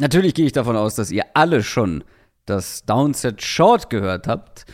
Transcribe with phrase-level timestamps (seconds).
[0.00, 2.04] Natürlich gehe ich davon aus, dass ihr alle schon
[2.46, 4.64] das Downset Short gehört habt,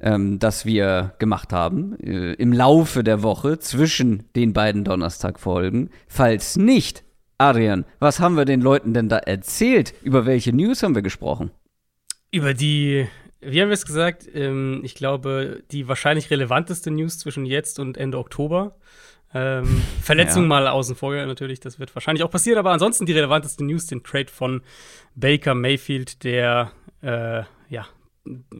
[0.00, 5.90] ähm, das wir gemacht haben äh, im Laufe der Woche zwischen den beiden Donnerstag-Folgen.
[6.08, 7.04] Falls nicht,
[7.36, 9.92] Adrian, was haben wir den Leuten denn da erzählt?
[10.02, 11.50] Über welche News haben wir gesprochen?
[12.32, 13.06] Über die,
[13.40, 14.28] wie haben wir es gesagt?
[14.32, 18.76] Ähm, ich glaube, die wahrscheinlich relevanteste News zwischen jetzt und Ende Oktober.
[19.32, 20.48] Ähm, Verletzung ja.
[20.48, 24.02] mal außen vor natürlich, das wird wahrscheinlich auch passieren, aber ansonsten die relevanteste News, den
[24.02, 24.62] Trade von
[25.14, 27.86] Baker Mayfield, der äh, ja,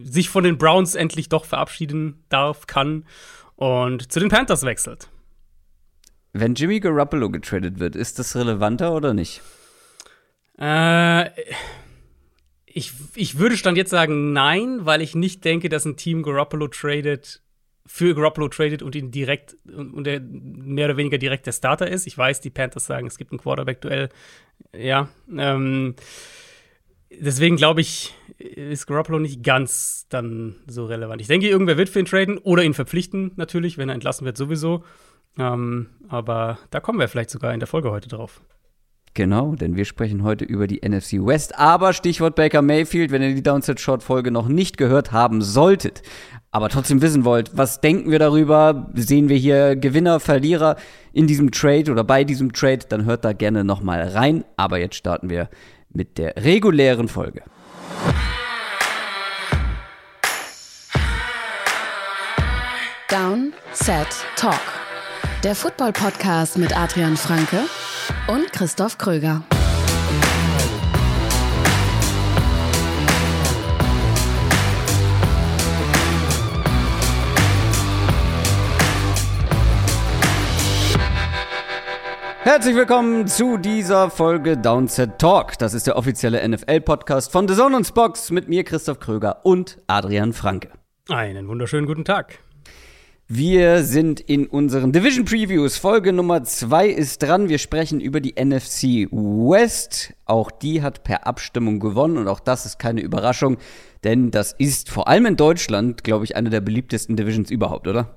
[0.02, 3.04] sich von den Browns endlich doch verabschieden darf, kann
[3.56, 5.08] und zu den Panthers wechselt.
[6.32, 9.42] Wenn Jimmy Garoppolo getradet wird, ist das relevanter oder nicht?
[10.58, 11.30] Äh,
[12.66, 16.68] ich, ich würde Stand jetzt sagen nein, weil ich nicht denke, dass ein Team Garoppolo
[16.68, 17.42] tradet,
[17.86, 22.06] für Garoppolo tradet und ihn direkt und er mehr oder weniger direkt der Starter ist.
[22.06, 24.10] Ich weiß, die Panthers sagen, es gibt ein Quarterback-Duell.
[24.76, 25.08] Ja.
[25.36, 25.94] Ähm,
[27.10, 31.20] deswegen glaube ich, ist Garoppolo nicht ganz dann so relevant.
[31.20, 34.36] Ich denke, irgendwer wird für ihn traden oder ihn verpflichten, natürlich, wenn er entlassen wird,
[34.36, 34.84] sowieso.
[35.38, 38.40] Ähm, aber da kommen wir vielleicht sogar in der Folge heute drauf.
[39.20, 41.58] Genau, denn wir sprechen heute über die NFC West.
[41.58, 46.00] Aber Stichwort Baker Mayfield, wenn ihr die Downset Short Folge noch nicht gehört haben solltet,
[46.52, 48.90] aber trotzdem wissen wollt, was denken wir darüber?
[48.94, 50.76] Sehen wir hier Gewinner, Verlierer
[51.12, 52.86] in diesem Trade oder bei diesem Trade?
[52.88, 54.42] Dann hört da gerne noch mal rein.
[54.56, 55.50] Aber jetzt starten wir
[55.92, 57.42] mit der regulären Folge.
[63.10, 64.54] Down, Set, Talk.
[65.44, 67.58] Der Football Podcast mit Adrian Franke
[68.28, 69.42] und Christoph Kröger.
[82.42, 85.56] Herzlich willkommen zu dieser Folge Downset Talk.
[85.58, 89.78] Das ist der offizielle NFL-Podcast von The Zone und Box mit mir, Christoph Kröger und
[89.86, 90.70] Adrian Franke.
[91.08, 92.40] Einen wunderschönen guten Tag.
[93.32, 95.76] Wir sind in unseren Division Previews.
[95.76, 97.48] Folge Nummer 2 ist dran.
[97.48, 100.14] Wir sprechen über die NFC West.
[100.24, 103.58] Auch die hat per Abstimmung gewonnen und auch das ist keine Überraschung,
[104.02, 108.16] denn das ist vor allem in Deutschland, glaube ich, eine der beliebtesten Divisions überhaupt, oder?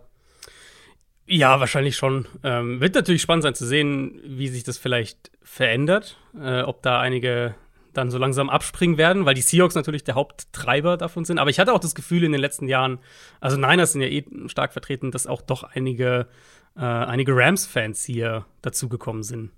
[1.28, 2.28] Ja, wahrscheinlich schon.
[2.44, 7.00] Ähm, wird natürlich spannend sein zu sehen, wie sich das vielleicht verändert, äh, ob da
[7.00, 7.54] einige
[7.94, 11.40] dann so langsam abspringen werden, weil die Seahawks natürlich der Haupttreiber davon sind.
[11.40, 13.00] Aber ich hatte auch das Gefühl in den letzten Jahren,
[13.40, 16.28] also Niners sind ja eh stark vertreten, dass auch doch einige,
[16.76, 19.52] äh, einige Rams-Fans hier dazugekommen sind.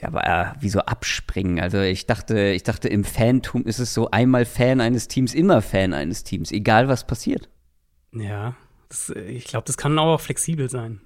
[0.00, 1.60] Ja, aber äh, wieso abspringen?
[1.60, 5.60] Also ich dachte, ich dachte, im Fantum ist es so einmal Fan eines Teams, immer
[5.60, 7.48] Fan eines Teams, egal was passiert.
[8.12, 8.56] Ja,
[8.88, 11.00] das, ich glaube, das kann auch flexibel sein.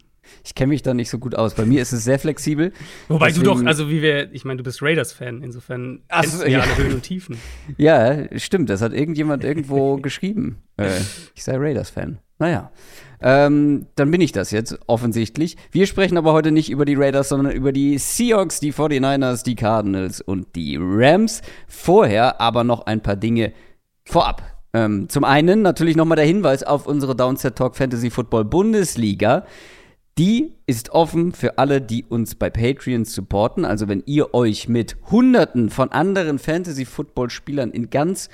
[0.44, 1.54] Ich kenne mich da nicht so gut aus.
[1.54, 2.72] Bei mir ist es sehr flexibel.
[3.08, 6.50] Wobei Deswegen, du doch, also wie wir, ich meine, du bist Raiders-Fan, insofern kennst du
[6.50, 7.38] ja, alle Höhen und Tiefen.
[7.76, 10.62] Ja, stimmt, das hat irgendjemand irgendwo geschrieben.
[10.76, 10.90] Äh,
[11.34, 12.18] ich sei Raiders-Fan.
[12.38, 12.70] Naja.
[13.20, 15.56] Ähm, dann bin ich das jetzt, offensichtlich.
[15.70, 19.54] Wir sprechen aber heute nicht über die Raiders, sondern über die Seahawks, die 49ers, die
[19.54, 21.40] Cardinals und die Rams.
[21.66, 23.52] Vorher aber noch ein paar Dinge
[24.04, 24.42] vorab.
[24.74, 29.46] Ähm, zum einen natürlich nochmal der Hinweis auf unsere Downset Talk Fantasy Football Bundesliga.
[30.16, 33.64] Die ist offen für alle, die uns bei Patreon supporten.
[33.64, 38.28] Also wenn ihr euch mit Hunderten von anderen Fantasy-Football-Spielern in ganz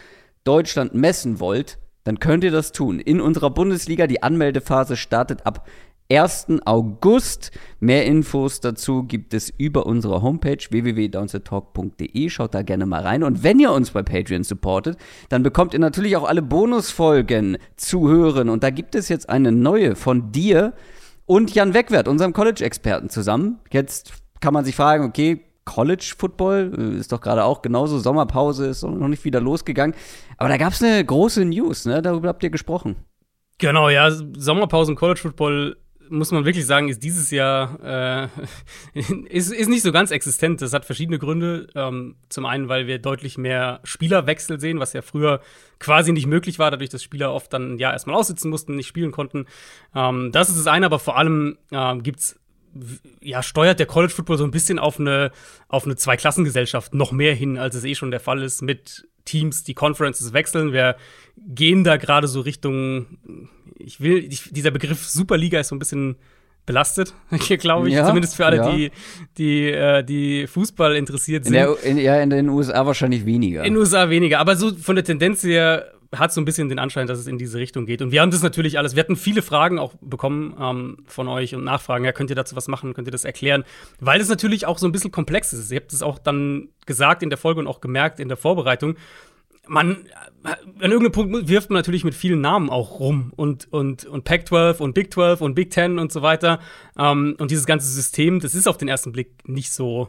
[0.45, 3.01] Deutschland messen wollt, dann könnt ihr das tun.
[3.01, 5.67] In unserer Bundesliga, die Anmeldephase startet ab
[6.11, 6.49] 1.
[6.67, 7.51] August.
[7.79, 12.29] Mehr Infos dazu gibt es über unsere Homepage www.downsettalk.de.
[12.29, 13.23] Schaut da gerne mal rein.
[13.23, 14.99] Und wenn ihr uns bei Patreon supportet,
[15.31, 18.51] dann bekommt ihr natürlich auch alle Bonusfolgen zu hören.
[18.51, 20.75] Und da gibt es jetzt eine neue von dir
[21.31, 23.61] und Jan Wegwert, unserem College-Experten zusammen.
[23.71, 28.67] Jetzt kann man sich fragen, okay, College Football äh, ist doch gerade auch genauso, Sommerpause
[28.67, 29.95] ist noch nicht wieder losgegangen.
[30.39, 32.03] Aber da gab es eine große News, ne?
[32.03, 32.97] Darüber habt ihr gesprochen.
[33.59, 35.77] Genau, ja, Sommerpause im College Football
[36.11, 38.29] muss man wirklich sagen, ist dieses Jahr
[38.95, 40.61] äh, ist, ist nicht so ganz existent.
[40.61, 41.69] Das hat verschiedene Gründe.
[41.75, 45.41] Ähm, zum einen, weil wir deutlich mehr Spielerwechsel sehen, was ja früher
[45.79, 49.13] quasi nicht möglich war, dadurch, dass Spieler oft dann ja erstmal aussitzen mussten, nicht spielen
[49.13, 49.47] konnten.
[49.95, 52.37] Ähm, das ist das eine, aber vor allem äh, gibt's
[53.21, 55.33] ja, steuert der College Football so ein bisschen auf eine,
[55.69, 59.65] auf eine Zweiklassengesellschaft noch mehr hin, als es eh schon der Fall ist mit Teams,
[59.65, 60.73] die Conferences wechseln.
[60.73, 60.97] Wir
[61.37, 63.19] gehen da gerade so Richtung,
[63.79, 66.17] ich will, ich, dieser Begriff Superliga ist so ein bisschen
[66.67, 68.71] belastet, hier glaube ich, ja, zumindest für alle, ja.
[68.71, 68.91] die,
[69.39, 71.55] die, äh, die Fußball interessiert sind.
[71.55, 73.65] In der, in, ja, in den USA wahrscheinlich weniger.
[73.65, 76.79] In den USA weniger, aber so von der Tendenz her hat so ein bisschen den
[76.79, 78.03] Anschein, dass es in diese Richtung geht.
[78.03, 81.55] Und wir haben das natürlich alles, wir hatten viele Fragen auch bekommen ähm, von euch
[81.55, 82.05] und Nachfragen.
[82.05, 82.95] Ja, könnt ihr dazu was machen?
[82.95, 83.65] Könnt ihr das erklären?
[84.01, 85.71] Weil es natürlich auch so ein bisschen komplex ist.
[85.71, 88.97] Ihr habt es auch dann gesagt in der Folge und auch gemerkt in der Vorbereitung.
[89.69, 89.99] Man,
[90.43, 94.79] an irgendeinem Punkt wirft man natürlich mit vielen Namen auch rum und, und, und Pac-12
[94.79, 96.59] und Big 12 und Big 10 und so weiter.
[96.99, 100.09] Ähm, und dieses ganze System, das ist auf den ersten Blick nicht so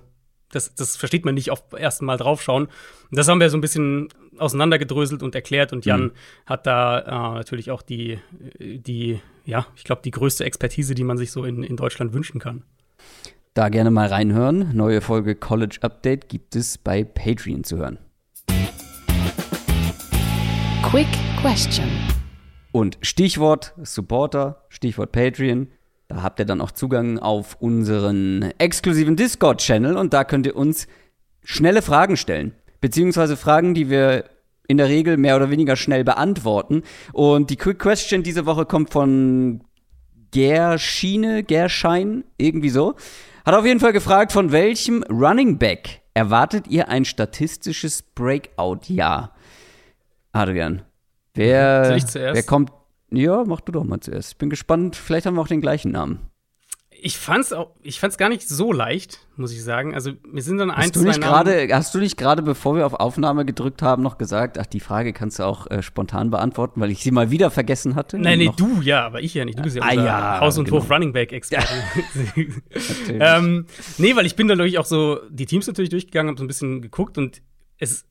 [0.51, 2.65] das, das versteht man nicht auf ersten Mal draufschauen.
[2.65, 6.11] Und das haben wir so ein bisschen auseinandergedröselt und erklärt und Jan mhm.
[6.45, 8.19] hat da äh, natürlich auch die,
[8.59, 12.39] die, ja, ich glaube, die größte Expertise, die man sich so in, in Deutschland wünschen
[12.39, 12.63] kann.
[13.53, 14.73] Da gerne mal reinhören.
[14.73, 17.99] Neue Folge College Update gibt es bei Patreon zu hören.
[20.83, 21.07] Quick
[21.41, 21.89] Question.
[22.71, 25.67] Und Stichwort Supporter, Stichwort Patreon.
[26.11, 30.87] Da habt ihr dann auch Zugang auf unseren exklusiven Discord-Channel und da könnt ihr uns
[31.41, 32.53] schnelle Fragen stellen.
[32.81, 34.25] Beziehungsweise Fragen, die wir
[34.67, 36.83] in der Regel mehr oder weniger schnell beantworten.
[37.13, 39.63] Und die Quick Question diese Woche kommt von
[40.31, 42.95] Gerschiene, Gerschein, irgendwie so.
[43.45, 49.33] Hat auf jeden Fall gefragt, von welchem Running Back erwartet ihr ein statistisches Breakout-Jahr?
[50.33, 50.81] Adrian,
[51.35, 52.71] wer, wer kommt
[53.11, 54.33] ja, mach du doch mal zuerst.
[54.33, 54.95] Ich bin gespannt.
[54.95, 56.31] Vielleicht haben wir auch den gleichen Namen.
[57.03, 59.95] Ich fand's auch, ich fand's gar nicht so leicht, muss ich sagen.
[59.95, 62.85] Also mir sind dann ein, hast du nicht gerade, Hast du nicht gerade, bevor wir
[62.85, 66.79] auf Aufnahme gedrückt haben, noch gesagt, ach, die Frage kannst du auch äh, spontan beantworten,
[66.79, 68.19] weil ich sie mal wieder vergessen hatte?
[68.19, 69.57] Nein, nee, du, ja, aber ich ja nicht.
[69.57, 70.77] Du bist ja ah, ja, Haus- und genau.
[70.77, 71.73] Hof-Running Back-Experte.
[73.09, 73.65] ähm,
[73.97, 76.47] nee, weil ich bin dann natürlich auch so die Teams natürlich durchgegangen, hab so ein
[76.47, 77.41] bisschen geguckt und
[77.79, 78.05] es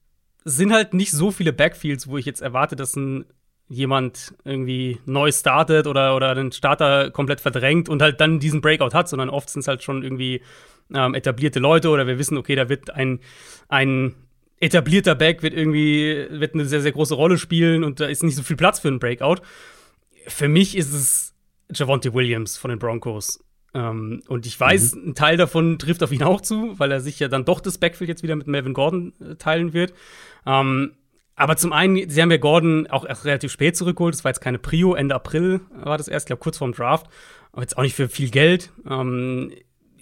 [0.44, 3.24] sind halt nicht so viele Backfields, wo ich jetzt erwarte, dass ein
[3.70, 8.94] jemand irgendwie neu startet oder, oder den Starter komplett verdrängt und halt dann diesen Breakout
[8.94, 10.42] hat, sondern oft sind es halt schon irgendwie
[10.92, 13.20] ähm, etablierte Leute oder wir wissen, okay, da wird ein,
[13.68, 14.16] ein
[14.58, 18.34] etablierter Back wird irgendwie, wird eine sehr, sehr große Rolle spielen und da ist nicht
[18.34, 19.36] so viel Platz für einen Breakout.
[20.26, 21.34] Für mich ist es
[21.72, 23.42] Javonte Williams von den Broncos.
[23.72, 25.10] Ähm, und ich weiß, mhm.
[25.10, 27.78] ein Teil davon trifft auf ihn auch zu, weil er sich ja dann doch das
[27.78, 29.94] Backfield jetzt wieder mit Melvin Gordon äh, teilen wird.
[30.44, 30.96] Ähm,
[31.40, 34.14] aber zum einen, sie haben ja Gordon auch erst relativ spät zurückgeholt.
[34.14, 34.92] Das war jetzt keine Prio.
[34.92, 37.06] Ende April war das erst, glaube, kurz vorm Draft.
[37.52, 38.70] Aber jetzt auch nicht für viel Geld.
[38.86, 39.50] Ähm,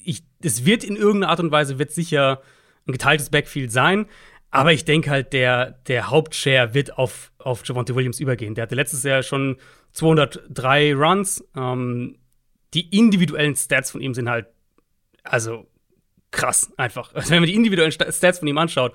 [0.02, 2.42] ich, es wird in irgendeiner Art und Weise, wird sicher
[2.88, 4.06] ein geteiltes Backfield sein.
[4.50, 8.56] Aber ich denke halt, der, der Hauptshare wird auf, auf Javonte Williams übergehen.
[8.56, 9.58] Der hatte letztes Jahr schon
[9.92, 11.44] 203 Runs.
[11.54, 12.18] Ähm,
[12.74, 14.48] die individuellen Stats von ihm sind halt,
[15.22, 15.68] also
[16.32, 17.14] krass einfach.
[17.14, 18.92] Also wenn man die individuellen Stats von ihm anschaut,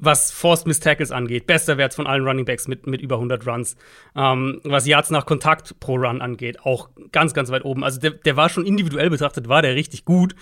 [0.00, 1.46] was Forced Miss Tackles angeht.
[1.46, 3.76] Bester Wert von allen Running Backs mit, mit über 100 Runs.
[4.16, 7.84] Ähm, was Yards nach Kontakt pro Run angeht, auch ganz, ganz weit oben.
[7.84, 10.34] Also der, der war schon individuell betrachtet, war der richtig gut.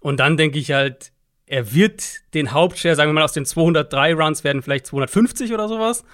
[0.00, 1.12] Und dann denke ich halt,
[1.46, 5.68] er wird den Hauptshare, sagen wir mal, aus den 203 Runs werden vielleicht 250 oder
[5.68, 6.04] sowas.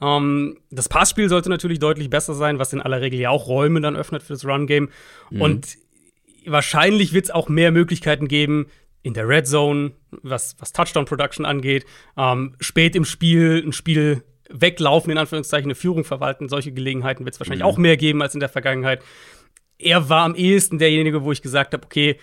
[0.00, 3.80] Ähm, das Passspiel sollte natürlich deutlich besser sein, was in aller Regel ja auch Räume
[3.80, 4.88] dann öffnet für das Run-Game.
[5.30, 5.40] Mhm.
[5.40, 5.78] Und
[6.46, 8.66] wahrscheinlich wird es auch mehr Möglichkeiten geben,
[9.02, 11.86] in der Red Zone, was, was Touchdown Production angeht,
[12.16, 16.48] ähm, spät im Spiel ein Spiel weglaufen, in Anführungszeichen eine Führung verwalten.
[16.48, 17.70] Solche Gelegenheiten wird es wahrscheinlich mhm.
[17.70, 19.02] auch mehr geben als in der Vergangenheit.
[19.78, 22.18] Er war am ehesten derjenige, wo ich gesagt habe, okay,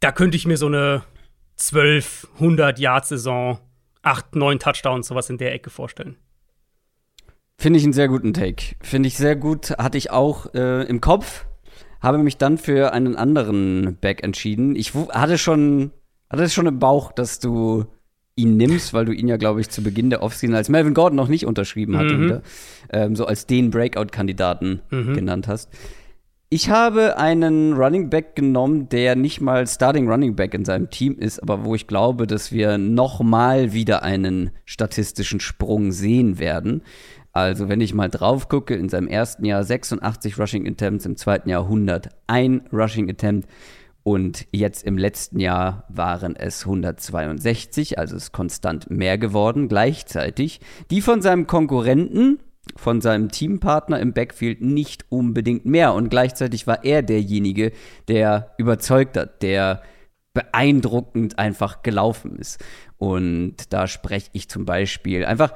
[0.00, 1.02] da könnte ich mir so eine
[1.56, 3.58] 12, 100 Yard Saison,
[4.02, 6.16] 8, 9 Touchdowns, sowas in der Ecke vorstellen.
[7.58, 8.76] Finde ich einen sehr guten Take.
[8.80, 9.72] Finde ich sehr gut.
[9.72, 11.44] Hatte ich auch äh, im Kopf
[12.00, 14.74] habe mich dann für einen anderen Back entschieden.
[14.76, 15.90] Ich hatte schon,
[16.30, 17.84] hatte schon im Bauch, dass du
[18.36, 21.16] ihn nimmst, weil du ihn ja, glaube ich, zu Beginn der Offseason, als Melvin Gordon
[21.16, 22.24] noch nicht unterschrieben hatte, mhm.
[22.24, 22.42] wieder,
[22.92, 25.14] ähm, so als den Breakout-Kandidaten mhm.
[25.14, 25.70] genannt hast.
[26.52, 31.16] Ich habe einen Running Back genommen, der nicht mal Starting Running Back in seinem Team
[31.16, 36.82] ist, aber wo ich glaube, dass wir noch mal wieder einen statistischen Sprung sehen werden.
[37.40, 41.48] Also, wenn ich mal drauf gucke, in seinem ersten Jahr 86 Rushing Attempts, im zweiten
[41.48, 43.48] Jahr 101 Rushing Attempt
[44.02, 49.68] und jetzt im letzten Jahr waren es 162, also ist konstant mehr geworden.
[49.68, 52.40] Gleichzeitig die von seinem Konkurrenten,
[52.76, 55.94] von seinem Teampartner im Backfield nicht unbedingt mehr.
[55.94, 57.72] Und gleichzeitig war er derjenige,
[58.08, 59.82] der überzeugt hat, der
[60.34, 62.62] beeindruckend einfach gelaufen ist.
[62.98, 65.54] Und da spreche ich zum Beispiel einfach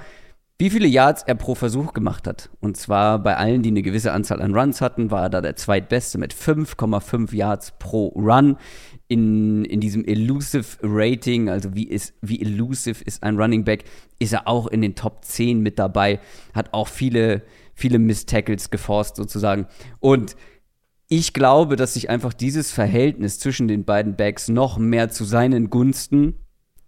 [0.56, 2.48] wie viele Yards er pro Versuch gemacht hat.
[2.60, 5.56] Und zwar bei allen, die eine gewisse Anzahl an Runs hatten, war er da der
[5.56, 8.56] zweitbeste mit 5,5 Yards pro Run.
[9.08, 13.84] In, in diesem Elusive Rating, also wie, ist, wie elusive ist ein Running Back,
[14.18, 16.20] ist er auch in den Top 10 mit dabei,
[16.54, 17.42] hat auch viele,
[17.74, 19.66] viele Miss-Tackles geforst sozusagen.
[20.00, 20.36] Und
[21.08, 25.68] ich glaube, dass sich einfach dieses Verhältnis zwischen den beiden Backs noch mehr zu seinen
[25.68, 26.36] Gunsten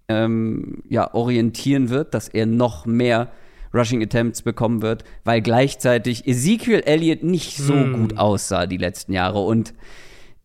[0.09, 3.31] ähm, ja, orientieren wird, dass er noch mehr
[3.77, 7.93] Rushing Attempts bekommen wird, weil gleichzeitig Ezekiel Elliott nicht so mm.
[7.93, 9.75] gut aussah die letzten Jahre und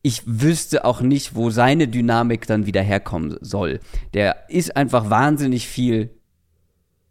[0.04, 3.80] ich wüsste auch nicht, wo seine Dynamik dann wieder herkommen soll.
[4.16, 6.10] Der ist einfach wahnsinnig viel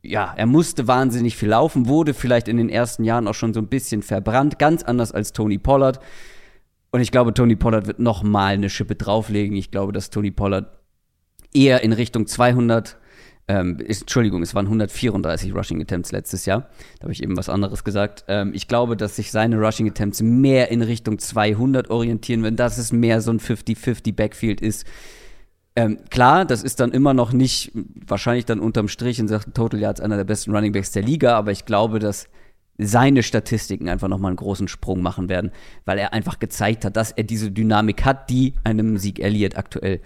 [0.02, 3.60] ja, er musste wahnsinnig viel laufen, wurde vielleicht in den ersten Jahren auch schon so
[3.60, 6.00] ein bisschen verbrannt, ganz anders als Tony Pollard.
[6.90, 9.56] Und ich glaube, Tony Pollard wird noch mal eine Schippe drauflegen.
[9.56, 10.78] Ich glaube, dass Tony Pollard
[11.52, 12.96] eher in Richtung 200,
[13.50, 16.68] ähm, ist, Entschuldigung, es waren 134 Rushing Attempts letztes Jahr.
[17.00, 18.24] Da habe ich eben was anderes gesagt.
[18.28, 22.78] Ähm, ich glaube, dass sich seine Rushing Attempts mehr in Richtung 200 orientieren, wenn das
[22.78, 24.86] es mehr so ein 50-50 Backfield ist.
[25.74, 29.80] Ähm, klar, das ist dann immer noch nicht wahrscheinlich dann unterm Strich in Sachen Total
[29.80, 32.28] Yards einer der besten Running Backs der Liga, aber ich glaube, dass
[32.78, 35.50] seine Statistiken einfach nochmal einen großen Sprung machen werden,
[35.86, 40.00] weil er einfach gezeigt hat, dass er diese Dynamik hat, die einem Sieg Elliott aktuell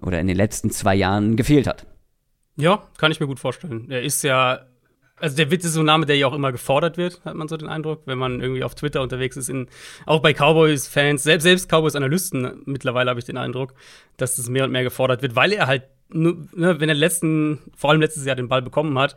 [0.00, 1.86] oder in den letzten zwei Jahren gefehlt hat.
[2.58, 3.86] Ja, kann ich mir gut vorstellen.
[3.88, 4.66] Er ist ja,
[5.16, 7.46] also der Witz ist so ein Name, der ja auch immer gefordert wird, hat man
[7.46, 9.68] so den Eindruck, wenn man irgendwie auf Twitter unterwegs ist, in,
[10.06, 13.74] auch bei Cowboys-Fans, selbst, selbst Cowboys-Analysten mittlerweile habe ich den Eindruck,
[14.16, 17.90] dass das mehr und mehr gefordert wird, weil er halt, ne, wenn er letzten, vor
[17.90, 19.16] allem letztes Jahr den Ball bekommen hat,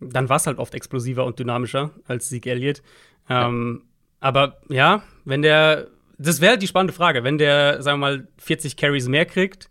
[0.00, 2.82] dann war es halt oft explosiver und dynamischer als Sieg Elliott.
[3.28, 3.86] Ähm, ja.
[4.20, 8.28] Aber ja, wenn der, das wäre halt die spannende Frage, wenn der, sagen wir mal,
[8.38, 9.69] 40 Carries mehr kriegt,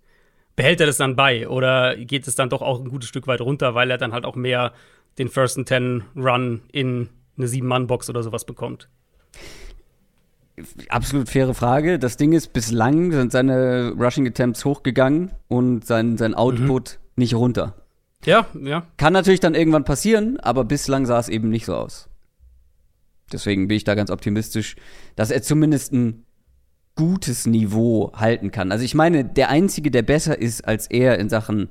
[0.60, 3.40] behält er das dann bei oder geht es dann doch auch ein gutes Stück weit
[3.40, 4.74] runter, weil er dann halt auch mehr
[5.18, 8.90] den First and Ten Run in eine Sieben-Mann-Box oder sowas bekommt?
[10.90, 11.98] Absolut faire Frage.
[11.98, 17.22] Das Ding ist, bislang sind seine Rushing Attempts hochgegangen und sein, sein Output mhm.
[17.22, 17.76] nicht runter.
[18.26, 18.86] Ja, ja.
[18.98, 22.10] Kann natürlich dann irgendwann passieren, aber bislang sah es eben nicht so aus.
[23.32, 24.76] Deswegen bin ich da ganz optimistisch,
[25.16, 26.26] dass er zumindest ein
[27.00, 28.74] gutes Niveau halten kann.
[28.74, 31.70] Also ich meine, der Einzige, der besser ist als er in Sachen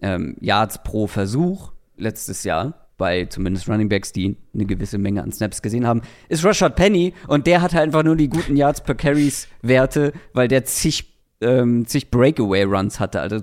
[0.00, 5.32] ähm, Yards pro Versuch letztes Jahr, bei zumindest Running Backs, die eine gewisse Menge an
[5.32, 8.80] Snaps gesehen haben, ist Rashad Penny und der hat halt einfach nur die guten Yards
[8.80, 13.20] per Carries Werte, weil der zig, ähm, zig Breakaway Runs hatte.
[13.20, 13.40] Also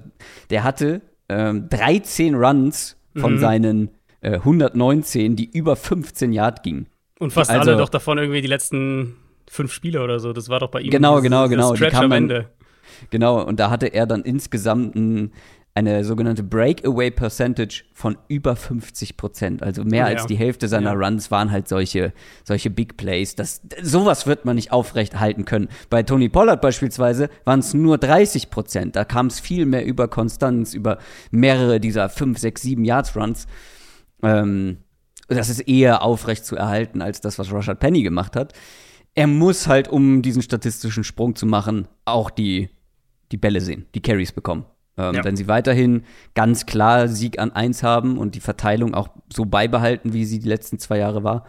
[0.49, 3.39] der hatte ähm, 13 Runs von mhm.
[3.39, 3.89] seinen
[4.21, 6.87] äh, 119, die über 15 Yard gingen.
[7.19, 9.17] Und fast also, alle doch davon irgendwie die letzten
[9.49, 10.33] fünf Spiele oder so.
[10.33, 10.91] Das war doch bei ihm.
[10.91, 11.75] Genau, genau, genau.
[11.75, 12.49] Stretch am Ende.
[13.09, 15.31] Genau, und da hatte er dann insgesamt ein,
[15.75, 19.61] eine sogenannte Breakaway Percentage von über 50 Prozent.
[19.61, 21.07] Also mehr ja, als die Hälfte seiner ja.
[21.07, 22.13] Runs waren halt solche,
[22.43, 23.35] solche Big Plays.
[23.35, 25.67] Das, sowas wird man nicht aufrechthalten können.
[25.91, 28.95] Bei Tony Pollard beispielsweise waren es nur 30 Prozent.
[28.95, 30.97] Da kam es viel mehr über Konstanz, über
[31.29, 33.45] mehrere dieser 5, 6, 7 Yards Runs.
[34.23, 34.77] Ähm,
[35.27, 38.53] das ist eher aufrecht zu erhalten als das, was Rashad Penny gemacht hat.
[39.17, 42.69] Er muss halt, um diesen statistischen Sprung zu machen, auch die,
[43.31, 44.65] die Bälle sehen, die Carries bekommen.
[44.95, 45.23] Ähm, ja.
[45.23, 46.03] Wenn sie weiterhin
[46.35, 50.47] ganz klar Sieg an 1 haben und die Verteilung auch so beibehalten, wie sie die
[50.47, 51.45] letzten zwei Jahre war,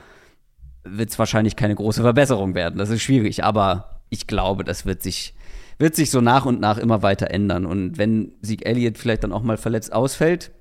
[0.82, 2.78] wird es wahrscheinlich keine große Verbesserung werden.
[2.78, 5.34] Das ist schwierig, aber ich glaube, das wird sich,
[5.78, 7.66] wird sich so nach und nach immer weiter ändern.
[7.66, 10.52] Und wenn Sieg Elliott vielleicht dann auch mal verletzt ausfällt,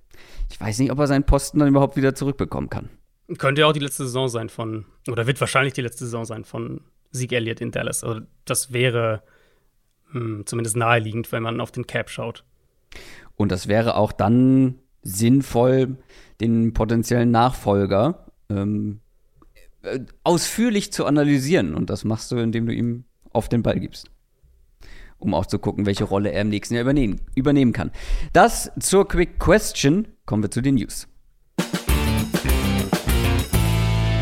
[0.52, 2.90] ich weiß nicht, ob er seinen Posten dann überhaupt wieder zurückbekommen kann.
[3.38, 6.44] Könnte ja auch die letzte Saison sein von, oder wird wahrscheinlich die letzte Saison sein
[6.44, 6.82] von
[7.18, 8.04] Sieg Elliott in Dallas.
[8.04, 9.24] Also das wäre
[10.12, 12.44] hm, zumindest naheliegend, wenn man auf den Cap schaut.
[13.36, 15.98] Und das wäre auch dann sinnvoll,
[16.42, 19.00] den potenziellen Nachfolger ähm,
[19.84, 21.76] äh, ausführlich zu analysieren.
[21.76, 24.10] Und das machst du, indem du ihm auf den Ball gibst.
[25.20, 27.92] Um auch zu gucken, welche Rolle er im nächsten Jahr übernehmen, übernehmen kann.
[28.34, 30.08] Das zur Quick Question.
[30.26, 31.08] Kommen wir zu den News.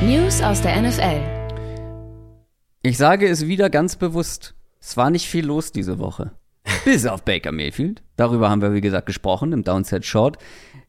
[0.02, 1.45] News aus der NFL.
[2.86, 4.54] Ich sage es wieder ganz bewusst.
[4.80, 6.34] Es war nicht viel los diese Woche.
[6.86, 8.04] Bis auf Baker Mayfield.
[8.16, 10.38] Darüber haben wir, wie gesagt, gesprochen im Downset Short.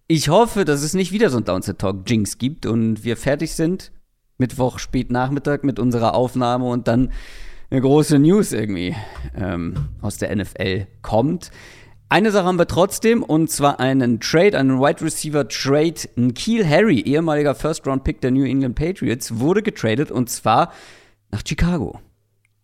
[0.07, 3.55] Ich hoffe, dass es nicht wieder so ein Downset Talk Jinx gibt und wir fertig
[3.55, 3.93] sind.
[4.37, 7.13] Mittwoch, spät Nachmittag mit unserer Aufnahme und dann
[7.71, 8.95] eine große News irgendwie
[9.35, 11.51] ähm, aus der NFL kommt.
[12.11, 15.95] Eine Sache haben wir trotzdem, und zwar einen Trade, einen Wide Receiver Trade.
[16.19, 20.73] Ein Keel Harry, ehemaliger First Round Pick der New England Patriots, wurde getradet und zwar
[21.37, 22.01] nach Chicago.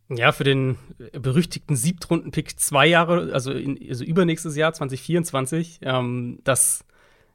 [0.09, 0.77] Ja, für den
[1.13, 5.81] berüchtigten Siebtrunden-Pick zwei Jahre, also, in, also übernächstes Jahr, 2024.
[5.83, 6.85] Ähm, das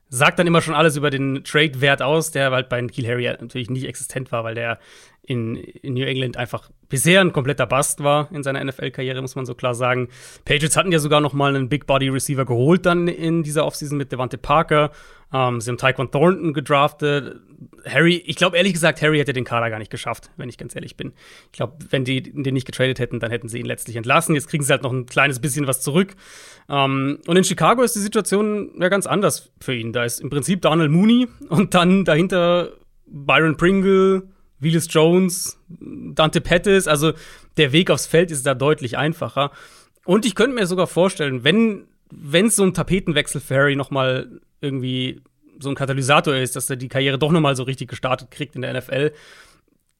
[0.09, 3.69] sagt dann immer schon alles über den Trade-Wert aus, der halt bei Kiel Harry natürlich
[3.69, 4.79] nicht existent war, weil der
[5.27, 9.45] in, in New England einfach bisher ein kompletter Bust war in seiner NFL-Karriere, muss man
[9.45, 10.07] so klar sagen.
[10.45, 14.37] Patriots hatten ja sogar noch mal einen Big-Body-Receiver geholt dann in dieser Offseason mit Devante
[14.37, 14.91] Parker.
[15.33, 17.41] Ähm, sie haben Tyquan Thornton gedraftet.
[17.85, 20.73] Harry, ich glaube ehrlich gesagt, Harry hätte den Kader gar nicht geschafft, wenn ich ganz
[20.75, 21.11] ehrlich bin.
[21.51, 24.33] Ich glaube, wenn die den nicht getradet hätten, dann hätten sie ihn letztlich entlassen.
[24.33, 26.15] Jetzt kriegen sie halt noch ein kleines bisschen was zurück.
[26.69, 29.91] Ähm, und in Chicago ist die Situation ja ganz anders für ihn.
[29.91, 32.69] Da ist im Prinzip Donald Mooney und dann dahinter
[33.05, 34.23] Byron Pringle,
[34.59, 36.87] Willis Jones, Dante Pettis.
[36.87, 37.13] Also
[37.57, 39.51] der Weg aufs Feld ist da deutlich einfacher.
[40.05, 43.91] Und ich könnte mir sogar vorstellen, wenn wenn es so ein Tapetenwechsel für Harry noch
[43.91, 45.21] mal irgendwie
[45.59, 48.55] so ein Katalysator ist, dass er die Karriere doch noch mal so richtig gestartet kriegt
[48.55, 49.11] in der NFL,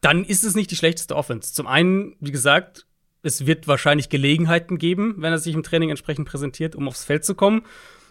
[0.00, 1.52] dann ist es nicht die schlechteste Offense.
[1.52, 2.86] Zum einen, wie gesagt,
[3.22, 7.24] es wird wahrscheinlich Gelegenheiten geben, wenn er sich im Training entsprechend präsentiert, um aufs Feld
[7.24, 7.62] zu kommen.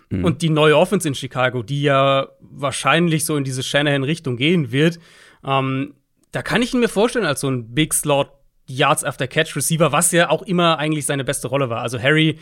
[0.10, 0.26] Mhm.
[0.26, 5.00] Und die neue Offense in Chicago, die ja wahrscheinlich so in diese Shanahan-Richtung gehen wird,
[5.46, 5.94] ähm,
[6.32, 8.30] da kann ich ihn mir vorstellen als so ein Big Slot
[8.70, 11.82] Yards after Catch Receiver, was ja auch immer eigentlich seine beste Rolle war.
[11.82, 12.38] Also Harry,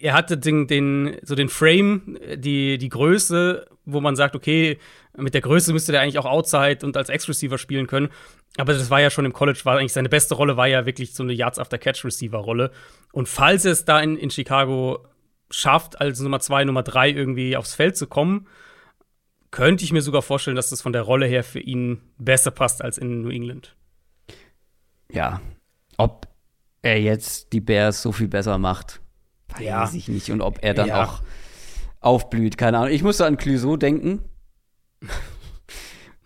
[0.00, 4.78] er hatte den, den so den Frame, die die Größe, wo man sagt, okay,
[5.16, 8.08] mit der Größe müsste der eigentlich auch Outside und als Ex-Receiver spielen können.
[8.56, 11.14] Aber das war ja schon im College, war eigentlich seine beste Rolle, war ja wirklich
[11.14, 12.70] so eine Yards after Catch Receiver Rolle.
[13.12, 15.04] Und falls er es da in, in Chicago
[15.50, 18.46] schafft, als Nummer zwei, Nummer drei irgendwie aufs Feld zu kommen,
[19.50, 22.82] könnte ich mir sogar vorstellen, dass das von der Rolle her für ihn besser passt
[22.82, 23.76] als in New England.
[25.10, 25.40] Ja,
[25.96, 26.28] ob
[26.82, 29.00] er jetzt die Bears so viel besser macht,
[29.48, 29.90] weiß ja.
[29.92, 30.30] ich nicht.
[30.30, 31.04] Und ob er dann ja.
[31.04, 31.22] auch
[32.00, 32.92] aufblüht, keine Ahnung.
[32.92, 34.22] Ich musste an Clouseau denken.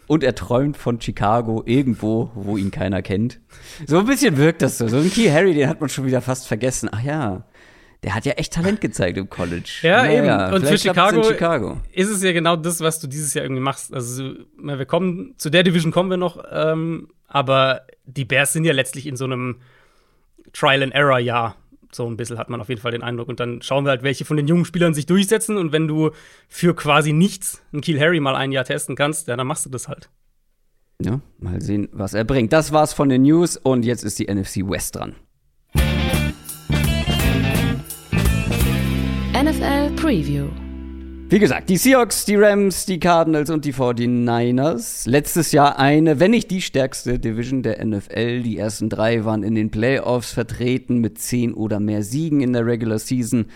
[0.08, 3.40] Und er träumt von Chicago irgendwo, wo ihn keiner kennt.
[3.86, 4.88] So ein bisschen wirkt das so.
[4.88, 6.90] So ein Key Harry, den hat man schon wieder fast vergessen.
[6.92, 7.46] Ach ja,
[8.02, 9.80] der hat ja echt Talent gezeigt im College.
[9.82, 10.54] Ja, naja, eben.
[10.54, 13.94] Und für Chicago, Chicago, ist es ja genau das, was du dieses Jahr irgendwie machst.
[13.94, 18.72] Also, wir kommen, zu der Division kommen wir noch, ähm, aber die Bears sind ja
[18.72, 19.60] letztlich in so einem
[20.52, 21.56] Trial-and-Error-Jahr.
[21.92, 23.28] So ein bisschen hat man auf jeden Fall den Eindruck.
[23.28, 25.56] Und dann schauen wir halt, welche von den jungen Spielern sich durchsetzen.
[25.56, 26.10] Und wenn du
[26.48, 29.70] für quasi nichts einen Kiel Harry mal ein Jahr testen kannst, ja, dann machst du
[29.70, 30.08] das halt.
[31.00, 32.52] Ja, mal sehen, was er bringt.
[32.52, 35.14] Das war's von den News und jetzt ist die NFC West dran.
[39.42, 40.46] NFL Preview.
[41.28, 45.10] Wie gesagt, die Seahawks, die Rams, die Cardinals und die 49ers.
[45.10, 48.42] Letztes Jahr eine, wenn nicht die stärkste Division der NFL.
[48.42, 52.66] Die ersten drei waren in den Playoffs vertreten mit zehn oder mehr Siegen in der
[52.66, 53.46] Regular Season.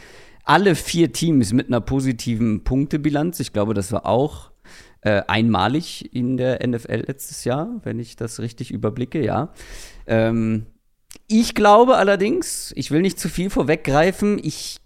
[0.42, 3.38] Alle vier Teams mit einer positiven Punktebilanz.
[3.38, 4.50] Ich glaube, das war auch
[5.02, 9.52] äh, einmalig in der NFL letztes Jahr, wenn ich das richtig überblicke, ja.
[10.08, 10.66] Ähm,
[11.28, 14.78] ich glaube allerdings, ich will nicht zu viel vorweggreifen, ich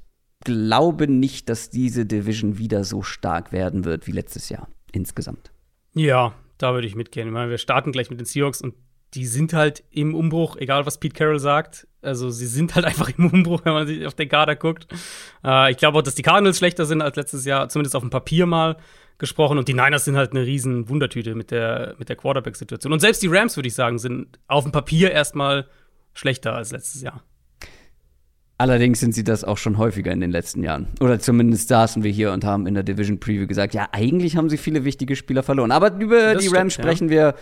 [0.45, 5.53] glaube nicht, dass diese Division wieder so stark werden wird wie letztes Jahr insgesamt.
[5.95, 7.29] Ja, da würde ich mitgehen.
[7.29, 8.75] Ich meine, wir starten gleich mit den Seahawks und
[9.15, 11.89] die sind halt im Umbruch, egal was Pete Carroll sagt.
[12.03, 14.87] Also sie sind halt einfach im Umbruch, wenn man sich auf den Kader guckt.
[15.45, 18.11] Äh, ich glaube auch, dass die Cardinals schlechter sind als letztes Jahr, zumindest auf dem
[18.11, 18.77] Papier mal
[19.19, 19.59] gesprochen.
[19.59, 22.93] Und die Niners sind halt eine riesen Wundertüte mit der, mit der Quarterback-Situation.
[22.93, 25.67] Und selbst die Rams, würde ich sagen, sind auf dem Papier erstmal
[26.15, 27.23] schlechter als letztes Jahr.
[28.61, 30.89] Allerdings sind sie das auch schon häufiger in den letzten Jahren.
[31.01, 34.51] Oder zumindest saßen wir hier und haben in der Division Preview gesagt, ja, eigentlich haben
[34.51, 35.73] sie viele wichtige Spieler verloren.
[35.73, 37.11] Aber über das die Rams sprechen ja.
[37.11, 37.35] wir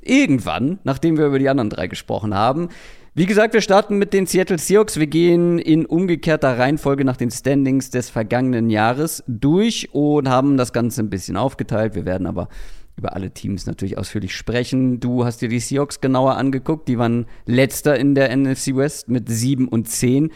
[0.00, 2.70] irgendwann, nachdem wir über die anderen drei gesprochen haben.
[3.12, 4.98] Wie gesagt, wir starten mit den Seattle Seahawks.
[4.98, 10.72] Wir gehen in umgekehrter Reihenfolge nach den Standings des vergangenen Jahres durch und haben das
[10.72, 11.94] Ganze ein bisschen aufgeteilt.
[11.94, 12.48] Wir werden aber
[12.96, 15.00] über alle Teams natürlich ausführlich sprechen.
[15.00, 16.88] Du hast dir die Seahawks genauer angeguckt.
[16.88, 20.30] Die waren letzter in der NFC West mit 7 und 10.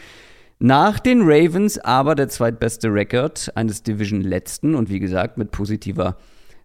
[0.59, 6.17] Nach den Ravens aber der zweitbeste Rekord eines Division-Letzten und wie gesagt mit positiver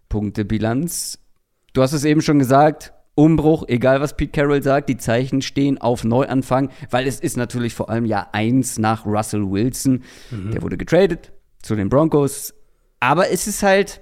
[0.08, 1.18] Punktebilanz.
[1.74, 5.78] Du hast es eben schon gesagt, Umbruch, egal was Pete Carroll sagt, die Zeichen stehen
[5.78, 10.02] auf Neuanfang, weil es ist natürlich vor allem Jahr 1 nach Russell Wilson.
[10.30, 10.52] Mhm.
[10.52, 12.54] Der wurde getradet zu den Broncos.
[13.00, 14.00] Aber es ist halt,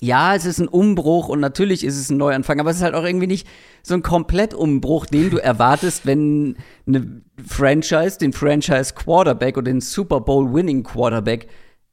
[0.00, 2.94] ja, es ist ein Umbruch und natürlich ist es ein Neuanfang, aber es ist halt
[2.94, 3.46] auch irgendwie nicht
[3.82, 6.56] so ein Komplettumbruch, den du erwartest, wenn
[6.86, 11.48] eine Franchise den Franchise Quarterback oder den Super Bowl Winning Quarterback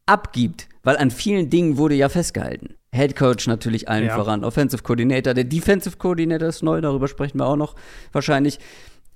[0.06, 2.76] abgibt, weil an vielen Dingen wurde ja festgehalten.
[2.94, 4.16] Head Coach natürlich allen ja.
[4.16, 7.76] voran, Offensive Coordinator, der Defensive Coordinator ist neu, darüber sprechen wir auch noch
[8.12, 8.60] wahrscheinlich.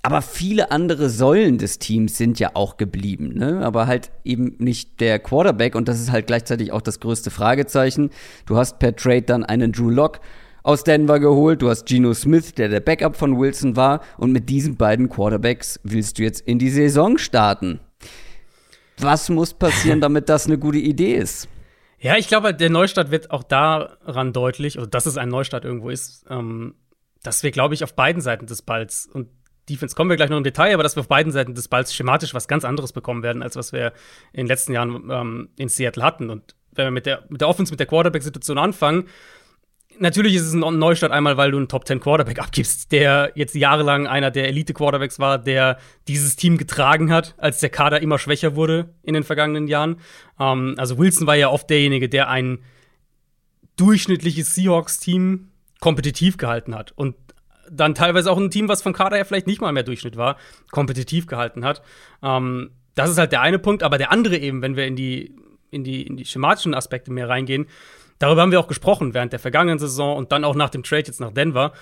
[0.08, 3.60] Aber viele andere Säulen des Teams sind ja auch geblieben, ne?
[3.62, 8.12] Aber halt eben nicht der Quarterback und das ist halt gleichzeitig auch das größte Fragezeichen.
[8.46, 10.22] Du hast per Trade dann einen Drew Lock
[10.64, 14.48] aus Denver geholt, du hast Geno Smith, der der Backup von Wilson war und mit
[14.48, 17.82] diesen beiden Quarterbacks willst du jetzt in die Saison starten.
[19.00, 21.50] Was muss passieren, damit das eine gute Idee ist?
[22.00, 25.90] Ja, ich glaube, der Neustart wird auch daran deutlich, also dass es ein Neustart irgendwo
[25.90, 26.76] ist, ähm,
[27.24, 29.28] dass wir, glaube ich, auf beiden Seiten des Balls und
[29.70, 31.94] Defense kommen wir gleich noch im Detail, aber dass wir auf beiden Seiten des Balls
[31.94, 33.94] schematisch was ganz anderes bekommen werden, als was wir
[34.34, 36.30] in den letzten Jahren ähm, in Seattle hatten.
[36.30, 39.06] Und wenn wir mit der, mit der Offense, mit der Quarterback-Situation anfangen,
[40.00, 43.56] natürlich ist es ein Neustart einmal, weil du einen Top 10 Quarterback abgibst, der jetzt
[43.56, 45.78] jahrelang einer der Elite Quarterbacks war, der
[46.08, 49.98] dieses Team getragen hat, als der Kader immer schwächer wurde in den vergangenen Jahren.
[50.40, 52.60] Ähm, also Wilson war ja oft derjenige, der ein
[53.76, 55.50] durchschnittliches Seahawks Team
[55.80, 56.92] kompetitiv gehalten hat.
[56.94, 57.16] Und
[57.70, 60.38] dann teilweise auch ein Team, was vom Kader her vielleicht nicht mal mehr Durchschnitt war,
[60.72, 61.82] kompetitiv gehalten hat.
[62.24, 63.84] Ähm, das ist halt der eine Punkt.
[63.84, 65.36] Aber der andere eben, wenn wir in die,
[65.70, 67.68] in die, in die schematischen Aspekte mehr reingehen,
[68.20, 71.04] darüber haben wir auch gesprochen während der vergangenen Saison und dann auch nach dem Trade
[71.08, 71.74] jetzt nach Denver.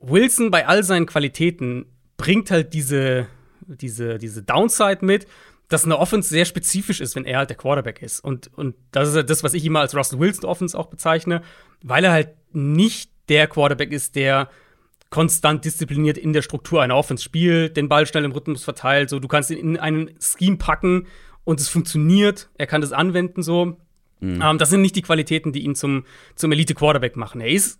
[0.00, 1.86] Wilson bei all seinen Qualitäten
[2.16, 3.26] bringt halt diese,
[3.66, 5.26] diese, diese Downside mit,
[5.68, 8.20] dass eine Offense sehr spezifisch ist, wenn er halt der Quarterback ist.
[8.20, 11.42] Und, und das ist halt das, was ich immer als Russell Wilson Offense auch bezeichne,
[11.82, 14.50] weil er halt nicht der Quarterback ist, der
[15.14, 19.20] konstant diszipliniert in der Struktur einer Offense spielt, den Ball schnell im Rhythmus verteilt, so
[19.20, 21.06] du kannst ihn in einen Scheme packen
[21.44, 23.76] und es funktioniert, er kann das anwenden so.
[24.18, 24.42] Mhm.
[24.42, 27.40] Ähm, das sind nicht die Qualitäten, die ihn zum, zum Elite Quarterback machen.
[27.40, 27.78] Er ist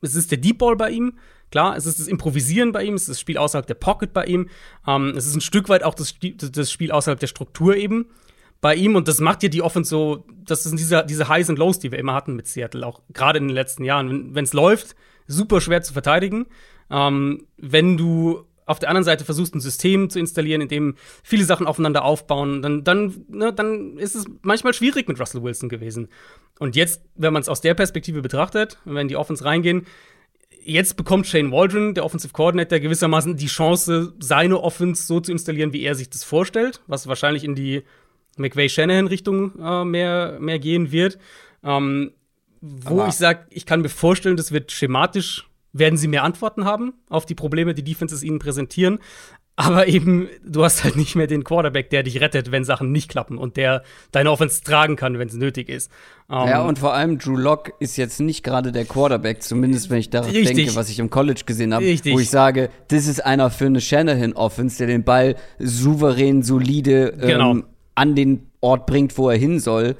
[0.00, 1.18] es ist der Deep Ball bei ihm,
[1.50, 4.24] klar, es ist das Improvisieren bei ihm, es ist das Spiel außerhalb der Pocket bei
[4.24, 4.48] ihm,
[4.86, 8.06] ähm, es ist ein Stück weit auch das, das Spiel außerhalb der Struktur eben
[8.62, 11.58] bei ihm und das macht ja die Offense so, das sind diese, diese Highs und
[11.58, 14.34] Lows, die wir immer hatten mit Seattle, auch gerade in den letzten Jahren.
[14.34, 16.46] Wenn es läuft, super schwer zu verteidigen.
[16.90, 21.44] Ähm, wenn du auf der anderen Seite versuchst, ein System zu installieren, in dem viele
[21.44, 26.08] Sachen aufeinander aufbauen, dann, dann, ne, dann ist es manchmal schwierig mit Russell Wilson gewesen.
[26.58, 29.86] Und jetzt, wenn man es aus der Perspektive betrachtet, wenn die Offense reingehen,
[30.62, 35.72] jetzt bekommt Shane Waldron, der Offensive Coordinator, gewissermaßen die Chance, seine Offense so zu installieren,
[35.72, 37.82] wie er sich das vorstellt, was wahrscheinlich in die
[38.38, 41.18] McVay-Shanahan-Richtung äh, mehr, mehr gehen wird.
[41.62, 42.12] Ähm,
[42.64, 46.64] wo Aber ich sage, ich kann mir vorstellen, das wird schematisch, werden sie mehr Antworten
[46.64, 49.00] haben auf die Probleme, die Defenses ihnen präsentieren.
[49.56, 53.08] Aber eben, du hast halt nicht mehr den Quarterback, der dich rettet, wenn Sachen nicht
[53.08, 55.92] klappen und der deine Offense tragen kann, wenn es nötig ist.
[56.26, 59.90] Um, ja, ähm, und vor allem Drew Lock ist jetzt nicht gerade der Quarterback, zumindest
[59.90, 60.56] wenn ich daran richtig.
[60.56, 63.80] denke, was ich im College gesehen habe, wo ich sage, das ist einer für eine
[63.80, 67.56] Shanahan-Offense, der den Ball souverän, solide ähm, genau.
[67.94, 69.96] an den Ort bringt, wo er hin soll.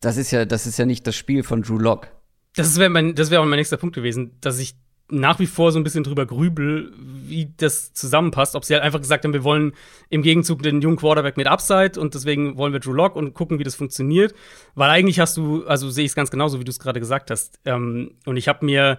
[0.00, 2.08] Das ist ja, das ist ja nicht das Spiel von Drew Lock.
[2.54, 4.74] Das wäre wär auch mein nächster Punkt gewesen, dass ich
[5.10, 8.54] nach wie vor so ein bisschen drüber grübel, wie das zusammenpasst.
[8.54, 9.72] Ob sie halt einfach gesagt haben, wir wollen
[10.10, 13.58] im Gegenzug den jungen Quarterback mit Upside und deswegen wollen wir Drew Lock und gucken,
[13.58, 14.34] wie das funktioniert.
[14.74, 17.30] Weil eigentlich hast du, also sehe ich es ganz genauso, wie du es gerade gesagt
[17.30, 17.58] hast.
[17.64, 18.98] Ähm, und ich habe mir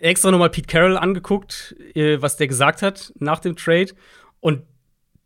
[0.00, 3.92] extra nochmal Pete Carroll angeguckt, äh, was der gesagt hat nach dem Trade.
[4.40, 4.62] Und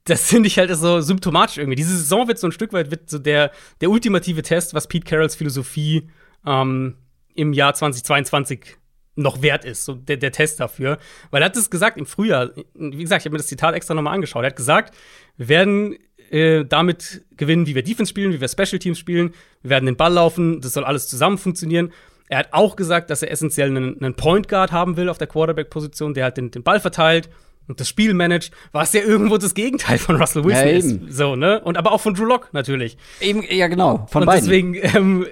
[0.06, 1.76] das finde ich halt so symptomatisch irgendwie.
[1.76, 5.04] Diese Saison wird so ein Stück weit wird so der, der ultimative Test, was Pete
[5.04, 6.08] Carrolls Philosophie
[6.46, 6.96] ähm,
[7.34, 8.76] im Jahr 2022
[9.16, 10.98] noch wert ist, so der, der Test dafür.
[11.30, 13.94] Weil er hat es gesagt im Frühjahr, wie gesagt, ich habe mir das Zitat extra
[13.94, 14.44] nochmal angeschaut.
[14.44, 14.94] Er hat gesagt,
[15.36, 15.96] wir werden
[16.30, 19.96] äh, damit gewinnen, wie wir Defense spielen, wie wir Special Teams spielen, wir werden den
[19.96, 21.92] Ball laufen, das soll alles zusammen funktionieren.
[22.28, 25.28] Er hat auch gesagt, dass er essentiell einen, einen Point Guard haben will auf der
[25.28, 27.30] Quarterback-Position, der halt den, den Ball verteilt
[27.68, 31.16] und das Spiel managt, was ja irgendwo das Gegenteil von Russell Wilson ja, ist.
[31.16, 31.60] So, ne?
[31.60, 32.96] Und aber auch von Drew Lock natürlich.
[33.20, 34.06] Eben, ja, genau.
[34.10, 34.44] Von und beiden.
[34.44, 35.26] deswegen, ähm,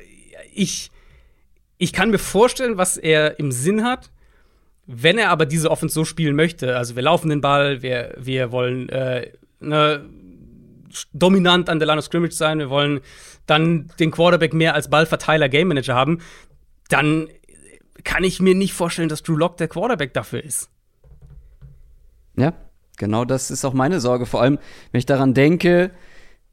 [0.52, 0.90] ich,
[1.78, 4.10] ich kann mir vorstellen, was er im Sinn hat.
[4.86, 8.52] Wenn er aber diese Offense so spielen möchte, also wir laufen den Ball, wir, wir
[8.52, 10.04] wollen äh, ne,
[11.14, 13.00] dominant an der Line of Scrimmage sein, wir wollen
[13.46, 16.20] dann den Quarterback mehr als Ballverteiler, Game Manager haben,
[16.88, 17.28] dann
[18.04, 20.70] kann ich mir nicht vorstellen, dass Drew Lock der Quarterback dafür ist.
[22.36, 22.54] Ja,
[22.98, 24.26] genau das ist auch meine Sorge.
[24.26, 24.58] Vor allem,
[24.92, 25.90] wenn ich daran denke,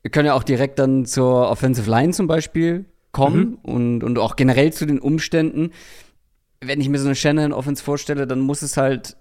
[0.02, 3.74] wir können ja auch direkt dann zur Offensive Line zum Beispiel kommen mhm.
[3.74, 5.72] und, und auch generell zu den Umständen.
[6.62, 9.17] Wenn ich mir so eine Shannon-Offense vorstelle, dann muss es halt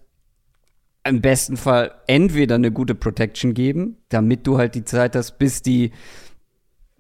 [1.05, 5.63] im besten Fall entweder eine gute Protection geben, damit du halt die Zeit hast, bis
[5.63, 5.93] die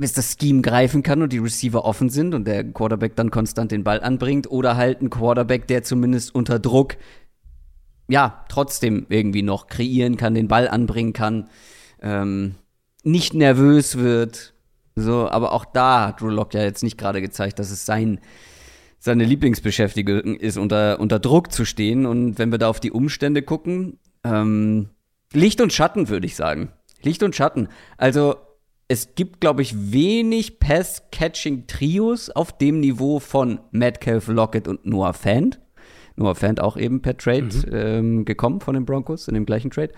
[0.00, 3.70] bis das Scheme greifen kann und die Receiver offen sind und der Quarterback dann konstant
[3.70, 6.96] den Ball anbringt oder halt ein Quarterback, der zumindest unter Druck
[8.10, 11.48] ja trotzdem irgendwie noch kreieren kann, den Ball anbringen kann,
[12.02, 12.56] ähm,
[13.02, 14.54] nicht nervös wird,
[14.96, 18.20] so, aber auch da hat Drew Lock ja jetzt nicht gerade gezeigt, dass es sein,
[18.98, 22.06] seine Lieblingsbeschäftigung ist, unter, unter Druck zu stehen.
[22.06, 24.90] Und wenn wir da auf die Umstände gucken, ähm,
[25.32, 26.70] Licht und Schatten, würde ich sagen.
[27.02, 27.68] Licht und Schatten.
[27.96, 28.36] Also,
[28.88, 35.60] es gibt, glaube ich, wenig Pass-Catching-Trios auf dem Niveau von Metcalf, Lockett und Noah Fant.
[36.20, 37.64] Noah Fant auch eben per Trade mhm.
[37.72, 39.92] ähm, gekommen von den Broncos, in dem gleichen Trade.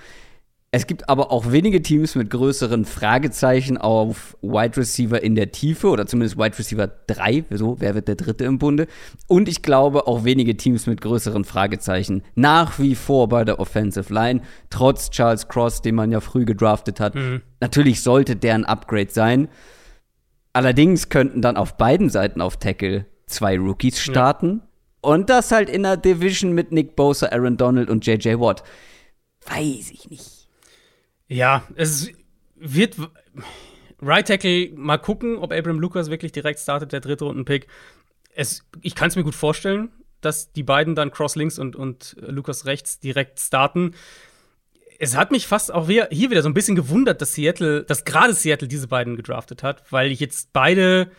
[0.74, 5.88] Es gibt aber auch wenige Teams mit größeren Fragezeichen auf Wide Receiver in der Tiefe
[5.88, 8.86] oder zumindest Wide Receiver 3, so, wer wird der dritte im Bunde?
[9.28, 14.10] Und ich glaube auch wenige Teams mit größeren Fragezeichen nach wie vor bei der Offensive
[14.14, 17.16] Line, trotz Charles Cross, den man ja früh gedraftet hat.
[17.16, 17.42] Mhm.
[17.60, 19.48] Natürlich sollte der ein Upgrade sein.
[20.54, 24.62] Allerdings könnten dann auf beiden Seiten auf Tackle zwei Rookies starten.
[24.62, 24.68] Ja.
[25.02, 28.62] Und das halt in der Division mit Nick Bosa, Aaron Donald und JJ Watt.
[29.46, 30.48] Weiß ich nicht.
[31.28, 32.08] Ja, es
[32.54, 32.96] wird
[34.00, 37.66] Right Tackle mal gucken, ob Abraham Lucas wirklich direkt startet, der dritte Runden-Pick.
[38.82, 39.90] ich kann es mir gut vorstellen.
[40.20, 43.94] dass die beiden dann Cross links und, und Lukas rechts direkt starten.
[45.00, 48.32] Es hat mich fast auch hier wieder so ein bisschen gewundert, dass Seattle, dass gerade
[48.32, 51.10] Seattle diese beiden gedraftet hat, weil ich jetzt beide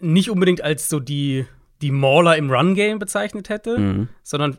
[0.00, 1.46] nicht unbedingt als so die,
[1.82, 4.08] die Mauler im Run-Game bezeichnet hätte, mhm.
[4.22, 4.58] sondern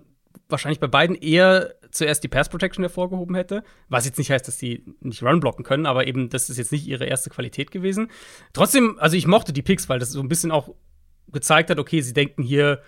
[0.50, 3.64] wahrscheinlich bei beiden eher zuerst die Pass Protection hervorgehoben hätte.
[3.90, 6.72] Was jetzt nicht heißt, dass die nicht Run blocken können, aber eben, das ist jetzt
[6.72, 8.10] nicht ihre erste Qualität gewesen.
[8.54, 10.74] Trotzdem, also ich mochte die Picks, weil das so ein bisschen auch
[11.32, 12.82] gezeigt hat, okay, sie denken hier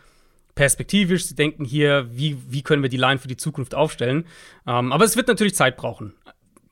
[0.55, 4.25] perspektivisch, sie denken hier, wie, wie können wir die Line für die Zukunft aufstellen.
[4.67, 6.13] Ähm, aber es wird natürlich Zeit brauchen.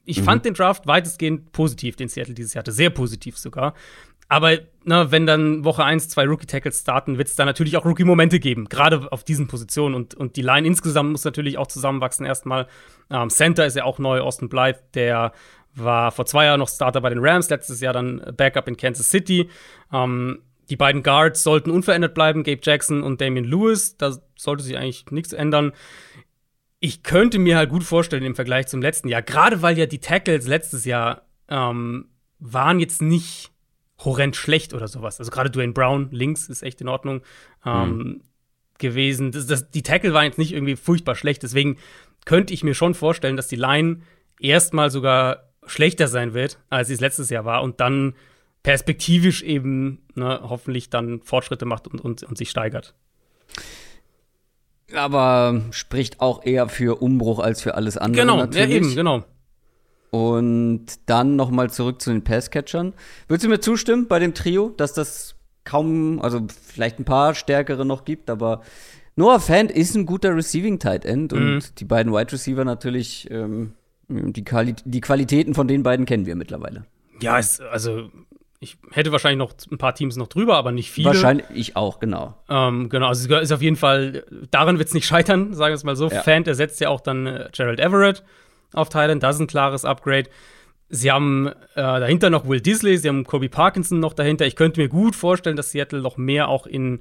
[0.06, 0.26] Ich mhm.
[0.26, 3.74] fand den Draft weitestgehend positiv, den Seattle dieses Jahr hatte, sehr positiv sogar.
[4.30, 8.40] Aber na, wenn dann Woche 1 zwei Rookie-Tackles starten, wird es da natürlich auch Rookie-Momente
[8.40, 9.96] geben, gerade auf diesen Positionen.
[9.96, 12.26] Und, und die Line insgesamt muss natürlich auch zusammenwachsen.
[12.26, 12.68] Erstmal,
[13.10, 15.34] ähm, Center ist ja auch neu, Austin Blythe, der
[15.76, 19.10] war vor zwei Jahren noch Starter bei den Rams, letztes Jahr dann Backup in Kansas
[19.10, 19.50] City.
[19.94, 23.98] Ähm, die beiden Guards sollten unverändert bleiben, Gabe Jackson und Damian Lewis.
[23.98, 25.72] Da sollte sich eigentlich nichts ändern.
[26.80, 30.00] Ich könnte mir halt gut vorstellen im Vergleich zum letzten Jahr, gerade weil ja die
[30.00, 32.10] Tackles letztes Jahr ähm,
[32.40, 33.52] waren jetzt nicht
[34.04, 35.20] horrend schlecht oder sowas.
[35.20, 37.22] Also gerade Dwayne Brown links ist echt in Ordnung
[37.66, 38.22] ähm, mhm.
[38.78, 39.32] gewesen.
[39.32, 41.44] Das, das, die Tackle waren jetzt nicht irgendwie furchtbar schlecht.
[41.44, 41.78] Deswegen
[42.26, 44.02] könnte ich mir schon vorstellen, dass die Line
[44.40, 48.14] erstmal sogar schlechter sein wird, als sie es letztes Jahr war und dann
[48.64, 52.94] perspektivisch eben ne, hoffentlich dann Fortschritte macht und, und, und sich steigert.
[54.94, 58.22] Aber spricht auch eher für Umbruch als für alles andere.
[58.22, 58.70] Genau, natürlich.
[58.70, 59.24] ja, eben, genau.
[60.10, 62.94] Und dann noch mal zurück zu den Passcatchern.
[63.28, 67.86] Würdest du mir zustimmen bei dem Trio, dass das kaum, also vielleicht ein paar stärkere
[67.86, 68.62] noch gibt, aber
[69.18, 71.38] Noah Fant ist ein guter Receiving Tight End mhm.
[71.38, 73.74] und die beiden Wide Receiver natürlich, ähm,
[74.08, 76.86] die, Quali die Qualitäten von den beiden kennen wir mittlerweile.
[77.20, 78.10] Ja, es, also
[78.60, 81.08] ich hätte wahrscheinlich noch ein paar Teams noch drüber, aber nicht viele.
[81.08, 82.36] Wahrscheinlich ich auch, genau.
[82.48, 85.76] Ähm, genau, also es ist auf jeden Fall, daran wird es nicht scheitern, sagen wir
[85.76, 86.10] es mal so.
[86.10, 86.22] Ja.
[86.22, 88.24] Fant ersetzt ja auch dann äh, Gerald Everett
[88.74, 90.30] auf Thailand, das ist ein klares Upgrade.
[90.90, 94.46] Sie haben äh, dahinter noch Will Disley, sie haben Kobe Parkinson noch dahinter.
[94.46, 97.00] Ich könnte mir gut vorstellen, dass Seattle noch mehr auch in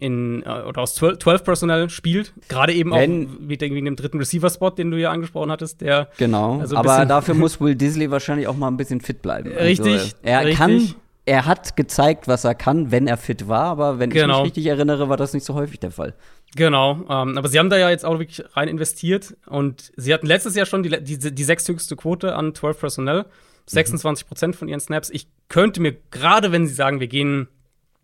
[0.00, 2.32] in, äh, oder aus 12, 12 Personal spielt.
[2.48, 5.82] Gerade eben Wenn, auch wegen dem dritten Receiver-Spot, den du ja angesprochen hattest.
[5.82, 9.52] Der, genau, also aber dafür muss Will Disley wahrscheinlich auch mal ein bisschen fit bleiben.
[9.52, 9.92] Richtig.
[9.92, 10.58] Also, er richtig.
[10.58, 10.94] kann,
[11.26, 14.22] er hat gezeigt, was er kann, wenn er fit war, aber wenn genau.
[14.22, 14.42] ich mich genau.
[14.42, 16.14] richtig erinnere, war das nicht so häufig der Fall.
[16.56, 20.26] Genau, ähm, aber sie haben da ja jetzt auch wirklich rein investiert und sie hatten
[20.26, 23.26] letztes Jahr schon die, die, die sechsthöchste Quote an 12 Personnel,
[23.66, 25.10] 26 Prozent von ihren Snaps.
[25.10, 27.46] Ich könnte mir, gerade wenn sie sagen, wir gehen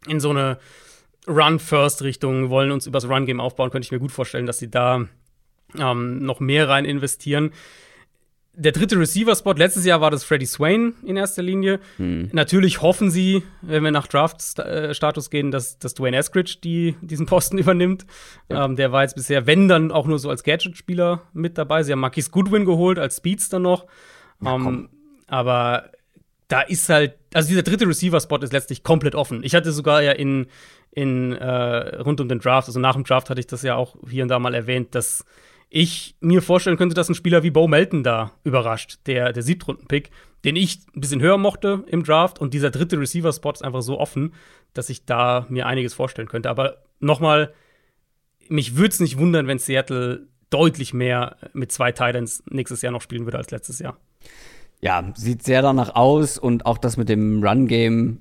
[0.06, 0.58] in so eine
[1.26, 5.06] Run-First-Richtung, wollen uns übers Run-Game aufbauen, könnte ich mir gut vorstellen, dass sie da
[5.76, 7.52] ähm, noch mehr rein investieren.
[8.58, 11.78] Der dritte Receiver-Spot, letztes Jahr war das Freddie Swain in erster Linie.
[11.98, 12.30] Hm.
[12.32, 17.58] Natürlich hoffen sie, wenn wir nach Draft-Status gehen, dass, dass Dwayne Eskridge die, diesen Posten
[17.58, 18.06] übernimmt.
[18.48, 18.64] Ja.
[18.64, 21.82] Ähm, der war jetzt bisher, wenn dann auch nur so als Gadget-Spieler mit dabei.
[21.82, 23.86] Sie haben Marquis Goodwin geholt als Speedster noch.
[24.40, 24.88] Ja, ähm,
[25.26, 25.90] aber
[26.48, 29.42] da ist halt, also dieser dritte Receiver-Spot ist letztlich komplett offen.
[29.44, 30.46] Ich hatte sogar ja in,
[30.92, 33.96] in äh, rund um den Draft, also nach dem Draft hatte ich das ja auch
[34.08, 35.26] hier und da mal erwähnt, dass
[35.68, 40.10] ich mir vorstellen könnte, dass ein Spieler wie Bo Melton da überrascht, der, der Siebtrunden-Pick,
[40.44, 43.98] den ich ein bisschen höher mochte im Draft und dieser dritte Receiver-Spot ist einfach so
[43.98, 44.34] offen,
[44.74, 46.50] dass ich da mir einiges vorstellen könnte.
[46.50, 47.52] Aber nochmal,
[48.48, 53.02] mich würde es nicht wundern, wenn Seattle deutlich mehr mit zwei Titans nächstes Jahr noch
[53.02, 53.98] spielen würde als letztes Jahr
[54.80, 58.20] ja, sieht sehr danach aus und auch das mit dem Run-Game,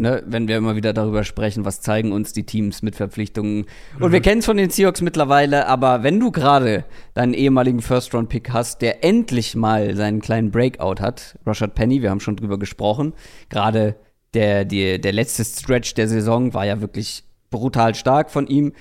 [0.00, 3.66] ne, wenn wir immer wieder darüber sprechen, was zeigen uns die Teams mit Verpflichtungen.
[3.96, 4.02] Mhm.
[4.02, 6.84] Und wir kennen es von den Seahawks mittlerweile, aber wenn du gerade
[7.14, 12.20] deinen ehemaligen First-Round-Pick hast, der endlich mal seinen kleinen Breakout hat, Rashad Penny, wir haben
[12.20, 13.12] schon drüber gesprochen,
[13.48, 13.96] gerade
[14.34, 18.72] der, der, der letzte Stretch der Saison war ja wirklich brutal stark von ihm.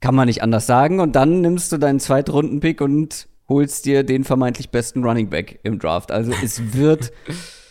[0.00, 1.00] Kann man nicht anders sagen.
[1.00, 5.78] Und dann nimmst du deinen Zweitrunden-Pick und holst dir den vermeintlich besten Running Back im
[5.78, 6.10] Draft.
[6.10, 7.12] Also es wird,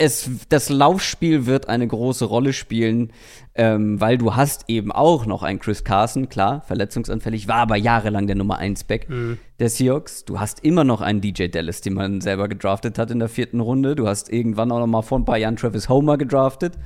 [0.00, 3.12] es, das Laufspiel wird eine große Rolle spielen,
[3.54, 8.26] ähm, weil du hast eben auch noch einen Chris Carson, klar, verletzungsanfällig, war aber jahrelang
[8.26, 9.36] der Nummer 1 Back mhm.
[9.58, 10.24] der Seahawks.
[10.24, 13.60] Du hast immer noch einen DJ Dallas, den man selber gedraftet hat in der vierten
[13.60, 13.94] Runde.
[13.94, 16.78] Du hast irgendwann auch noch mal vor ein paar Jahren Travis Homer gedraftet.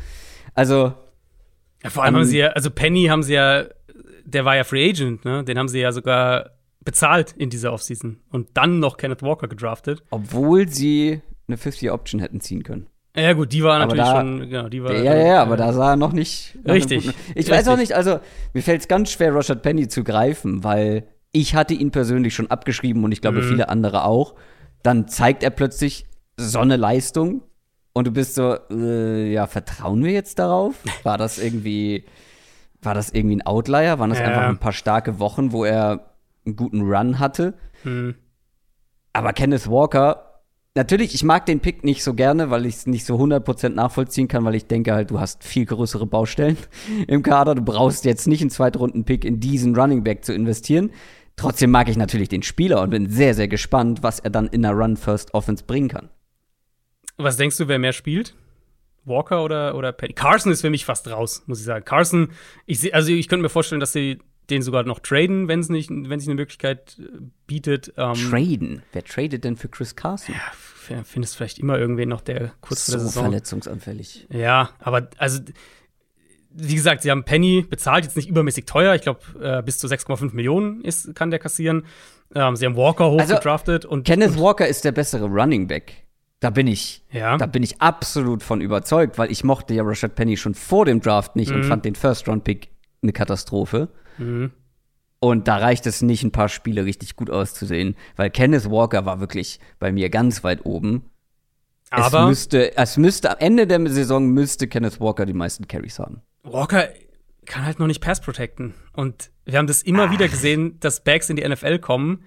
[0.54, 0.92] Also
[1.84, 3.66] ja, vor allem ähm, haben sie ja, also Penny haben sie ja,
[4.24, 5.44] der war ja Free Agent, ne?
[5.44, 6.50] Den haben sie ja sogar
[6.80, 10.02] bezahlt in dieser Offseason und dann noch Kenneth Walker gedraftet.
[10.10, 12.88] Obwohl sie eine 50-Option hätten ziehen können.
[13.16, 14.92] Ja, gut, die war natürlich da, schon, genau, die war.
[14.92, 16.58] Ja, ja, ja, aber da sah er noch nicht.
[16.68, 17.06] Richtig.
[17.06, 17.50] ich richtig.
[17.50, 18.18] weiß auch nicht, also
[18.52, 22.50] mir fällt es ganz schwer, Rashad Penny zu greifen, weil ich hatte ihn persönlich schon
[22.50, 23.48] abgeschrieben und ich glaube mhm.
[23.48, 24.34] viele andere auch.
[24.82, 27.42] Dann zeigt er plötzlich so eine Leistung
[27.92, 30.74] und du bist so, äh, ja, vertrauen wir jetzt darauf?
[31.04, 32.04] War das irgendwie
[32.84, 33.98] war das irgendwie ein Outlier?
[33.98, 34.26] Waren das Ja.
[34.26, 37.54] einfach ein paar starke Wochen, wo er einen guten Run hatte?
[37.82, 38.14] Hm.
[39.12, 40.33] Aber Kenneth Walker,
[40.74, 44.28] natürlich, ich mag den Pick nicht so gerne, weil ich es nicht so 100% nachvollziehen
[44.28, 46.56] kann, weil ich denke halt, du hast viel größere Baustellen
[47.06, 47.54] im Kader.
[47.54, 50.90] Du brauchst jetzt nicht einen Zweitrunden-Pick in diesen Running Back zu investieren.
[51.36, 54.62] Trotzdem mag ich natürlich den Spieler und bin sehr, sehr gespannt, was er dann in
[54.62, 56.10] der Run-First-Offense bringen kann.
[57.16, 58.34] Was denkst du, wer mehr spielt?
[59.04, 60.14] Walker oder, oder Penny?
[60.14, 61.84] Carson ist für mich fast raus, muss ich sagen.
[61.84, 62.30] Carson,
[62.66, 64.18] ich seh, also ich könnte mir vorstellen, dass sie
[64.50, 67.04] den sogar noch traden, wenn es nicht, wenn sich eine Möglichkeit äh,
[67.46, 67.92] bietet.
[67.96, 68.82] Ähm, Traden.
[68.92, 70.34] Wer tradet denn für Chris Carson?
[70.34, 73.22] f- Findest vielleicht immer irgendwen noch, der kurz vor so der Saison.
[73.24, 74.26] verletzungsanfällig.
[74.30, 75.40] Ja, aber also,
[76.56, 78.94] wie gesagt, sie haben Penny bezahlt, jetzt nicht übermäßig teuer.
[78.94, 81.86] Ich glaube, äh, bis zu 6,5 Millionen ist, kann der kassieren.
[82.34, 86.04] Ähm, sie haben Walker Also, hochgedraftet und Kenneth Walker ist der bessere Running Back.
[86.40, 87.38] Da bin ich, Ja.
[87.38, 91.00] da bin ich absolut von überzeugt, weil ich mochte ja Rashad Penny schon vor dem
[91.00, 91.56] Draft nicht Mhm.
[91.56, 92.68] und fand den First-Round-Pick
[93.02, 93.88] eine Katastrophe.
[94.18, 94.52] Mhm.
[95.20, 99.20] Und da reicht es nicht, ein paar Spiele richtig gut auszusehen, weil Kenneth Walker war
[99.20, 101.04] wirklich bei mir ganz weit oben.
[101.90, 105.98] aber es müsste, es müsste am Ende der Saison müsste Kenneth Walker die meisten Carries
[105.98, 106.20] haben.
[106.42, 106.88] Walker
[107.46, 108.74] kann halt noch nicht Pass protecten.
[108.92, 110.10] Und wir haben das immer Ah.
[110.10, 112.24] wieder gesehen, dass Backs in die NFL kommen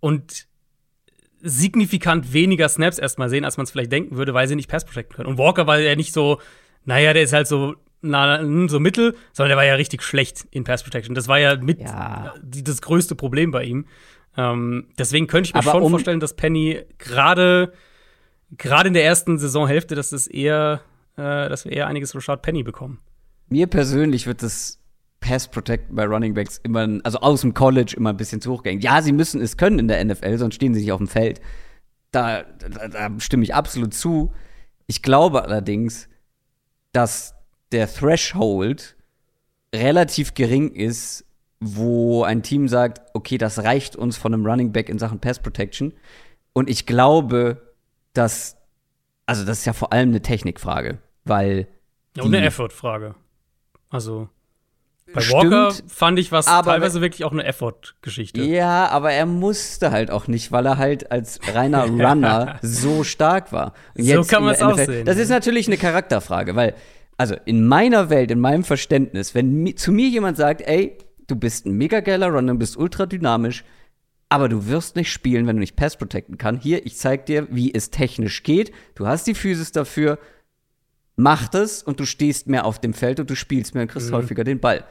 [0.00, 0.46] und
[1.42, 4.84] signifikant weniger Snaps erstmal sehen, als man es vielleicht denken würde, weil sie nicht Pass
[4.84, 5.28] protecten können.
[5.28, 6.40] Und Walker war ja nicht so,
[6.84, 10.64] naja, der ist halt so, na, so mittel, sondern der war ja richtig schlecht in
[10.64, 11.14] Pass Protection.
[11.14, 12.34] Das war ja mit Ja.
[12.42, 13.86] das größte Problem bei ihm.
[14.36, 17.72] Ähm, deswegen könnte ich mir Aber schon um- vorstellen, dass Penny gerade
[18.56, 20.80] gerade in der ersten Saisonhälfte, dass es eher,
[21.16, 22.98] äh, dass wir eher einiges Rashad Penny bekommen.
[23.48, 24.78] Mir persönlich wird das
[25.20, 28.62] Pass Protect bei Running Backs immer, also aus dem College immer ein bisschen zu hoch
[28.62, 28.80] gehen.
[28.80, 31.40] Ja, sie müssen es können in der NFL, sonst stehen sie nicht auf dem Feld.
[32.10, 34.32] Da, da, da stimme ich absolut zu.
[34.86, 36.08] Ich glaube allerdings,
[36.92, 37.34] dass
[37.72, 38.96] der Threshold
[39.74, 41.24] relativ gering ist,
[41.60, 45.38] wo ein Team sagt, okay, das reicht uns von einem Running Back in Sachen Pass
[45.38, 45.92] Protection.
[46.52, 47.74] Und ich glaube,
[48.12, 48.56] dass,
[49.26, 51.68] also das ist ja vor allem eine Technikfrage, weil
[52.16, 53.14] Ja, und eine Effort-Frage.
[53.90, 54.28] Also,
[55.12, 58.42] bei Stimmt, Walker fand ich was aber teilweise wirklich auch eine Effort-Geschichte.
[58.42, 63.52] Ja, aber er musste halt auch nicht, weil er halt als reiner Runner so stark
[63.52, 63.74] war.
[63.96, 66.74] So kann man's der auch sehen, Das ist natürlich eine Charakterfrage, weil,
[67.20, 71.36] also in meiner Welt, in meinem Verständnis, wenn mi zu mir jemand sagt, ey, du
[71.36, 73.62] bist ein mega geiler Runner, bist ultra dynamisch,
[74.30, 76.62] aber du wirst nicht spielen, wenn du nicht Pass protecten kannst.
[76.62, 78.72] Hier, ich zeig dir, wie es technisch geht.
[78.94, 80.18] Du hast die Physis dafür.
[81.16, 84.10] Mach das und du stehst mehr auf dem Feld und du spielst mehr und kriegst
[84.10, 84.14] Mhm.
[84.14, 84.84] häufiger den Ball.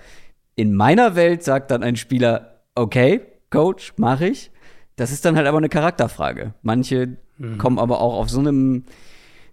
[0.55, 4.51] In meiner Welt sagt dann ein Spieler, okay, Coach, mach ich.
[4.97, 6.53] Das ist dann halt aber eine Charakterfrage.
[6.61, 7.57] Manche Mhm.
[7.57, 8.83] kommen aber auch auf so einem,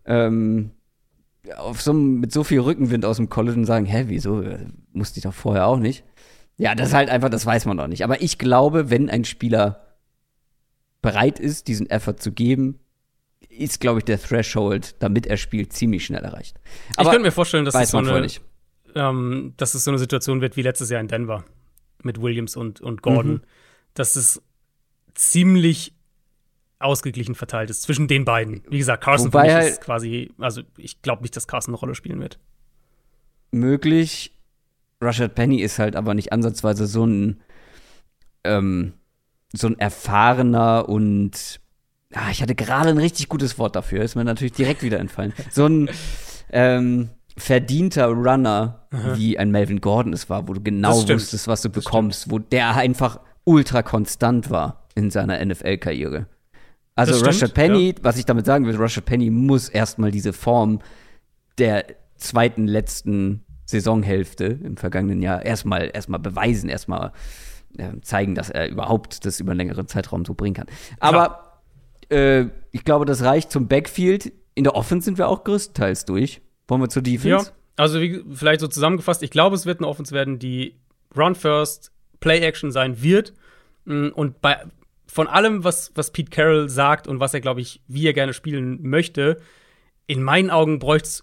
[0.04, 0.72] ähm,
[1.56, 4.42] auf so mit so viel Rückenwind aus dem College und sagen, hä, wieso?
[4.92, 6.04] Musste ich doch vorher auch nicht.
[6.58, 8.02] Ja, das ist halt einfach, das weiß man doch nicht.
[8.04, 9.86] Aber ich glaube, wenn ein Spieler
[11.02, 12.80] bereit ist, diesen Effort zu geben,
[13.48, 16.58] ist, glaube ich, der Threshold, damit er spielt, ziemlich schnell erreicht.
[16.90, 18.26] ich könnte mir vorstellen, dass es, weiß so eine,
[18.94, 21.44] ähm, dass es so eine Situation wird wie letztes Jahr in Denver
[22.02, 23.40] mit Williams und, und Gordon, Mhm.
[23.94, 24.42] dass es
[25.14, 25.94] ziemlich
[26.78, 28.62] ausgeglichen verteilt ist zwischen den beiden.
[28.68, 31.72] Wie gesagt, Carson Wobei für mich halt- ist quasi, also ich glaube nicht, dass Carson
[31.74, 32.38] eine Rolle spielen wird.
[33.50, 34.32] möglich.
[35.00, 37.40] Rashad Penny ist halt aber nicht ansatzweise so ein,
[38.44, 38.94] ähm,
[39.52, 41.60] so ein erfahrener und
[42.14, 45.32] ah, ich hatte gerade ein richtig gutes Wort dafür, ist mir natürlich direkt wieder entfallen.
[45.50, 45.90] So ein
[46.50, 48.86] ähm, verdienter Runner,
[49.16, 52.74] wie ein Melvin Gordon es war, wo du genau wusstest, was du bekommst, wo der
[52.76, 56.26] einfach ultra konstant war in seiner NFL-Karriere.
[56.96, 60.80] Also Rashad Penny, was ich damit sagen will, Rashad Penny muss erstmal diese Form
[61.58, 61.84] der
[62.16, 67.12] zweiten letzten Saisonhälfte im vergangenen Jahr erstmal erstmal beweisen, erstmal
[67.78, 70.66] äh, zeigen, dass er überhaupt das über einen längeren Zeitraum so bringen kann.
[71.00, 71.60] Aber
[72.10, 74.32] äh, ich glaube, das reicht zum Backfield.
[74.54, 76.40] In der Offense sind wir auch größtenteils durch.
[76.68, 77.52] Wollen wir zur Ja, Defense?
[77.76, 80.76] also wie, vielleicht so zusammengefasst, ich glaube, es wird eine Offense werden, die
[81.16, 83.34] Run First, Play Action sein wird.
[83.84, 84.64] Mm, Und bei,
[85.06, 88.32] von allem, was, was Pete Carroll sagt und was er, glaube ich, wie er gerne
[88.32, 89.40] spielen möchte,
[90.06, 91.22] in meinen Augen bräuchte es,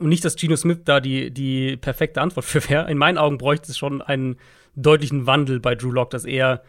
[0.00, 3.70] nicht, dass Geno Smith da die, die perfekte Antwort für wäre, in meinen Augen bräuchte
[3.70, 4.36] es schon einen
[4.74, 6.62] deutlichen Wandel bei Drew Lock, dass er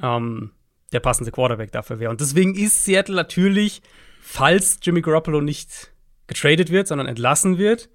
[0.00, 0.52] ähm,
[0.92, 2.10] der passende Quarterback dafür wäre.
[2.10, 3.82] Und deswegen ist Seattle natürlich,
[4.20, 5.92] falls Jimmy Garoppolo nicht
[6.28, 7.88] getradet wird, sondern entlassen wird,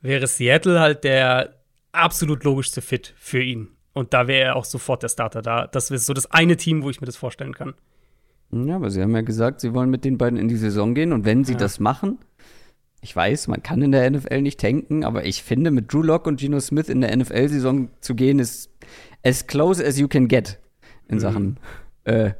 [0.00, 1.54] wäre Seattle halt der
[1.92, 3.77] absolut logischste Fit für ihn.
[3.98, 5.66] Und da wäre er auch sofort der Starter da.
[5.66, 7.74] Das ist so das eine Team, wo ich mir das vorstellen kann.
[8.52, 11.12] Ja, aber sie haben ja gesagt, sie wollen mit den beiden in die Saison gehen
[11.12, 11.58] und wenn sie Ja.
[11.58, 12.18] das machen,
[13.00, 16.26] Ich weiß, man kann in der NFL nicht tanken, aber ich finde, mit Drew Lock
[16.26, 18.70] und Geno Smith in der NFL-Saison zu gehen, ist
[19.24, 20.58] as close as you can get
[21.08, 21.20] in mhm.
[21.20, 21.60] Sachen
[22.04, 22.32] äh,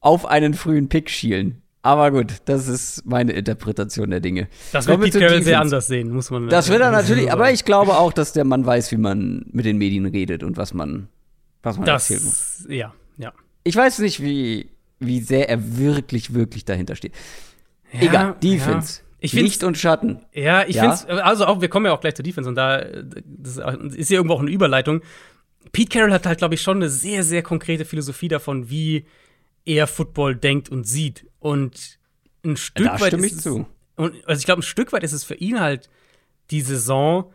[0.00, 1.59] auf einen frühen Pick schielen.
[1.82, 4.48] Aber gut, das ist meine Interpretation der Dinge.
[4.72, 6.48] Das wird Pete Carroll sehr anders sehen, muss man.
[6.48, 9.64] Das wird er natürlich, aber ich glaube auch, dass der Mann weiß, wie man mit
[9.64, 11.08] den Medien redet und was man,
[11.62, 12.66] was man das, erzählen muss.
[12.68, 13.32] Ja, ja.
[13.64, 17.12] Ich weiß nicht, wie, wie sehr er wirklich, wirklich dahinter steht.
[17.92, 19.00] Ja, Egal, Defense.
[19.00, 19.06] Ja.
[19.22, 20.20] Ich Licht und Schatten.
[20.32, 20.96] Ja, ich ja?
[20.96, 22.84] finde also auch, wir kommen ja auch gleich zur Defense und da
[23.24, 23.58] das
[23.94, 25.02] ist ja irgendwo auch eine Überleitung.
[25.72, 29.04] Pete Carroll hat halt, glaube ich, schon eine sehr, sehr konkrete Philosophie davon, wie
[29.66, 31.26] er Football denkt und sieht.
[31.40, 31.98] Und
[32.44, 33.66] ein Stück da weit ist es, zu.
[33.96, 35.90] Und also ich glaube, ein Stück weit ist es für ihn halt
[36.50, 37.32] die Saison,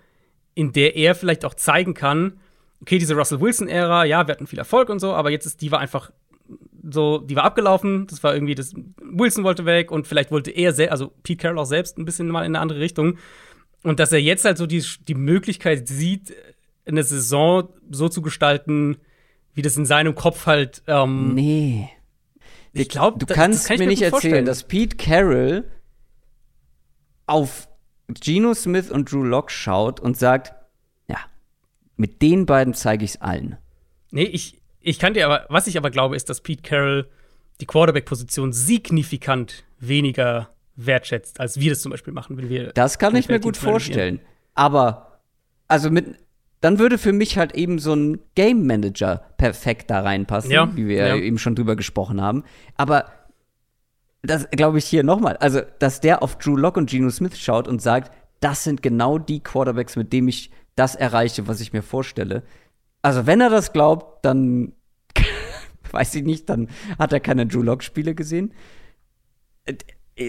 [0.53, 2.39] in der er vielleicht auch zeigen kann,
[2.81, 5.71] okay, diese Russell Wilson-Ära, ja, wir hatten viel Erfolg und so, aber jetzt ist die
[5.71, 6.11] war einfach
[6.91, 8.07] so, die war abgelaufen.
[8.07, 11.59] Das war irgendwie, das Wilson wollte weg und vielleicht wollte er, selbst, also Pete Carroll
[11.59, 13.17] auch selbst ein bisschen mal in eine andere Richtung.
[13.83, 16.33] Und dass er jetzt halt so die, die Möglichkeit sieht,
[16.85, 18.97] eine Saison so zu gestalten,
[19.53, 20.83] wie das in seinem Kopf halt.
[20.87, 21.89] Ähm, nee.
[22.75, 24.45] Ich glaube, du kannst kann mir nicht erzählen, vorstellen.
[24.45, 25.63] dass Pete Carroll
[27.25, 27.67] auf
[28.07, 30.53] Geno Smith und Drew Locke schaut und sagt,
[31.07, 31.17] ja,
[31.95, 33.57] mit den beiden zeige ich es allen.
[34.11, 37.09] Nee, ich, ich kann dir aber, was ich aber glaube, ist, dass Pete Carroll
[37.61, 42.73] die Quarterback-Position signifikant weniger wertschätzt, als wir das zum Beispiel machen, wenn wir.
[42.73, 44.19] Das kann ich mir gut vorstellen.
[44.53, 45.19] Aber,
[45.67, 46.17] also mit,
[46.61, 50.87] dann würde für mich halt eben so ein Game Manager perfekt da reinpassen, ja, wie
[50.87, 51.15] wir ja.
[51.15, 52.43] eben schon drüber gesprochen haben.
[52.75, 53.05] Aber
[54.21, 55.37] das glaube ich hier nochmal.
[55.37, 59.17] Also, dass der auf Drew Lock und Geno Smith schaut und sagt, das sind genau
[59.17, 62.43] die Quarterbacks, mit denen ich das erreiche, was ich mir vorstelle.
[63.01, 64.73] Also, wenn er das glaubt, dann
[65.91, 68.53] weiß ich nicht, dann hat er keine Drew Lock-Spiele gesehen.
[69.65, 69.75] Äh,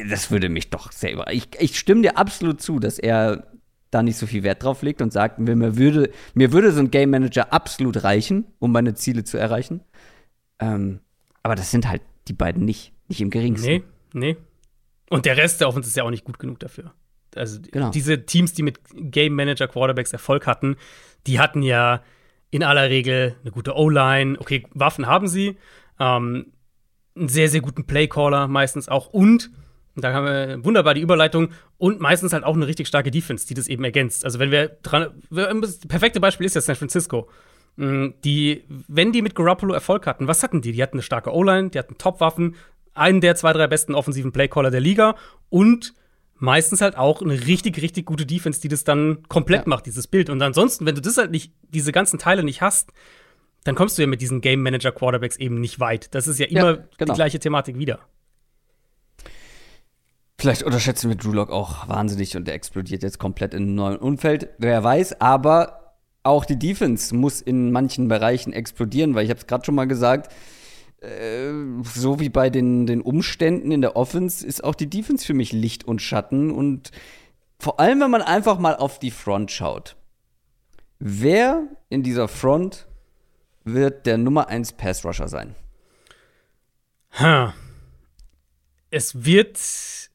[0.09, 1.33] das würde mich doch sehr über.
[1.33, 3.47] Ich, ich stimme dir absolut zu, dass er
[3.91, 6.91] da nicht so viel Wert drauf legt und sagt, mir würde, mir würde so ein
[6.91, 9.81] Game Manager absolut reichen, um meine Ziele zu erreichen.
[10.59, 11.01] Ähm,
[11.43, 13.69] aber das sind halt die beiden nicht, nicht im geringsten.
[13.69, 13.83] Nee,
[14.13, 14.37] nee.
[15.09, 16.93] Und der Rest der Offense ist ja auch nicht gut genug dafür.
[17.37, 17.91] Also genau.
[17.91, 20.77] diese Teams, die mit Game Manager Quarterbacks Erfolg hatten,
[21.27, 22.03] die hatten ja
[22.51, 24.37] in aller Regel eine gute O-Line.
[24.41, 25.57] Okay, Waffen haben sie.
[26.01, 26.53] Ähm,
[27.15, 29.09] einen sehr, sehr guten Playcaller meistens auch.
[29.09, 29.51] Und,
[29.97, 33.55] da haben wir wunderbar die Überleitung, und meistens halt auch eine richtig starke Defense, die
[33.55, 34.25] das eben ergänzt.
[34.25, 35.09] Also, wenn wir dran.
[35.31, 37.29] Das perfekte Beispiel ist ja San Francisco.
[37.77, 40.73] Mm, die, wenn die mit Garoppolo Erfolg hatten, was hatten die?
[40.73, 42.57] Die hatten eine starke O-Line, die hatten Top-Waffen,
[42.95, 45.17] einen der zwei, drei besten offensiven Playcaller der Liga
[45.51, 45.95] und
[46.39, 49.69] meistens halt auch eine richtig, richtig gute Defense, die das dann komplett ja.
[49.69, 50.31] macht, dieses Bild.
[50.31, 52.93] Und ansonsten, wenn du das halt nicht, diese ganzen Teile nicht hast,
[53.65, 56.15] dann kommst du ja mit diesen Game Manager Quarterbacks eben nicht weit.
[56.15, 57.13] Das ist ja immer ja, genau.
[57.13, 58.01] die gleiche Thematik wieder.
[60.39, 63.97] Vielleicht unterschätzen wir Drew Lock auch wahnsinnig und der explodiert jetzt komplett in einem neuen
[63.97, 64.49] Umfeld.
[64.59, 69.47] Wer weiß, aber auch die Defense muss in manchen Bereichen explodieren, weil ich habe es
[69.47, 70.33] gerade schon mal gesagt,
[71.01, 75.35] äh, so wie bei den, den Umständen in der Offense ist auch die Defense für
[75.35, 76.51] mich Licht und Schatten.
[76.51, 76.91] Und
[77.59, 79.97] vor allem, wenn man einfach mal auf die Front schaut.
[80.99, 82.87] Wer in dieser Front
[83.65, 85.55] wird der Nummer 1 Pass Rusher sein?
[87.19, 87.55] Ha.
[88.91, 89.59] Es wird,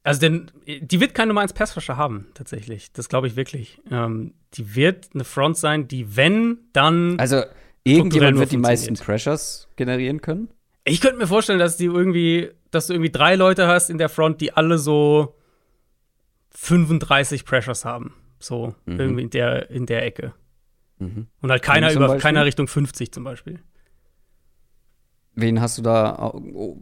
[0.04, 2.92] also denn, die wird kein Nummer 1 Pass Rusher haben, tatsächlich.
[2.92, 3.82] Das glaube ich wirklich.
[3.92, 7.20] Ähm, die wird eine Front sein, die, wenn, dann.
[7.20, 7.44] Also,
[7.84, 10.50] irgendjemand wird die meisten Pressures generieren können?
[10.84, 14.10] Ich könnte mir vorstellen, dass die irgendwie, dass du irgendwie drei Leute hast in der
[14.10, 15.36] Front, die alle so
[16.52, 18.16] 35 Pressures haben.
[18.40, 19.00] So mhm.
[19.00, 20.34] irgendwie in der, in der Ecke.
[20.98, 21.28] Mhm.
[21.42, 23.60] Und halt keiner über keiner Richtung 50 zum Beispiel.
[25.36, 26.34] Wen hast du da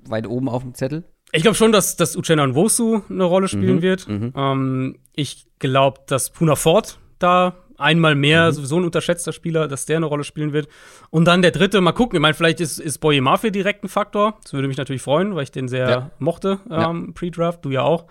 [0.05, 1.03] weit oben auf dem Zettel?
[1.31, 3.81] Ich glaube schon, dass, dass Uchenna Nwosu eine Rolle spielen mhm.
[3.81, 4.07] wird.
[4.07, 4.33] Mhm.
[4.35, 8.51] Ähm, ich glaube, dass Puna Ford da einmal mehr mhm.
[8.55, 10.67] sowieso ein unterschätzter Spieler, dass der eine Rolle spielen wird.
[11.09, 12.17] Und dann der dritte, mal gucken.
[12.17, 14.37] Ich meine, vielleicht ist, ist Boye Mafia direkt ein Faktor.
[14.43, 16.11] Das würde mich natürlich freuen, weil ich den sehr ja.
[16.19, 17.13] mochte, ähm, ja.
[17.13, 17.63] Pre-Draft.
[17.63, 18.05] Du ja auch.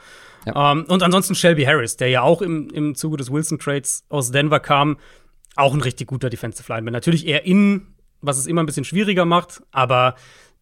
[0.46, 0.72] Ja.
[0.72, 4.60] Ähm, und ansonsten Shelby Harris, der ja auch im, im Zuge des Wilson-Trades aus Denver
[4.60, 4.96] kam.
[5.56, 6.92] Auch ein richtig guter Defensive Lineman.
[6.92, 10.14] Natürlich eher innen, was es immer ein bisschen schwieriger macht, aber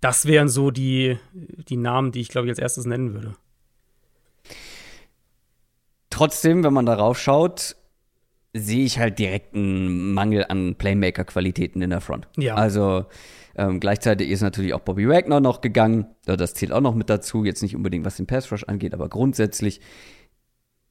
[0.07, 3.35] das wären so die, die Namen, die ich, glaube ich, als erstes nennen würde.
[6.11, 7.75] Trotzdem, wenn man darauf schaut,
[8.55, 12.29] sehe ich halt direkt einen Mangel an Playmaker-Qualitäten in der Front.
[12.37, 12.55] Ja.
[12.55, 13.07] Also
[13.57, 16.07] ähm, gleichzeitig ist natürlich auch Bobby Wagner noch gegangen.
[16.25, 17.45] Das zählt auch noch mit dazu.
[17.45, 19.81] Jetzt nicht unbedingt, was den Pass Rush angeht, aber grundsätzlich.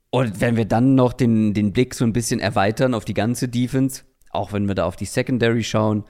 [0.10, 3.48] Und wenn wir dann noch den, den Blick so ein bisschen erweitern auf die ganze
[3.48, 6.04] Defense, auch wenn wir da auf die Secondary schauen,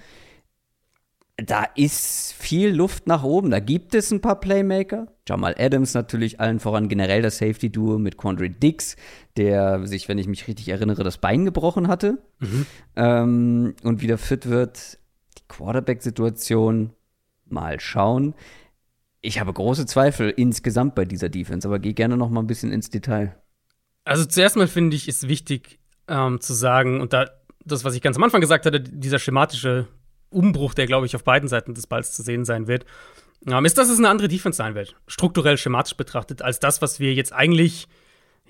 [1.38, 3.51] da ist viel Luft nach oben.
[3.51, 5.07] Da gibt es ein paar Playmaker.
[5.27, 8.95] Jamal Adams natürlich allen voran generell das Safety-Duo mit Quandre Dix,
[9.36, 12.65] der sich, wenn ich mich richtig erinnere, das Bein gebrochen hatte mhm.
[12.95, 14.97] ähm, und wieder fit wird.
[15.38, 16.93] Die Quarterback-Situation,
[17.45, 18.33] mal schauen.
[19.19, 22.71] Ich habe große Zweifel insgesamt bei dieser Defense, aber gehe gerne noch mal ein bisschen
[22.71, 23.36] ins Detail.
[24.05, 27.25] Also zuerst mal finde ich, ist wichtig ähm, zu sagen, und da
[27.65, 29.88] das, was ich ganz am Anfang gesagt hatte, dieser schematische
[30.36, 32.86] Umbruch, der, glaube ich, auf beiden Seiten des Balls zu sehen sein wird,
[33.47, 36.99] ähm, ist, dass es eine andere Defense sein wird, strukturell schematisch betrachtet, als das, was
[36.99, 37.88] wir jetzt eigentlich,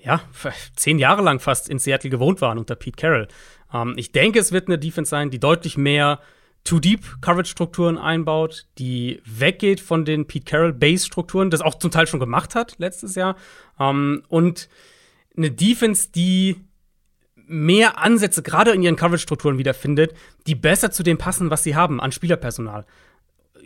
[0.02, 0.20] ja,
[0.74, 3.28] zehn Jahre lang fast in Seattle gewohnt waren unter Pete Carroll.
[3.72, 6.20] Ähm, ich denke, es wird eine Defense sein, die deutlich mehr
[6.64, 12.74] Too-Deep-Coverage-Strukturen einbaut, die weggeht von den Pete Carroll-Base-Strukturen, das auch zum Teil schon gemacht hat
[12.78, 13.36] letztes Jahr.
[13.78, 14.68] Ähm, und
[15.36, 16.56] eine Defense, die
[17.46, 20.14] mehr Ansätze gerade in ihren Coverage-Strukturen wiederfindet,
[20.46, 22.84] die besser zu dem passen, was sie haben an Spielerpersonal.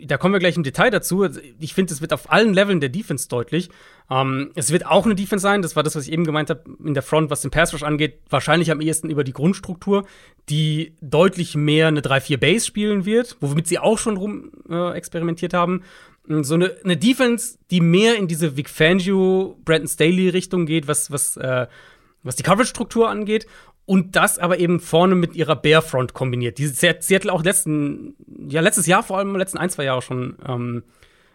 [0.03, 1.27] Da kommen wir gleich im Detail dazu.
[1.59, 3.69] Ich finde, es wird auf allen Leveln der Defense deutlich.
[4.09, 6.63] Ähm, es wird auch eine Defense sein, das war das, was ich eben gemeint habe,
[6.83, 10.05] in der Front, was den Pass Rush angeht, wahrscheinlich am ehesten über die Grundstruktur,
[10.49, 15.83] die deutlich mehr eine 3-4-Base spielen wird, womit sie auch schon rum äh, experimentiert haben.
[16.27, 21.35] So eine, eine, Defense, die mehr in diese Vic Fangio, Brandon Staley-Richtung geht, was, was,
[21.37, 21.67] äh,
[22.23, 23.47] was die Coverage-Struktur angeht
[23.85, 26.57] und das aber eben vorne mit ihrer Bearfront kombiniert.
[26.57, 28.15] Die Seattle auch letzten,
[28.47, 30.83] ja, letztes Jahr vor allem, letzten ein, zwei Jahre schon ähm,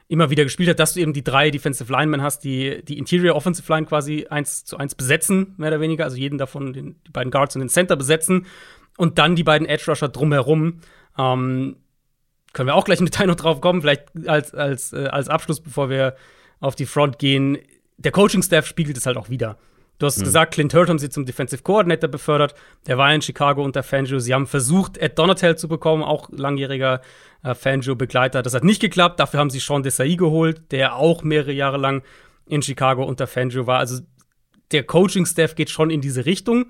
[0.08, 3.34] immer wieder gespielt hat, dass du eben die drei Defensive Linemen hast, die die Interior
[3.34, 7.10] Offensive Line quasi eins zu eins besetzen, mehr oder weniger, also jeden davon, den, die
[7.10, 8.46] beiden Guards und den Center besetzen
[8.96, 10.80] und dann die beiden Edge Rusher drumherum.
[11.18, 11.76] Ähm,
[12.52, 15.60] können wir auch gleich im Detail noch drauf kommen, vielleicht als, als, äh, als Abschluss,
[15.60, 16.16] bevor wir
[16.60, 17.58] auf die Front gehen.
[17.98, 19.58] Der Coaching-Staff spiegelt es halt auch wieder.
[19.98, 20.24] Du hast mhm.
[20.24, 22.54] gesagt, Clint Hurt haben sie zum Defensive Coordinator befördert.
[22.86, 24.18] Der war in Chicago unter Fangio.
[24.18, 27.00] Sie haben versucht, Ed Donatel zu bekommen, auch langjähriger
[27.42, 28.42] äh, Fangio-Begleiter.
[28.42, 29.20] Das hat nicht geklappt.
[29.20, 32.02] Dafür haben sie Sean Desai geholt, der auch mehrere Jahre lang
[32.46, 33.78] in Chicago unter Fangio war.
[33.78, 34.02] Also
[34.72, 36.66] der Coaching-Staff geht schon in diese Richtung.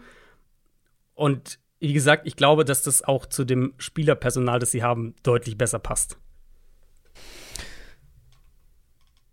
[1.15, 5.59] Und wie gesagt, ich glaube, dass das auch zu dem Spielerpersonal, das sie haben, deutlich
[5.59, 6.19] besser passt.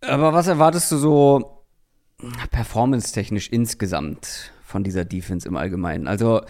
[0.01, 1.52] Aber was erwartest du so
[2.51, 6.07] performance-technisch insgesamt von dieser Defense im Allgemeinen?
[6.07, 6.41] Also,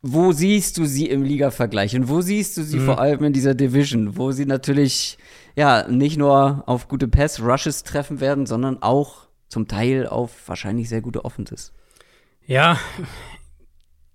[0.00, 2.84] wo siehst du sie im Liga-Vergleich und wo siehst du sie mhm.
[2.84, 5.18] vor allem in dieser Division, wo sie natürlich
[5.56, 11.00] ja nicht nur auf gute Pass-Rushes treffen werden, sondern auch zum Teil auf wahrscheinlich sehr
[11.00, 11.72] gute Offenses?
[12.46, 12.78] Ja,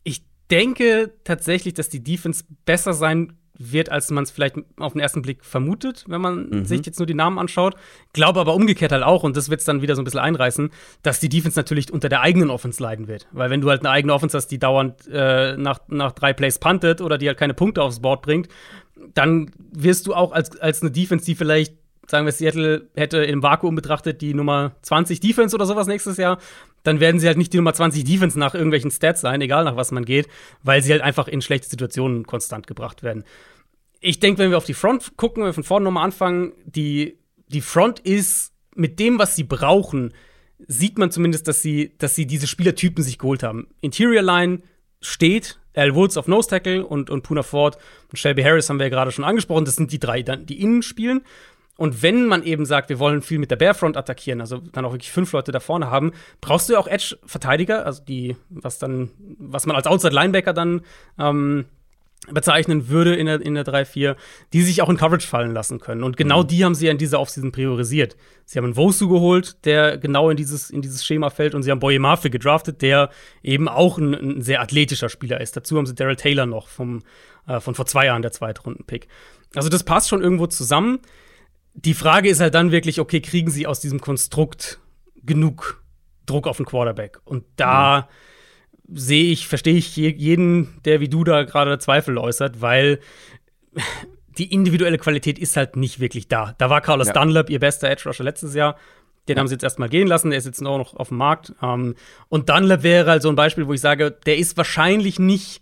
[0.03, 5.01] ich denke tatsächlich, dass die Defense besser sein wird, als man es vielleicht auf den
[5.01, 6.65] ersten Blick vermutet, wenn man mhm.
[6.65, 7.75] sich jetzt nur die Namen anschaut.
[8.11, 10.71] Glaube aber umgekehrt halt auch, und das wird es dann wieder so ein bisschen einreißen,
[11.03, 13.27] dass die Defense natürlich unter der eigenen Offense leiden wird.
[13.31, 16.57] Weil wenn du halt eine eigene Offense hast, die dauernd äh, nach, nach drei Plays
[16.57, 18.47] puntet oder die halt keine Punkte aufs Board bringt,
[19.13, 21.75] dann wirst du auch als, als eine Defense, die vielleicht
[22.13, 26.37] sagen wir, Seattle hätte im Vakuum betrachtet die Nummer 20 Defense oder sowas nächstes Jahr,
[26.83, 29.75] dann werden sie halt nicht die Nummer 20 Defense nach irgendwelchen Stats sein, egal nach
[29.75, 30.27] was man geht,
[30.61, 33.23] weil sie halt einfach in schlechte Situationen konstant gebracht werden.
[33.99, 37.17] Ich denke, wenn wir auf die Front gucken, wenn wir von vorne nochmal anfangen, die,
[37.47, 40.13] die Front ist mit dem, was sie brauchen,
[40.67, 43.69] sieht man zumindest, dass sie, dass sie diese Spielertypen sich geholt haben.
[43.81, 44.59] Interior Line
[45.01, 47.77] steht, Al Woods auf Nose Tackle und, und Puna Ford
[48.11, 49.65] und Shelby Harris haben wir ja gerade schon angesprochen.
[49.65, 51.21] Das sind die drei, die innen spielen.
[51.75, 54.91] Und wenn man eben sagt, wir wollen viel mit der Barefront attackieren, also dann auch
[54.91, 59.09] wirklich fünf Leute da vorne haben, brauchst du ja auch Edge-Verteidiger, also die, was dann,
[59.39, 60.81] was man als Outside-Linebacker dann
[61.17, 61.65] ähm,
[62.31, 64.15] bezeichnen würde in der, in der 3-4,
[64.53, 66.03] die sich auch in Coverage fallen lassen können.
[66.03, 66.47] Und genau mhm.
[66.47, 68.15] die haben sie ja in dieser Offseason priorisiert.
[68.45, 71.71] Sie haben einen Wosu geholt, der genau in dieses, in dieses Schema fällt, und sie
[71.71, 73.09] haben Boye Murphy gedraftet, der
[73.41, 75.57] eben auch ein, ein, sehr athletischer Spieler ist.
[75.57, 77.01] Dazu haben sie Daryl Taylor noch vom,
[77.47, 79.07] äh, von vor zwei Jahren, der Zweitrunden-Pick.
[79.55, 80.99] Also das passt schon irgendwo zusammen
[81.73, 84.79] die Frage ist halt dann wirklich, okay, kriegen sie aus diesem Konstrukt
[85.23, 85.83] genug
[86.25, 87.19] Druck auf den Quarterback?
[87.25, 88.09] Und da
[88.87, 88.97] mhm.
[88.97, 92.99] sehe ich, verstehe ich jeden, der wie du da gerade Zweifel äußert, weil
[94.37, 96.55] die individuelle Qualität ist halt nicht wirklich da.
[96.57, 97.13] Da war Carlos ja.
[97.13, 98.77] Dunlap ihr bester Edge Rusher letztes Jahr.
[99.27, 99.39] Den ja.
[99.39, 101.53] haben sie jetzt erstmal gehen lassen, der ist jetzt auch noch auf dem Markt.
[101.61, 101.95] Ähm,
[102.29, 105.61] und Dunlap wäre halt so ein Beispiel, wo ich sage, der ist wahrscheinlich nicht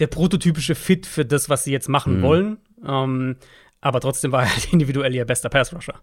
[0.00, 2.22] der prototypische Fit für das, was sie jetzt machen mhm.
[2.22, 2.58] wollen.
[2.86, 3.36] Ähm,
[3.80, 6.00] aber trotzdem war er halt individuell ihr bester Pass-Rusher.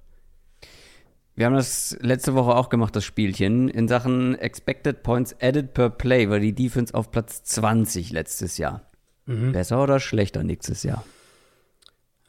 [1.35, 3.69] Wir haben das letzte Woche auch gemacht, das Spielchen.
[3.69, 8.89] In Sachen Expected Points Added per Play war die Defense auf Platz 20 letztes Jahr.
[9.27, 9.51] Mhm.
[9.51, 11.03] Besser oder schlechter nächstes Jahr?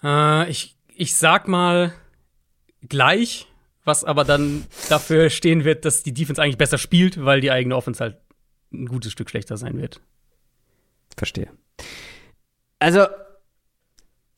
[0.03, 1.95] Äh, ich, ich sag mal
[2.87, 3.47] gleich,
[3.85, 7.77] was aber dann dafür stehen wird, dass die Defense eigentlich besser spielt, weil die eigene
[7.77, 8.19] Offense halt
[8.73, 10.03] ein gutes Stück schlechter sein wird.
[11.17, 11.51] Verstehe.
[12.79, 13.07] Also,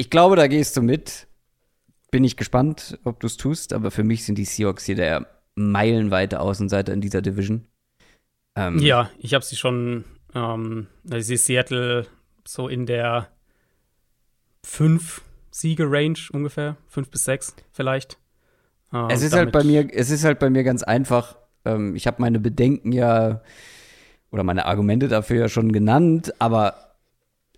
[0.00, 1.28] ich glaube, da gehst du mit.
[2.10, 5.26] bin ich gespannt, ob du es tust, aber für mich sind die Seahawks hier der
[5.54, 7.66] meilenweite Außenseiter in dieser Division.
[8.56, 12.06] Ähm, ja, ich habe sie schon, ähm, ich sehe Seattle
[12.48, 13.28] so in der
[14.64, 15.20] fünf
[15.50, 18.18] Siege-Range ungefähr, fünf bis sechs vielleicht.
[18.94, 21.36] Ähm, es ist halt bei mir, es ist halt bei mir ganz einfach.
[21.66, 23.42] Ähm, ich habe meine Bedenken ja
[24.30, 26.89] oder meine Argumente dafür ja schon genannt, aber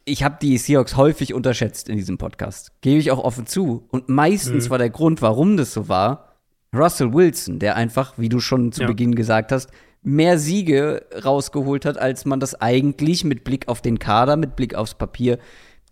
[0.04, 2.72] ich habe die Seahawks häufig unterschätzt in diesem Podcast.
[2.80, 3.86] Gebe ich auch offen zu.
[3.90, 4.70] Und meistens mhm.
[4.70, 6.36] war der Grund, warum das so war,
[6.74, 8.86] Russell Wilson, der einfach, wie du schon zu ja.
[8.86, 9.70] Beginn gesagt hast,
[10.02, 14.74] mehr Siege rausgeholt hat, als man das eigentlich mit Blick auf den Kader, mit Blick
[14.74, 15.38] aufs Papier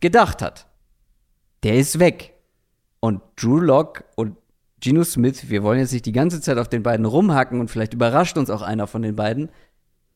[0.00, 0.66] gedacht hat.
[1.62, 2.34] Der ist weg.
[2.98, 4.36] Und Drew Lock und
[4.80, 7.94] Geno Smith, wir wollen jetzt nicht die ganze Zeit auf den beiden rumhacken und vielleicht
[7.94, 9.50] überrascht uns auch einer von den beiden.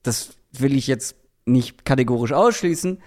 [0.03, 1.17] Das will ich jetzt
[1.47, 2.99] nicht kategorisch ausschließen,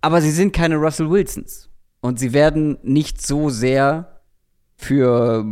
[0.00, 1.68] aber sie sind keine Russell Wilsons.
[2.00, 4.20] Und sie werden nicht so sehr
[4.76, 5.44] für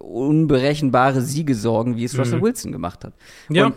[0.00, 2.20] unberechenbare Siege sorgen, wie es mhm.
[2.20, 3.12] Russell Wilson gemacht hat.
[3.50, 3.66] Ja.
[3.66, 3.74] Und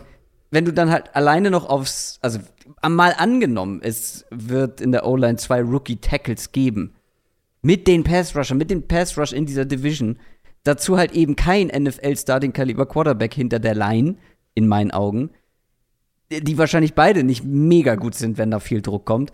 [0.51, 2.39] wenn du dann halt alleine noch aufs, also
[2.87, 6.93] mal angenommen, es wird in der O-Line zwei Rookie-Tackles geben.
[7.61, 10.17] Mit den Pass-Rusher, mit dem Pass-Rush in dieser Division.
[10.63, 14.15] Dazu halt eben kein NFL-Starting-Kaliber-Quarterback hinter der Line,
[14.53, 15.31] in meinen Augen.
[16.31, 19.31] Die wahrscheinlich beide nicht mega gut sind, wenn da viel Druck kommt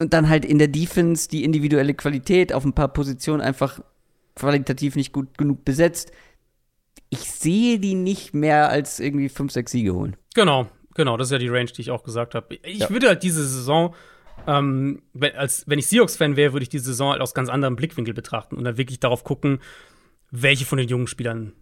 [0.00, 3.80] und dann halt in der Defense die individuelle Qualität auf ein paar Positionen einfach
[4.34, 6.10] qualitativ nicht gut genug besetzt.
[7.10, 10.16] Ich sehe die nicht mehr als irgendwie 5, 6 Siege holen.
[10.34, 12.58] Genau, genau, das ist ja die Range, die ich auch gesagt habe.
[12.62, 12.90] Ich ja.
[12.90, 13.94] würde halt diese Saison,
[14.46, 17.76] ähm, wenn, als, wenn ich Seahawks-Fan wäre, würde ich diese Saison halt aus ganz anderem
[17.76, 19.58] Blickwinkel betrachten und dann wirklich darauf gucken,
[20.30, 21.52] welche von den jungen Spielern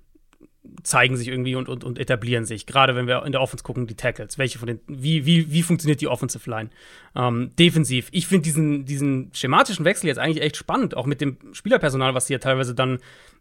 [0.82, 2.66] zeigen sich irgendwie und, und, und etablieren sich.
[2.66, 4.38] Gerade wenn wir in der Offense gucken, die Tackles.
[4.38, 6.70] Welche von den, wie, wie, wie funktioniert die Offensive Line?
[7.16, 8.08] Ähm, defensiv.
[8.12, 12.26] Ich finde diesen, diesen schematischen Wechsel jetzt eigentlich echt spannend, auch mit dem Spielerpersonal, was
[12.26, 12.98] sie ja teilweise dann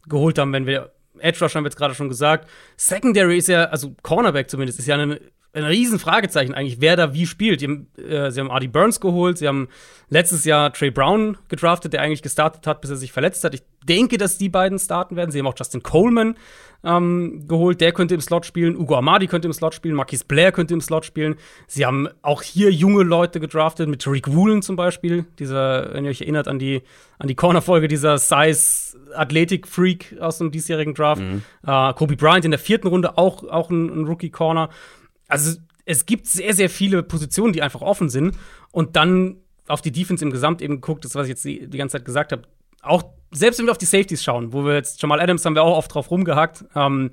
[0.07, 2.49] geholt haben, wenn wir Edge Rush haben wir jetzt gerade schon gesagt.
[2.75, 5.19] Secondary ist ja, also Cornerback zumindest, ist ja eine
[5.57, 7.59] ein riesen Fragezeichen eigentlich, wer da wie spielt.
[7.59, 9.67] Sie haben, äh, sie haben Artie Burns geholt, sie haben
[10.09, 13.53] letztes Jahr Trey Brown gedraftet, der eigentlich gestartet hat, bis er sich verletzt hat.
[13.53, 15.31] Ich denke, dass die beiden starten werden.
[15.31, 16.35] Sie haben auch Justin Coleman
[16.83, 18.75] ähm, geholt, der könnte im Slot spielen.
[18.75, 21.35] Ugo Amadi könnte im Slot spielen, Marquis Blair könnte im Slot spielen.
[21.65, 26.11] Sie haben auch hier junge Leute gedraftet, mit Tariq Woolen zum Beispiel, dieser, wenn ihr
[26.11, 26.83] euch erinnert an die,
[27.17, 31.21] an die Corner-Folge, dieser Size-Athletic-Freak aus dem diesjährigen Draft.
[31.21, 31.41] Mhm.
[31.65, 34.69] Äh, Kobe Bryant in der vierten Runde auch, auch ein, ein Rookie-Corner
[35.27, 38.35] also es gibt sehr, sehr viele Positionen, die einfach offen sind.
[38.71, 41.77] Und dann auf die Defense im Gesamt eben guckt, das, was ich jetzt die, die
[41.77, 42.43] ganze Zeit gesagt habe,
[42.81, 45.63] auch selbst wenn wir auf die Safeties schauen, wo wir jetzt Jamal Adams haben wir
[45.63, 47.11] auch oft drauf rumgehackt, ähm,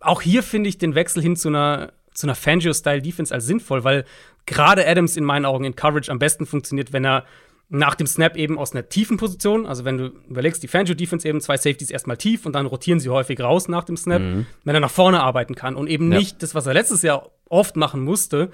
[0.00, 4.04] auch hier finde ich den Wechsel hin zu einer zu einer Fangio-Style-Defense als sinnvoll, weil
[4.46, 7.24] gerade Adams in meinen Augen in Coverage am besten funktioniert, wenn er
[7.68, 11.40] nach dem Snap eben aus einer tiefen Position, also wenn du überlegst, die Fangio-Defense eben
[11.40, 14.46] zwei Safeties erstmal tief und dann rotieren sie häufig raus nach dem Snap, mhm.
[14.64, 16.18] wenn er nach vorne arbeiten kann und eben ja.
[16.18, 18.50] nicht das, was er letztes Jahr oft machen musste,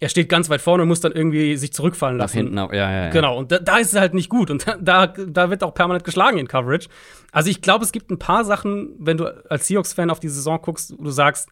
[0.00, 2.36] er steht ganz weit vorne und muss dann irgendwie sich zurückfallen lassen.
[2.36, 3.10] Nach hinten, auch, ja, ja, ja.
[3.10, 4.50] Genau, und da, da, ist es halt nicht gut.
[4.50, 6.88] Und da, da wird auch permanent geschlagen in Coverage.
[7.32, 10.60] Also ich glaube, es gibt ein paar Sachen, wenn du als Seahawks-Fan auf die Saison
[10.60, 11.48] guckst, wo du sagst,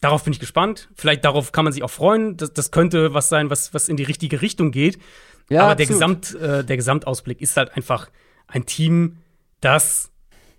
[0.00, 0.90] darauf bin ich gespannt.
[0.94, 2.36] Vielleicht darauf kann man sich auch freuen.
[2.36, 4.98] Das, das könnte was sein, was, was in die richtige Richtung geht.
[5.48, 8.10] Ja, Aber der, Gesamt, äh, der Gesamtausblick ist halt einfach
[8.48, 9.18] ein Team,
[9.60, 10.10] das,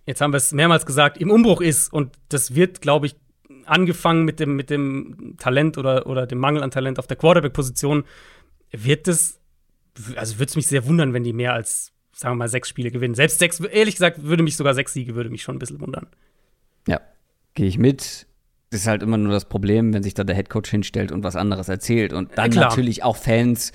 [0.06, 1.92] jetzt haben wir es mehrmals gesagt, im Umbruch ist.
[1.92, 3.16] Und das wird, glaube ich,
[3.66, 8.06] angefangen mit dem, mit dem Talent oder, oder dem Mangel an Talent auf der Quarterback-Position,
[8.72, 9.40] wird es,
[10.16, 12.92] also würde es mich sehr wundern, wenn die mehr als, sagen wir mal, sechs Spiele
[12.92, 13.16] gewinnen.
[13.16, 16.08] Selbst sechs, ehrlich gesagt, würde mich sogar sechs Siege, würde mich schon ein bisschen wundern.
[16.88, 17.02] Ja,
[17.54, 18.28] gehe ich mit.
[18.70, 21.36] Das ist halt immer nur das Problem, wenn sich da der Headcoach hinstellt und was
[21.38, 23.72] anderes erzählt und dann ja, natürlich auch Fans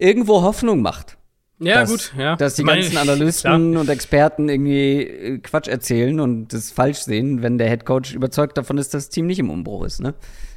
[0.00, 1.16] irgendwo Hoffnung macht.
[1.58, 2.36] Ja, dass, gut, ja.
[2.36, 7.58] Dass die ganzen Analysten und Experten irgendwie äh, Quatsch erzählen und das falsch sehen, wenn
[7.58, 10.14] der Headcoach überzeugt davon ist, dass das Team nicht im Umbruch ist, ne?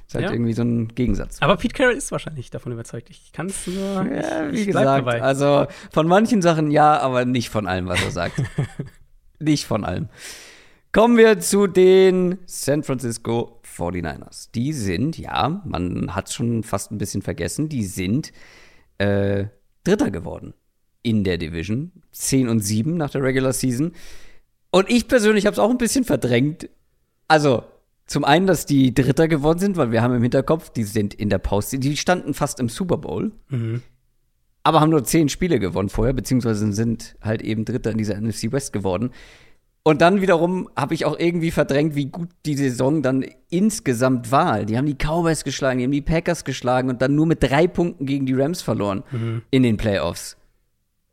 [0.07, 0.31] Ist halt ja.
[0.31, 1.37] irgendwie so ein Gegensatz.
[1.41, 3.09] Aber Pete Carroll ist wahrscheinlich davon überzeugt.
[3.09, 3.75] Ich kann es nur.
[3.75, 8.41] Ja, wie gesagt, also von manchen Sachen ja, aber nicht von allem, was er sagt.
[9.39, 10.09] nicht von allem.
[10.91, 14.49] Kommen wir zu den San Francisco 49ers.
[14.53, 18.31] Die sind, ja, man hat es schon fast ein bisschen vergessen, die sind
[18.97, 19.45] äh,
[19.83, 20.53] Dritter geworden
[21.01, 21.91] in der Division.
[22.11, 23.91] 10 und 7 nach der Regular Season.
[24.71, 26.69] Und ich persönlich habe es auch ein bisschen verdrängt.
[27.27, 27.63] Also,
[28.05, 31.29] zum einen, dass die Dritter geworden sind, weil wir haben im Hinterkopf, die sind in
[31.29, 33.81] der Post, die standen fast im Super Bowl, mhm.
[34.63, 38.51] aber haben nur zehn Spiele gewonnen vorher, beziehungsweise sind halt eben Dritter in dieser NFC
[38.51, 39.11] West geworden.
[39.85, 44.63] Und dann wiederum habe ich auch irgendwie verdrängt, wie gut die Saison dann insgesamt war.
[44.63, 47.67] Die haben die Cowboys geschlagen, die haben die Packers geschlagen und dann nur mit drei
[47.67, 49.41] Punkten gegen die Rams verloren mhm.
[49.51, 50.37] in den Playoffs.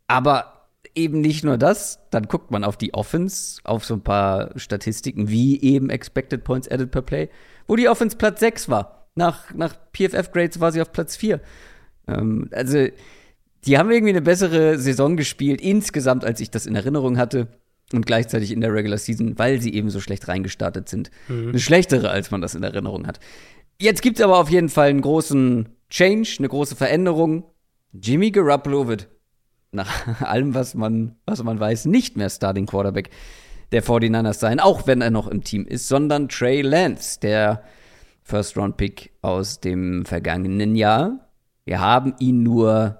[0.07, 4.57] Aber eben nicht nur das, dann guckt man auf die Offense, auf so ein paar
[4.57, 7.29] Statistiken wie eben Expected Points Added per Play,
[7.67, 9.07] wo die Offense Platz 6 war.
[9.15, 11.41] Nach, nach PFF-Grades war sie auf Platz 4.
[12.07, 12.87] Ähm, also,
[13.65, 17.47] die haben irgendwie eine bessere Saison gespielt, insgesamt, als ich das in Erinnerung hatte.
[17.93, 21.11] Und gleichzeitig in der Regular Season, weil sie eben so schlecht reingestartet sind.
[21.27, 21.49] Mhm.
[21.49, 23.19] Eine schlechtere, als man das in Erinnerung hat.
[23.79, 27.43] Jetzt gibt es aber auf jeden Fall einen großen Change, eine große Veränderung.
[27.93, 29.09] Jimmy Garoppolo wird
[29.71, 33.09] nach allem, was man, was man weiß, nicht mehr Starting Quarterback
[33.71, 37.63] der 49ers sein, auch wenn er noch im Team ist, sondern Trey Lance, der
[38.23, 41.29] First-Round-Pick aus dem vergangenen Jahr.
[41.65, 42.99] Wir haben ihn nur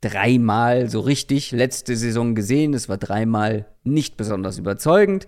[0.00, 2.74] dreimal so richtig letzte Saison gesehen.
[2.74, 5.26] Es war dreimal nicht besonders überzeugend,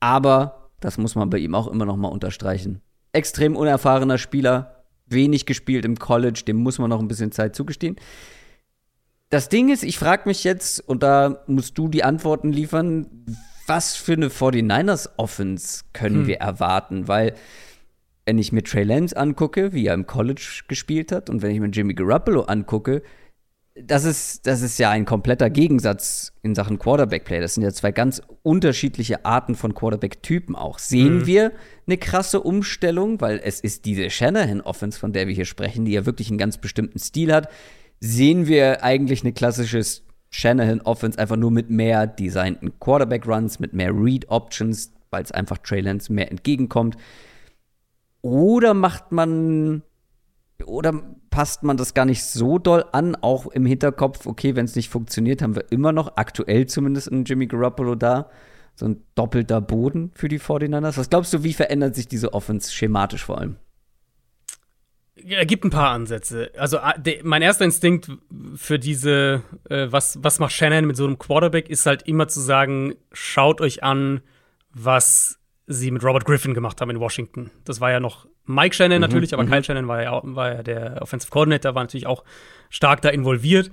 [0.00, 2.80] aber das muss man bei ihm auch immer noch mal unterstreichen.
[3.12, 7.96] Extrem unerfahrener Spieler, wenig gespielt im College, dem muss man noch ein bisschen Zeit zugestehen.
[9.30, 13.26] Das Ding ist, ich frage mich jetzt, und da musst du die Antworten liefern,
[13.66, 16.26] was für eine 49ers Offense können hm.
[16.26, 17.08] wir erwarten?
[17.08, 17.34] Weil,
[18.26, 21.60] wenn ich mir Trey Lance angucke, wie er im College gespielt hat, und wenn ich
[21.60, 23.02] mir Jimmy Garoppolo angucke,
[23.74, 27.40] das ist, das ist ja ein kompletter Gegensatz in Sachen Quarterback-Play.
[27.40, 30.78] Das sind ja zwei ganz unterschiedliche Arten von Quarterback-Typen auch.
[30.78, 31.26] Sehen mhm.
[31.26, 31.52] wir
[31.86, 36.06] eine krasse Umstellung, weil es ist diese Shanahan-Offense, von der wir hier sprechen, die ja
[36.06, 37.48] wirklich einen ganz bestimmten Stil hat,
[37.98, 39.82] sehen wir eigentlich eine klassische
[40.30, 46.12] Shanahan-Offense einfach nur mit mehr designten Quarterback-Runs, mit mehr Read-Options, weil es einfach Trey Lance
[46.12, 46.96] mehr entgegenkommt.
[48.22, 49.82] Oder macht man
[50.64, 54.76] oder passt man das gar nicht so doll an, auch im Hinterkopf, okay, wenn es
[54.76, 58.30] nicht funktioniert, haben wir immer noch, aktuell zumindest, einen Jimmy Garoppolo da.
[58.76, 60.98] So ein doppelter Boden für die 49ers.
[60.98, 63.56] Was glaubst du, wie verändert sich diese Offense schematisch vor allem?
[65.14, 66.50] Er gibt ein paar Ansätze.
[66.58, 68.10] Also de, mein erster Instinkt
[68.56, 72.40] für diese, äh, was, was macht Shannon mit so einem Quarterback, ist halt immer zu
[72.40, 74.22] sagen, schaut euch an,
[74.72, 77.50] was sie mit Robert Griffin gemacht haben in Washington.
[77.64, 79.50] Das war ja noch Mike Shannon mhm, natürlich, aber mhm.
[79.50, 82.24] Kyle Shannon war ja, war ja der Offensive Coordinator, war natürlich auch
[82.70, 83.70] stark da involviert.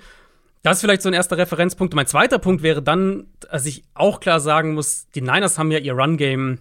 [0.63, 1.93] Das ist vielleicht so ein erster Referenzpunkt.
[1.93, 5.71] Und mein zweiter Punkt wäre dann, dass ich auch klar sagen muss, die Niners haben
[5.71, 6.59] ja ihr Run-Game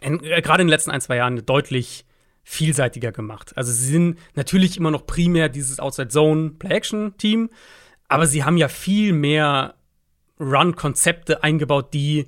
[0.00, 2.06] äh, gerade in den letzten ein, zwei Jahren deutlich
[2.44, 3.52] vielseitiger gemacht.
[3.56, 7.50] Also sie sind natürlich immer noch primär dieses Outside Zone Play-Action Team,
[8.08, 9.74] aber sie haben ja viel mehr
[10.40, 12.26] Run-Konzepte eingebaut, die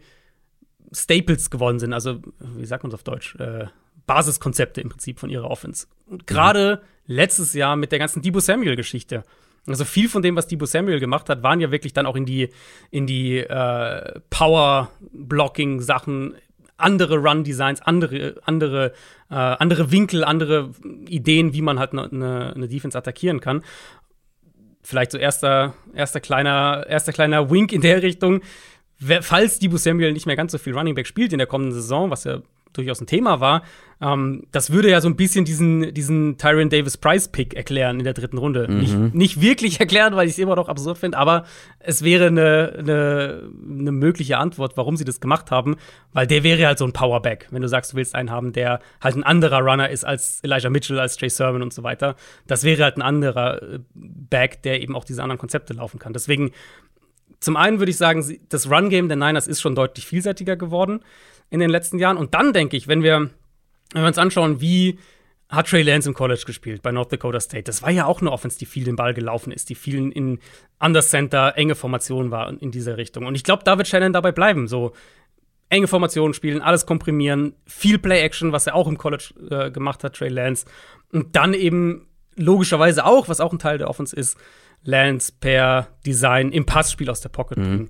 [0.93, 1.93] Staples geworden sind.
[1.93, 3.35] Also, wie sagt man es auf Deutsch?
[3.37, 3.67] Äh,
[4.07, 5.87] Basiskonzepte im Prinzip von ihrer Offense.
[6.07, 6.87] Und gerade mhm.
[7.15, 9.25] letztes Jahr mit der ganzen Debo Samuel-Geschichte.
[9.67, 12.27] Also viel von dem, was Debo Samuel gemacht hat, waren ja wirklich dann auch in
[12.27, 12.51] die,
[12.91, 16.35] in die äh, Power-Blocking-Sachen
[16.77, 18.93] andere Run-Designs, andere, andere,
[19.31, 20.71] äh, andere Winkel, andere
[21.09, 23.63] Ideen, wie man halt eine ne, ne Defense attackieren kann.
[24.83, 28.43] Vielleicht so erster, erster kleiner, erster kleiner Wink in der Richtung.
[29.21, 32.11] Falls Debo Samuel nicht mehr ganz so viel Running Back spielt in der kommenden Saison,
[32.11, 32.41] was ja
[32.75, 33.63] durchaus ein Thema war.
[34.01, 38.05] Ähm, das würde ja so ein bisschen diesen, diesen Tyron Davis Price Pick erklären in
[38.05, 38.67] der dritten Runde.
[38.69, 38.79] Mhm.
[38.79, 41.45] Nicht, nicht wirklich erklären, weil ich es immer noch absurd finde, aber
[41.79, 45.77] es wäre eine, eine, eine mögliche Antwort, warum sie das gemacht haben,
[46.13, 47.49] weil der wäre halt so ein Powerback.
[47.51, 50.71] Wenn du sagst, du willst einen haben, der halt ein anderer Runner ist als Elijah
[50.71, 52.17] Mitchell, als Trey Sermon und so weiter.
[52.47, 56.13] Das wäre halt ein anderer äh, Back, der eben auch diese anderen Konzepte laufen kann.
[56.13, 56.51] Deswegen
[57.41, 61.01] zum einen würde ich sagen, das Run-Game der Niners ist schon deutlich vielseitiger geworden
[61.51, 62.17] in den letzten Jahren.
[62.17, 63.31] Und dann denke ich, wenn wir,
[63.93, 64.99] wenn wir uns anschauen, wie
[65.49, 67.65] hat Trey Lance im College gespielt bei North Dakota State.
[67.65, 70.39] Das war ja auch eine Offense, die viel den Ball gelaufen ist, die vielen in
[70.81, 73.27] Under Center, enge Formationen war in dieser Richtung.
[73.27, 74.69] Und ich glaube, da wird Shannon dabei bleiben.
[74.69, 74.93] So
[75.69, 80.17] enge Formationen spielen, alles komprimieren, viel Play-Action, was er auch im College äh, gemacht hat,
[80.17, 80.67] Trey Lance.
[81.13, 84.37] Und dann eben logischerweise auch, was auch ein Teil der Offense ist,
[84.83, 87.79] Lance per Design im Passspiel aus der Pocket bringen.
[87.79, 87.89] Mhm.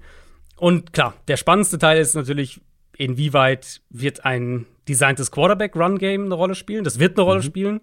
[0.57, 2.61] Und klar, der spannendste Teil ist natürlich,
[2.97, 6.85] inwieweit wird ein designtes Quarterback-Run-Game eine Rolle spielen?
[6.85, 7.45] Das wird eine Rolle mhm.
[7.45, 7.81] spielen.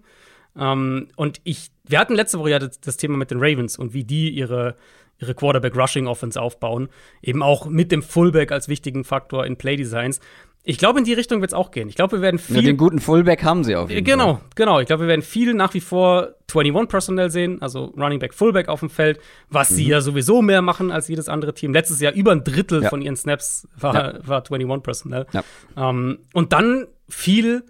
[0.56, 3.94] Ähm, und ich, wir hatten letzte Woche ja das, das, Thema mit den Ravens und
[3.94, 4.76] wie die ihre,
[5.18, 6.88] ihre Quarterback-Rushing-Offense aufbauen.
[7.22, 10.20] Eben auch mit dem Fullback als wichtigen Faktor in Play-Designs.
[10.64, 11.88] Ich glaube, in die Richtung wird es auch gehen.
[11.88, 12.56] Ich glaube, wir werden viel.
[12.56, 14.34] Ja, den guten Fullback haben sie auf jeden genau, Fall.
[14.34, 14.80] Genau, genau.
[14.80, 18.68] Ich glaube, wir werden viel nach wie vor 21 Personnel sehen, also Running Back, Fullback
[18.68, 19.74] auf dem Feld, was mhm.
[19.74, 21.72] sie ja sowieso mehr machen als jedes andere Team.
[21.72, 22.90] Letztes Jahr über ein Drittel ja.
[22.90, 24.26] von ihren Snaps war, ja.
[24.26, 25.26] war 21 Personnel.
[25.32, 25.42] Ja.
[25.76, 27.64] Ähm, und dann viel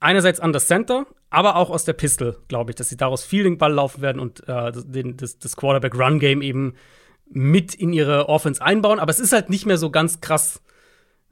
[0.00, 3.44] einerseits an das Center, aber auch aus der Pistol, glaube ich, dass sie daraus viel
[3.44, 6.74] den Ball laufen werden und äh, den, das, das Quarterback-Run-Game eben
[7.28, 8.98] mit in ihre Offense einbauen.
[8.98, 10.62] Aber es ist halt nicht mehr so ganz krass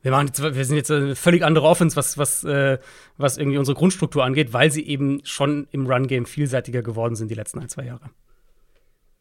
[0.05, 2.79] wir, machen jetzt, wir sind jetzt eine völlig andere Offense, was, was, äh,
[3.17, 7.35] was irgendwie unsere Grundstruktur angeht, weil sie eben schon im Run-Game vielseitiger geworden sind die
[7.35, 8.11] letzten ein, zwei Jahre.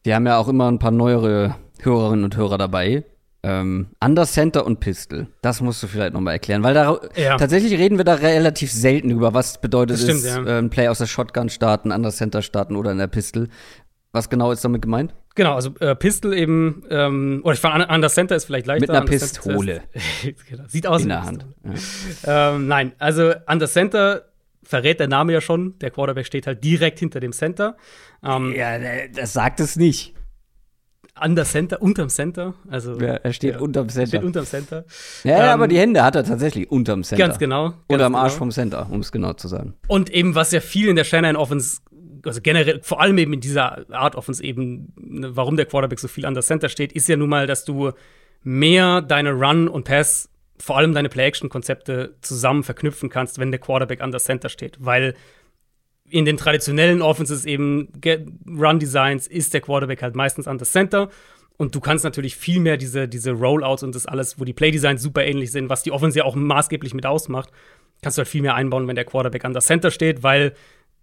[0.04, 3.06] Wir haben ja auch immer ein paar neuere Hörerinnen und Hörer dabei.
[3.44, 5.28] Ähm, Under Center und Pistol.
[5.42, 7.38] Das musst du vielleicht nochmal erklären, weil da Ja.
[7.38, 10.44] tatsächlich reden wir da relativ selten über, was bedeutet stimmt, es, ja.
[10.46, 13.48] äh, ein Play aus der Shotgun starten, Under Center starten oder in der Pistol.
[14.12, 15.14] Was genau ist damit gemeint?
[15.36, 18.82] Genau, also äh, Pistol eben, ähm, oder ich fand, Under Center ist vielleicht leichter.
[18.82, 19.82] Mit einer Pistole.
[19.94, 20.64] ist- genau.
[20.68, 21.46] Sieht aus In wie der Hand.
[22.24, 22.56] Ja.
[22.56, 24.26] Ähm, nein, also Under Center
[24.64, 25.78] verrät der Name ja schon.
[25.80, 27.78] Der Quarterback steht halt direkt hinter dem Center.
[28.24, 28.78] Ähm, Ja,
[29.14, 30.14] das sagt es nicht.
[31.22, 32.56] Under Center, unterm Center.
[32.70, 34.08] Also Ja, er steht ja, unterm Center.
[34.08, 34.84] steht unterm Center.
[35.24, 37.24] ja, ähm, aber die Hände hat er tatsächlich unterm Center.
[37.28, 37.70] Ganz genau.
[37.70, 38.40] Ganz Oder am Arsch genau.
[38.40, 39.76] vom Center, um es genau zu sagen.
[39.88, 41.82] Und eben, was ja viel in der Shanahan Offense,
[42.24, 46.08] also generell, vor allem eben in dieser Art Offense eben, ne, warum der Quarterback so
[46.08, 47.92] viel an der Center steht, ist ja nun mal, dass du
[48.44, 54.02] mehr deine Run und Pass, vor allem deine Play-Action-Konzepte zusammen verknüpfen kannst, wenn der Quarterback
[54.02, 54.78] an der Center steht.
[54.80, 55.16] Weil
[56.10, 57.90] in den traditionellen Offenses eben
[58.48, 61.10] Run-Designs ist der Quarterback halt meistens an der Center.
[61.58, 65.02] Und du kannst natürlich viel mehr diese, diese Rollouts und das alles, wo die Play-Designs
[65.02, 67.50] super ähnlich sind, was die Offense ja auch maßgeblich mit ausmacht,
[68.02, 70.54] kannst du halt viel mehr einbauen, wenn der Quarterback an der Center steht, weil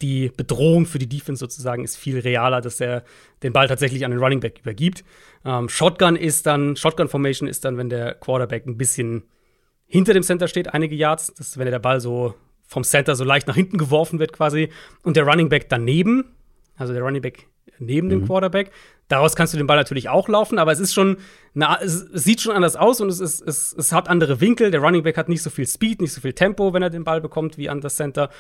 [0.03, 3.05] die Bedrohung für die Defense sozusagen ist viel realer, dass er
[3.43, 5.05] den Ball tatsächlich an den Running Back übergibt.
[5.45, 9.25] Ähm, Shotgun ist dann, Shotgun Formation ist dann, wenn der Quarterback ein bisschen
[9.87, 11.35] hinter dem Center steht, einige Yards.
[11.35, 12.35] Das ist, wenn der Ball so
[12.67, 14.69] vom Center so leicht nach hinten geworfen wird quasi
[15.03, 16.25] und der Running Back daneben,
[16.77, 17.49] also der Running Back
[17.81, 18.71] neben dem Quarterback.
[19.09, 21.17] Daraus kannst du den Ball natürlich auch laufen, aber es ist schon,
[21.81, 24.71] es, es sieht schon anders aus und es, ist, es, es hat andere Winkel.
[24.71, 27.05] Der Running Back hat nicht so viel Speed, nicht so viel Tempo, wenn er den
[27.05, 28.31] Ball bekommt, wie an das Center.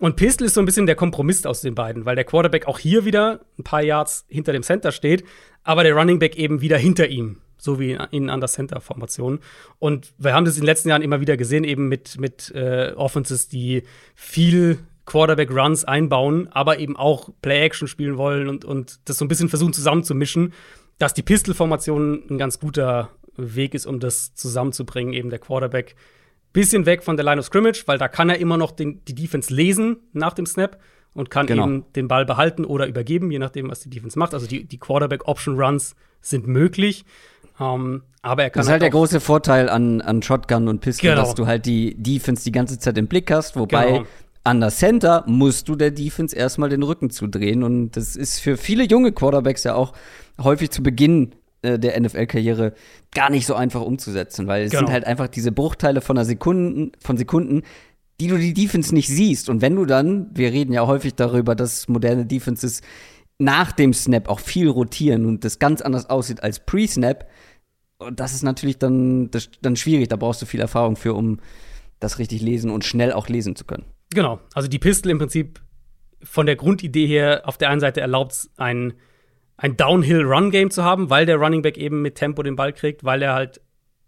[0.00, 2.78] Und Pistol ist so ein bisschen der Kompromiss aus den beiden, weil der Quarterback auch
[2.78, 5.24] hier wieder ein paar Yards hinter dem Center steht,
[5.62, 9.38] aber der Running Back eben wieder hinter ihm, so wie in Under Center Formationen.
[9.78, 12.92] Und wir haben das in den letzten Jahren immer wieder gesehen, eben mit, mit äh,
[12.96, 13.84] Offenses, die
[14.16, 19.24] viel Quarterback Runs einbauen, aber eben auch Play Action spielen wollen und, und das so
[19.24, 20.54] ein bisschen versuchen zusammenzumischen,
[20.98, 25.94] dass die Pistol Formation ein ganz guter Weg ist, um das zusammenzubringen, eben der Quarterback
[26.54, 29.14] bisschen weg von der Line of Scrimmage, weil da kann er immer noch den, die
[29.14, 30.80] Defense lesen nach dem Snap
[31.12, 31.64] und kann Genau.
[31.66, 34.32] eben den Ball behalten oder übergeben, je nachdem, was die Defense macht.
[34.32, 37.04] Also die, die Quarterback-Option-Runs sind möglich.
[37.60, 40.80] Ähm, aber er kann Das ist halt der auch- große Vorteil an, an Shotgun und
[40.80, 41.22] Pistol, Genau.
[41.22, 44.04] dass du halt die Defense die ganze Zeit im Blick hast, wobei Genau.
[44.42, 48.56] an der Center musst du der Defense erstmal den Rücken zudrehen und das ist für
[48.56, 49.92] viele junge Quarterbacks ja auch
[50.42, 51.32] häufig zu Beginn
[51.78, 52.74] der NFL-Karriere
[53.14, 54.86] gar nicht so einfach umzusetzen, weil es Genau.
[54.86, 57.62] sind halt einfach diese Bruchteile von einer Sekunden, von Sekunden,
[58.20, 59.48] die du die Defense nicht siehst.
[59.48, 62.80] Und wenn du dann, wir reden ja häufig darüber, dass moderne Defenses
[63.38, 67.28] nach dem Snap auch viel rotieren und das ganz anders aussieht als Pre-Snap,
[68.12, 70.08] das ist natürlich dann, das, dann schwierig.
[70.08, 71.40] Da brauchst du viel Erfahrung für, um
[71.98, 73.84] das richtig lesen und schnell auch lesen zu können.
[74.10, 75.60] Genau, also die Pistol im Prinzip
[76.22, 78.94] von der Grundidee her auf der einen Seite erlaubt es ein,
[79.56, 83.22] ein Downhill-Run-Game zu haben, weil der Running Back eben mit Tempo den Ball kriegt, weil
[83.22, 83.60] er halt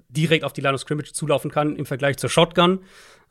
[0.08, 2.80] direkt auf die Line of Scrimmage zulaufen kann im Vergleich zur Shotgun.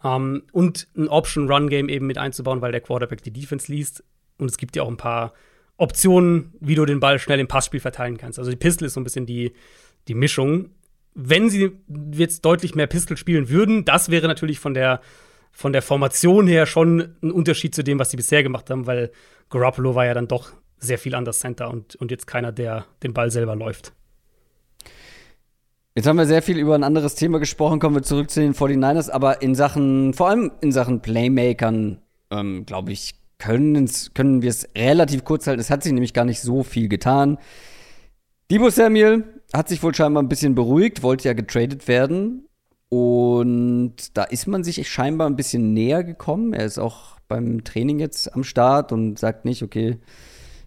[0.03, 4.03] Ähm, und ein Option-Run-Game eben mit einzubauen, weil der Quarterback die Defense liest.
[4.38, 5.34] Und es gibt ja auch ein paar
[5.78, 8.39] Optionen, wie du den Ball schnell im Passspiel verteilen kannst.
[8.39, 9.53] Also die Pistol ist so ein bisschen die,
[10.07, 10.70] die Mischung.
[11.13, 11.72] Wenn sie
[12.11, 15.01] jetzt deutlich mehr Pistol spielen würden, das wäre natürlich von der,
[15.51, 19.11] von der Formation her schon ein Unterschied zu dem, was sie bisher gemacht haben, weil
[19.49, 22.86] Garoppolo war ja dann doch sehr viel an das Center und, und jetzt keiner, der
[23.03, 23.93] den Ball selber läuft.
[25.95, 28.53] Jetzt haben wir sehr viel über ein anderes Thema gesprochen, kommen wir zurück zu den
[28.53, 32.01] 49ers, aber in Sachen, vor allem in Sachen Playmakern,
[32.32, 33.88] ähm, glaube ich, können
[34.41, 35.61] wir es relativ kurz halten.
[35.61, 37.38] Es hat sich nämlich gar nicht so viel getan.
[38.51, 39.23] Debo Samuel
[39.53, 42.47] hat sich wohl scheinbar ein bisschen beruhigt, wollte ja getradet werden.
[42.89, 46.53] Und da ist man sich scheinbar ein bisschen näher gekommen.
[46.53, 49.97] Er ist auch beim Training jetzt am Start und sagt nicht, okay,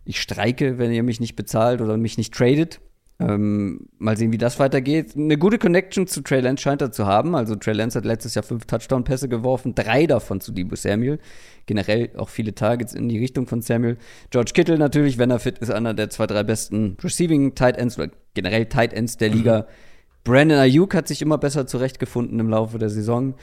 [0.09, 2.81] ich streike, wenn ihr mich nicht bezahlt oder mich nicht tradet.
[3.21, 5.15] Ähm, mal sehen, wie das weitergeht.
[5.17, 7.35] Eine gute Connection zu Trey Lance scheint er zu haben.
[7.35, 11.19] Also Trey Lance hat letztes Jahr fünf Touchdown-Pässe geworfen, drei davon zu Debo Samuel.
[11.67, 13.99] Generell auch viele Targets in die Richtung von Samuel.
[14.31, 17.99] George Kittle natürlich, wenn er fit ist, einer der zwei, drei besten Receiving Tight Ends
[17.99, 19.67] oder generell Tight Ends der Liga.
[20.25, 23.35] Brandon Ayuk hat sich immer besser zurechtgefunden im Laufe der Saison.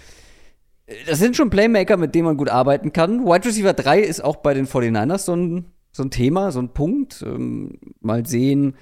[1.05, 3.25] Das sind schon Playmaker, mit denen man gut arbeiten kann.
[3.25, 6.69] Wide Receiver 3 ist auch bei den 49ers so ein, so ein Thema, so ein
[6.69, 7.23] Punkt.
[7.25, 8.75] Ähm, mal sehen,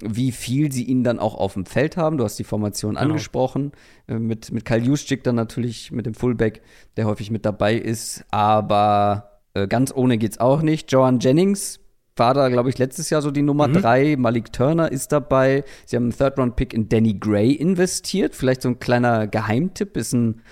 [0.00, 2.16] wie viel sie ihn dann auch auf dem Feld haben.
[2.18, 3.02] Du hast die Formation Genau.
[3.06, 3.72] angesprochen.
[4.06, 6.62] Äh, mit, mit Kyle Juszczyk dann natürlich, mit dem Fullback,
[6.96, 8.24] der häufig mit dabei ist.
[8.30, 10.90] Aber äh, ganz ohne geht's auch nicht.
[10.92, 11.80] Joan Jennings
[12.16, 13.74] war da, glaube ich, letztes Jahr so die Nummer Mhm.
[13.74, 14.16] drei.
[14.16, 15.62] Malik Turner ist dabei.
[15.86, 18.34] Sie haben einen Third-Round-Pick in Danny Gray investiert.
[18.34, 19.96] Vielleicht so ein kleiner Geheimtipp.
[19.96, 20.42] Ist ein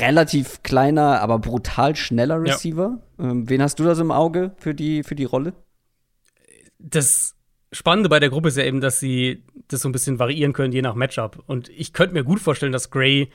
[0.00, 2.54] relativ kleiner, aber brutal schneller Ja.
[2.54, 2.98] Receiver.
[3.18, 5.54] Ähm, wen hast du da so im Auge für die, für die Rolle?
[6.78, 7.34] Das
[7.72, 10.72] Spannende bei der Gruppe ist ja eben, dass sie das so ein bisschen variieren können,
[10.72, 11.42] je nach Matchup.
[11.46, 13.30] Und ich könnte mir gut vorstellen, dass Gray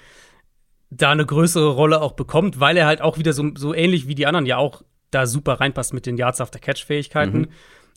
[0.90, 4.16] da eine größere Rolle auch bekommt, weil er halt auch wieder so, so ähnlich wie
[4.16, 7.40] die anderen ja auch da super reinpasst mit den Yards after Catch-Fähigkeiten.
[7.40, 7.48] Mhm.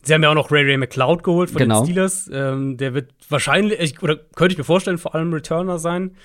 [0.03, 1.81] Sie haben ja auch noch Ray Ray McLeod geholt von genau.
[1.81, 2.29] den Steelers.
[2.31, 6.15] Ähm, der wird wahrscheinlich, oder könnte ich mir vorstellen, vor allem Returner sein.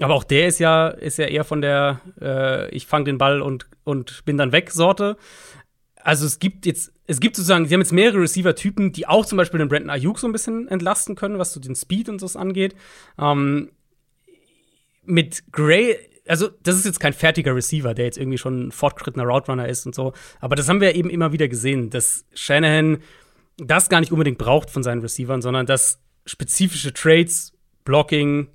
[0.00, 3.42] Aber auch der ist ja, ist ja eher von der äh, ich fange den Ball
[3.42, 5.16] und, und bin dann weg Sorte.
[5.96, 9.36] Also es gibt jetzt, es gibt sozusagen, sie haben jetzt mehrere Receiver-Typen, die auch zum
[9.36, 12.38] Beispiel den Brandon Ayuk so ein bisschen entlasten können, was so den Speed und so
[12.38, 12.76] angeht.
[13.18, 13.70] Ähm,
[15.04, 15.96] mit Gray,
[16.28, 19.68] also das ist jetzt kein fertiger Receiver, der jetzt irgendwie schon ein fortgeschrittener Route Runner
[19.68, 20.12] ist und so.
[20.40, 22.98] Aber das haben wir eben immer wieder gesehen, dass Shanahan
[23.56, 27.52] das gar nicht unbedingt braucht von seinen Receivern, sondern dass spezifische Trades,
[27.84, 28.48] Blocking,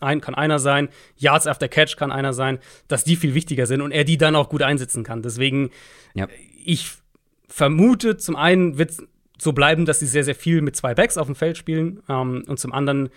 [0.00, 3.80] ein, kann einer sein, Yards after Catch kann einer sein, dass die viel wichtiger sind
[3.80, 5.22] und er die dann auch gut einsetzen kann.
[5.22, 5.70] Deswegen,
[6.14, 6.28] ja.
[6.64, 6.90] ich
[7.48, 9.02] vermute, zum einen wird es
[9.38, 12.44] so bleiben, dass sie sehr, sehr viel mit zwei Backs auf dem Feld spielen ähm,
[12.46, 13.10] und zum anderen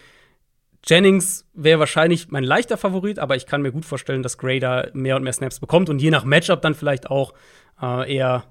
[0.85, 4.87] Jennings wäre wahrscheinlich mein leichter Favorit, aber ich kann mir gut vorstellen, dass Gray da
[4.93, 7.33] mehr und mehr Snaps bekommt und je nach Matchup dann vielleicht auch
[7.81, 8.43] äh, eher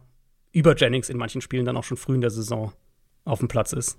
[0.52, 2.72] über Jennings in manchen Spielen dann auch schon früh in der Saison
[3.24, 3.98] auf dem Platz ist.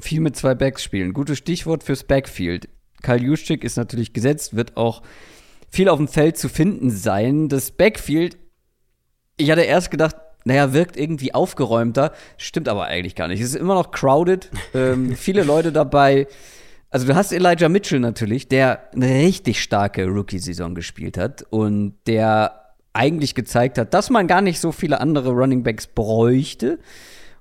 [0.00, 1.12] Viel mit zwei Backs spielen.
[1.12, 2.68] Gutes Stichwort fürs Backfield.
[3.02, 5.02] Karl Juszczyk ist natürlich gesetzt, wird auch
[5.68, 7.48] viel auf dem Feld zu finden sein.
[7.48, 8.36] Das Backfield,
[9.36, 13.40] ich hatte erst gedacht, naja, wirkt irgendwie aufgeräumter, stimmt aber eigentlich gar nicht.
[13.40, 16.28] Es ist immer noch crowded, ähm, viele Leute dabei.
[16.88, 22.66] Also du hast Elijah Mitchell natürlich, der eine richtig starke Rookie-Saison gespielt hat und der
[22.92, 26.78] eigentlich gezeigt hat, dass man gar nicht so viele andere Running Backs bräuchte.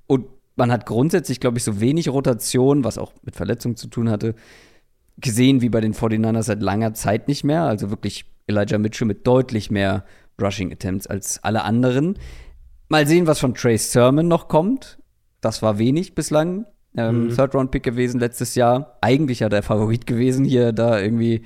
[0.08, 0.26] Und
[0.56, 4.36] man hat grundsätzlich, glaube ich, so wenig Rotation, was auch mit Verletzungen zu tun hatte,
[5.18, 7.64] gesehen wie bei den 49ers seit langer Zeit nicht mehr.
[7.64, 10.04] Also wirklich Elijah Mitchell mit deutlich mehr
[10.42, 12.18] Rushing Attempts als alle anderen.
[12.90, 15.00] Mal sehen, was von Trey Sermon noch kommt.
[15.42, 16.66] Das war wenig bislang.
[16.98, 17.36] Ähm, mhm.
[17.36, 18.98] Third-Round-Pick gewesen letztes Jahr.
[19.02, 21.44] Eigentlich ja der Favorit gewesen, hier da irgendwie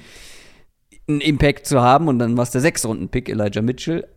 [1.08, 2.08] einen Impact zu haben.
[2.08, 4.08] Und dann war es der Sechs-Runden-Pick, Elijah Mitchell.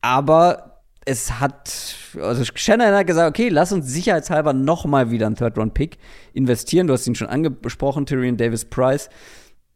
[0.00, 0.75] Aber
[1.06, 1.72] es hat,
[2.20, 5.98] also Shannon hat gesagt, okay, lass uns sicherheitshalber noch mal wieder einen Third-Round-Pick
[6.34, 6.88] investieren.
[6.88, 9.08] Du hast ihn schon angesprochen, Tyrion Davis Price.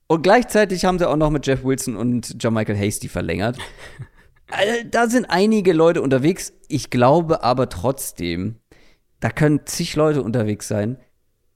[0.08, 3.58] Und gleichzeitig haben sie auch noch mit Jeff Wilson und John Michael Hasty verlängert.
[4.50, 6.52] also, da sind einige Leute unterwegs.
[6.66, 8.56] Ich glaube aber trotzdem,
[9.20, 10.98] da können zig Leute unterwegs sein.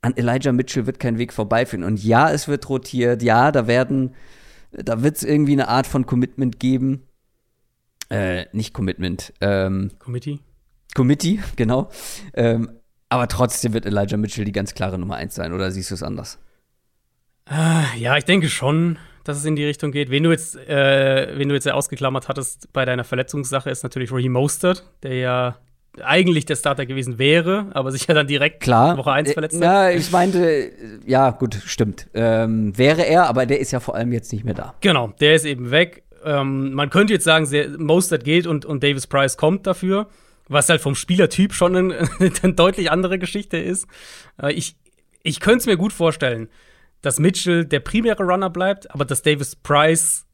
[0.01, 1.83] An Elijah Mitchell wird kein Weg vorbeiführen.
[1.83, 3.21] Und ja, es wird rotiert.
[3.23, 4.15] Ja, da werden,
[4.71, 7.04] da wird es irgendwie eine Art von Commitment geben
[8.09, 10.39] äh, nicht Commitment, ähm, Committee?
[10.93, 11.89] Committee, genau.
[12.33, 12.69] Ähm,
[13.09, 16.03] aber trotzdem wird Elijah Mitchell die ganz klare Nummer eins sein, oder siehst du es
[16.03, 16.39] anders?
[17.49, 20.09] Äh, ja, ich denke schon, dass es in die Richtung geht.
[20.09, 24.11] Wen du jetzt, äh, wen du jetzt ja ausgeklammert hattest bei deiner Verletzungssache, ist natürlich
[24.11, 25.57] Raheem Mostert, der ja
[26.03, 28.97] eigentlich der Starter gewesen wäre, aber sich ja dann direkt Klar.
[28.97, 29.63] Woche 1 verletzt hat.
[29.63, 30.71] Ja, ich meinte,
[31.05, 32.07] ja, gut, stimmt.
[32.13, 34.73] Ähm, wäre er, aber der ist ja vor allem jetzt nicht mehr da.
[34.81, 37.47] Genau, der ist eben weg ähm, man könnte jetzt sagen,
[37.77, 40.09] Mostert geht und, und Davis Price kommt dafür,
[40.47, 43.87] was halt vom Spielertyp schon ein, eine deutlich andere Geschichte ist.
[44.41, 44.75] Äh, ich
[45.25, 46.49] ich könnte es mir gut vorstellen,
[47.01, 50.27] dass Mitchell der primäre Runner bleibt, aber dass Davis Price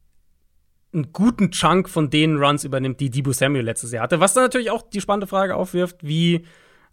[0.92, 4.20] einen guten Chunk von den Runs übernimmt, die Debo Samuel letztes Jahr hatte.
[4.20, 6.44] Was dann natürlich auch die spannende Frage aufwirft, wie,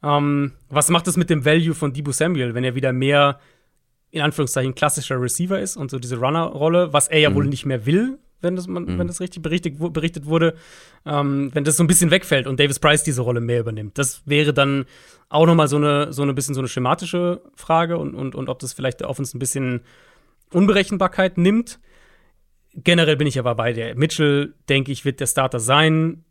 [0.01, 3.41] ähm, was macht es mit dem Value von Debo Samuel, wenn er wieder mehr,
[4.11, 7.35] in Anführungszeichen, klassischer Receiver ist und so diese Runner-Rolle, was er ja mhm.
[7.35, 8.97] wohl nicht mehr will, wenn das, man, mhm.
[8.97, 10.55] wenn das richtig berichtet, berichtet wurde,
[11.05, 13.97] ähm, wenn das so ein bisschen wegfällt und Davis Price diese Rolle mehr übernimmt.
[13.97, 14.85] Das wäre dann
[15.29, 18.49] auch noch mal so eine, so ein bisschen so eine schematische Frage und, und, und
[18.49, 19.81] ob das vielleicht auf uns ein bisschen
[20.51, 21.79] Unberechenbarkeit nimmt.
[22.73, 26.23] Generell bin ich aber bei der Mitchell, denke ich, wird der Starter sein.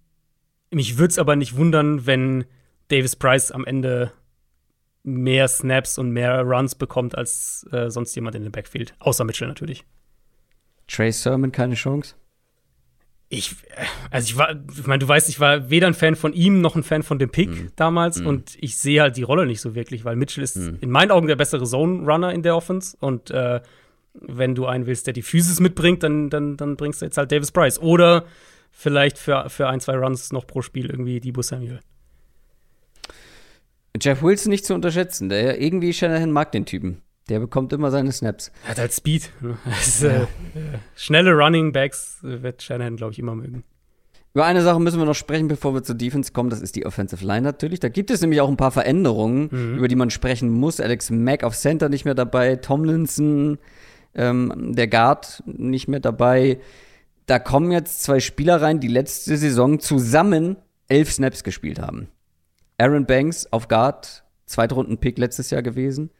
[0.70, 2.44] Mich würde es aber nicht wundern, wenn
[2.88, 4.12] Davis Price am Ende
[5.02, 8.94] mehr Snaps und mehr Runs bekommt als äh, sonst jemand in dem Backfield.
[8.98, 9.84] Außer Mitchell natürlich.
[10.88, 12.14] Trey Sermon keine Chance?
[13.30, 13.56] Ich,
[14.10, 16.76] also ich war, ich meine, du weißt, ich war weder ein Fan von ihm noch
[16.76, 17.68] ein Fan von dem Pick mm.
[17.76, 18.26] damals mm.
[18.26, 20.76] und ich sehe halt die Rolle nicht so wirklich, weil Mitchell ist mm.
[20.80, 23.60] in meinen Augen der bessere Zone-Runner in der Offense und äh,
[24.14, 27.30] wenn du einen willst, der die Physis mitbringt, dann, dann, dann bringst du jetzt halt
[27.30, 28.24] Davis Price oder
[28.70, 31.80] vielleicht für, für ein, zwei Runs noch pro Spiel irgendwie Debo Samuel.
[34.00, 37.02] Jeff Wilson nicht zu unterschätzen, der irgendwie Shanahan mag den Typen.
[37.28, 38.50] Der bekommt immer seine Snaps.
[38.64, 39.30] Er hat halt Speed.
[39.42, 40.08] Ja.
[40.08, 40.26] äh,
[40.96, 43.64] schnelle Running Backs wird Shanahan, glaube ich, immer mögen.
[44.34, 46.50] Über eine Sache müssen wir noch sprechen, bevor wir zur Defense kommen.
[46.50, 47.80] Das ist die Offensive Line natürlich.
[47.80, 49.78] Da gibt es nämlich auch ein paar Veränderungen, mhm.
[49.78, 50.80] über die man sprechen muss.
[50.80, 53.58] Alex Mack auf Center nicht mehr dabei, Tomlinson,
[54.14, 56.60] ähm, der Guard nicht mehr dabei.
[57.26, 60.56] Da kommen jetzt zwei Spieler rein, die letzte Saison zusammen
[60.88, 62.08] elf Snaps gespielt haben.
[62.78, 66.10] Aaron Banks auf Guard Zweitrunden-Pick letztes Jahr gewesen.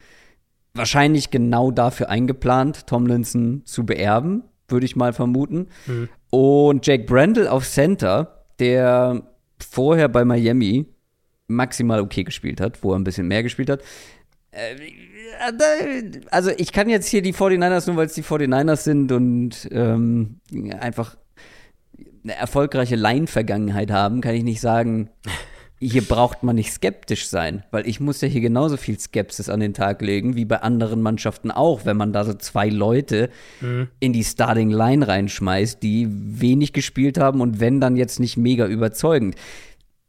[0.74, 5.68] Wahrscheinlich genau dafür eingeplant, Tomlinson zu beerben, würde ich mal vermuten.
[5.86, 6.08] Mhm.
[6.30, 9.22] Und Jake Brandle auf Center, der
[9.58, 10.86] vorher bei Miami
[11.46, 13.82] maximal okay gespielt hat, wo er ein bisschen mehr gespielt hat.
[14.50, 14.76] Äh,
[16.30, 20.40] also ich kann jetzt hier die 49ers, nur weil es die 49ers sind und ähm,
[20.80, 21.16] einfach
[22.24, 25.10] eine erfolgreiche Line-Vergangenheit haben, kann ich nicht sagen,
[25.80, 29.60] hier braucht man nicht skeptisch sein, weil ich muss ja hier genauso viel Skepsis an
[29.60, 33.88] den Tag legen, wie bei anderen Mannschaften auch, wenn man da so zwei Leute mhm.
[34.00, 38.66] in die Starting Line reinschmeißt, die wenig gespielt haben und wenn dann jetzt nicht mega
[38.66, 39.36] überzeugend.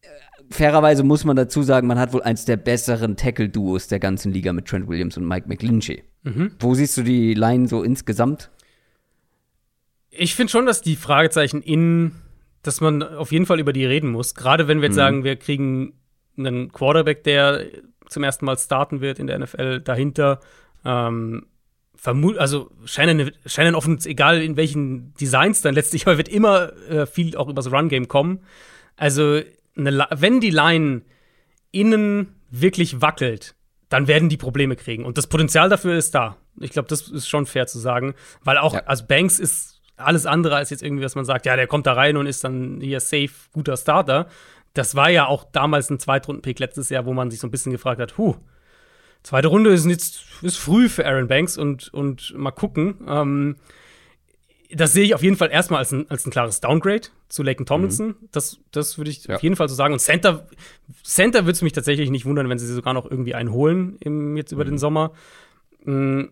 [0.02, 0.08] Äh,
[0.50, 4.54] fairerweise muss man dazu sagen, man hat wohl eins der besseren Tackle-Duos der ganzen Liga
[4.54, 6.04] mit Trent Williams und Mike McGlinchey.
[6.24, 6.52] Mhm.
[6.60, 8.50] Wo siehst du die Line so insgesamt?
[10.10, 12.14] Ich finde schon, dass die Fragezeichen in
[12.62, 14.36] dass man auf jeden Fall über die reden muss.
[14.36, 15.02] Gerade wenn wir jetzt mhm.
[15.02, 15.94] sagen, wir kriegen
[16.38, 17.66] einen Quarterback, der
[18.08, 20.40] zum ersten Mal starten wird in der NFL dahinter.
[20.84, 21.46] Ähm,
[22.06, 27.36] also scheinen, scheinen offen, egal in welchen Designs dann letztlich, aber wird immer äh, viel
[27.36, 28.40] auch übers Run-Game kommen.
[28.96, 29.42] Also,
[29.76, 31.04] wenn die Line
[31.72, 33.56] innen wirklich wackelt,
[33.88, 35.06] dann werden die Probleme kriegen.
[35.06, 36.38] Und das Potenzial dafür ist da.
[36.60, 38.84] Ich glaube, das ist schon fair zu sagen, weil auch, ja.
[38.86, 41.94] also Banks ist alles andere als jetzt irgendwie, dass man sagt, ja, der kommt da
[41.94, 44.28] rein und ist dann hier safe, guter Starter.
[44.74, 47.72] Das war ja auch damals ein Zweitrunden-Pick letztes Jahr, wo man sich so ein bisschen
[47.72, 48.36] gefragt hat, huh,
[49.24, 52.96] zweite Runde ist jetzt ist früh für Aaron Banks und, und mal gucken.
[53.08, 53.56] Ähm,
[54.72, 57.66] das sehe ich auf jeden Fall erstmal als ein, als ein klares Downgrade zu Laken
[57.66, 58.08] Tomlinson.
[58.08, 58.30] Mhm.
[58.32, 59.36] Das, das würde ich ja.
[59.36, 59.94] auf jeden Fall so sagen.
[59.94, 60.48] Und Center,
[61.04, 64.38] Center würde es mich tatsächlich nicht wundern, wenn sie sogar noch irgendwie einen holen im,
[64.38, 64.70] jetzt über mhm.
[64.70, 65.12] den Sommer.
[65.84, 66.32] Mhm.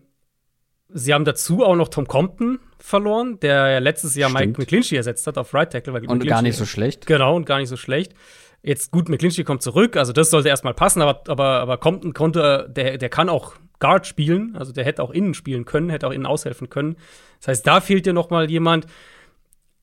[0.90, 4.46] Sie haben dazu auch noch Tom Compton verloren, der ja letztes Jahr Stimmt.
[4.46, 5.92] Mike McClinchy ersetzt hat auf Right Tackle.
[5.92, 7.06] und McClinchy gar nicht so schlecht.
[7.06, 8.14] Genau, und gar nicht so schlecht.
[8.62, 12.68] Jetzt gut, McClinchy kommt zurück, also das sollte erstmal passen, aber, aber, aber Compton konnte,
[12.74, 16.12] der, der kann auch Guard spielen, also der hätte auch innen spielen können, hätte auch
[16.12, 16.96] innen aushelfen können.
[17.38, 18.86] Das heißt, da fehlt dir noch mal jemand.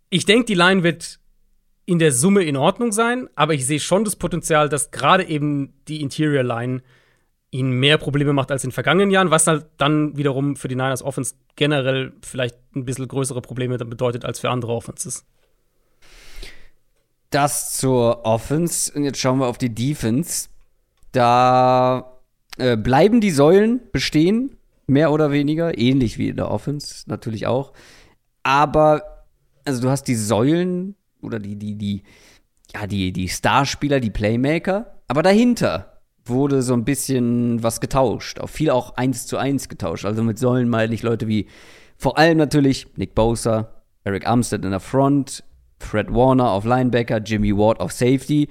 [0.09, 1.19] Ich denke, die Line wird
[1.85, 5.73] in der Summe in Ordnung sein, aber ich sehe schon das Potenzial, dass gerade eben
[5.87, 6.81] die Interior Line
[7.55, 10.75] ihnen mehr Probleme macht als in den vergangenen Jahren, was halt dann wiederum für die
[10.75, 15.25] Niners Offense generell vielleicht ein bisschen größere Probleme bedeutet als für andere Offenses.
[17.29, 18.91] Das zur Offense.
[18.93, 20.49] Und jetzt schauen wir auf die Defense.
[21.11, 22.19] Da
[22.57, 27.73] äh, bleiben die Säulen bestehen, mehr oder weniger, ähnlich wie in der Offense natürlich auch.
[28.43, 29.25] Aber,
[29.63, 32.03] also du hast die Säulen oder die, die, die,
[32.73, 35.94] ja, die, die Starspieler, die Playmaker, aber dahinter
[36.25, 38.39] wurde so ein bisschen was getauscht.
[38.39, 40.05] Auch viel auch eins zu eins getauscht.
[40.05, 41.47] Also mit Säulen meine ich Leute wie
[41.97, 43.69] vor allem natürlich Nick Bosa,
[44.03, 45.43] Eric Armstead in der Front,
[45.79, 48.49] Fred Warner auf Linebacker, Jimmy Ward auf Safety.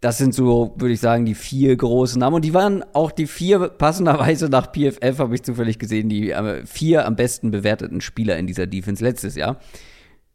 [0.00, 2.36] Das sind so, würde ich sagen, die vier großen Namen.
[2.36, 6.64] Und die waren auch die vier, passenderweise nach PFF, habe ich zufällig gesehen, die äh,
[6.64, 9.58] vier am besten bewerteten Spieler in dieser Defense letztes Jahr.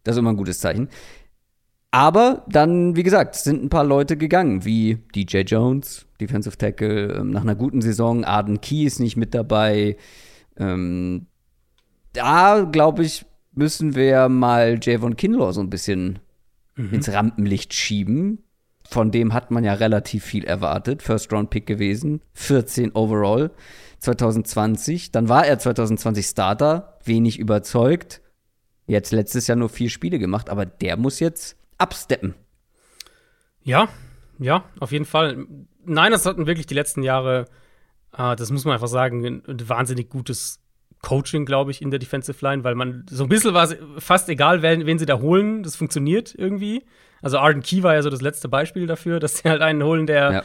[0.03, 0.89] Das ist immer ein gutes Zeichen.
[1.93, 7.29] Aber dann, wie gesagt, sind ein paar Leute gegangen, wie DJ Jones, Defensive Tackle, ähm,
[7.29, 9.97] nach einer guten Saison, Arden Key ist nicht mit dabei.
[10.57, 11.27] Ähm,
[12.13, 16.17] da, glaube ich, müssen wir mal Javon Kinlaw so ein bisschen
[16.77, 16.95] mhm.
[16.95, 18.39] ins Rampenlicht schieben.
[18.89, 21.03] Von dem hat man ja relativ viel erwartet.
[21.03, 23.51] First-Round-Pick gewesen, 14 overall
[23.99, 25.11] 2020.
[25.11, 28.21] Dann war er 2020 Starter, wenig überzeugt.
[28.87, 32.35] Jetzt letztes Jahr nur vier Spiele gemacht, aber der muss jetzt absteppen.
[33.63, 33.89] Ja,
[34.39, 35.45] ja, auf jeden Fall.
[35.85, 37.45] Nein, das hatten wirklich die letzten Jahre,
[38.17, 40.59] äh, das muss man einfach sagen, ein, ein wahnsinnig gutes
[41.01, 44.29] Coaching, glaube ich, in der Defensive Line, weil man so ein bisschen war es fast
[44.29, 46.83] egal, wen, wen sie da holen, das funktioniert irgendwie.
[47.21, 50.07] Also Arden Key war ja so das letzte Beispiel dafür, dass sie halt einen holen,
[50.07, 50.43] der, ja.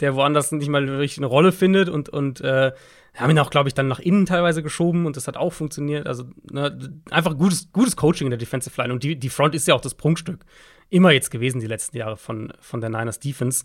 [0.00, 2.72] der woanders nicht mal wirklich eine Rolle findet und, und äh,
[3.14, 6.06] haben ihn auch, glaube ich, dann nach innen teilweise geschoben und das hat auch funktioniert.
[6.06, 6.76] Also ne,
[7.10, 8.92] einfach gutes, gutes Coaching in der Defensive Line.
[8.92, 10.44] Und die, die Front ist ja auch das Prunkstück.
[10.90, 13.64] Immer jetzt gewesen, die letzten Jahre von, von der Niners Defense.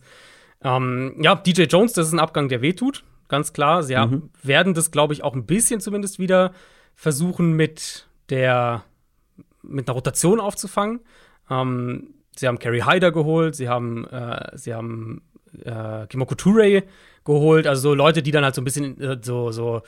[0.63, 3.83] Ähm, ja, DJ Jones, das ist ein Abgang, der wehtut, ganz klar.
[3.83, 4.29] Sie mhm.
[4.41, 6.53] werden das, glaube ich, auch ein bisschen zumindest wieder
[6.95, 8.83] versuchen, mit der
[9.61, 11.01] mit einer Rotation aufzufangen.
[11.49, 15.21] Ähm, sie haben Kerry Hyder geholt, sie haben, äh, sie haben
[15.63, 16.83] äh, Kimoko Toure
[17.23, 19.81] geholt, also so Leute, die dann halt so ein bisschen äh, so, so,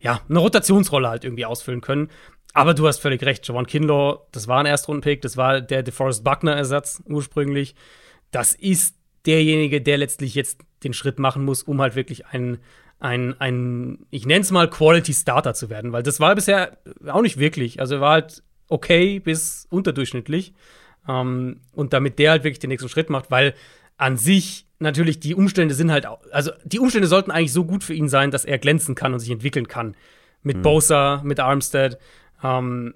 [0.00, 2.10] ja, eine Rotationsrolle halt irgendwie ausfüllen können.
[2.54, 6.22] Aber du hast völlig recht, Javon Kinlaw, das war ein Erstrundenpick, das war der DeForest
[6.22, 7.74] Buckner-Ersatz ursprünglich.
[8.30, 12.58] Das ist derjenige, der letztlich jetzt den Schritt machen muss, um halt wirklich ein,
[13.00, 16.78] ein, ein ich nenne es mal Quality Starter zu werden, weil das war bisher
[17.08, 17.80] auch nicht wirklich.
[17.80, 20.54] Also er war halt okay bis unterdurchschnittlich.
[21.08, 23.54] Ähm, und damit der halt wirklich den nächsten Schritt macht, weil
[23.96, 27.94] an sich natürlich die Umstände sind halt, also die Umstände sollten eigentlich so gut für
[27.94, 29.96] ihn sein, dass er glänzen kann und sich entwickeln kann.
[30.42, 30.62] Mit mhm.
[30.62, 31.98] Bosa, mit Armstead.
[32.44, 32.94] Ähm,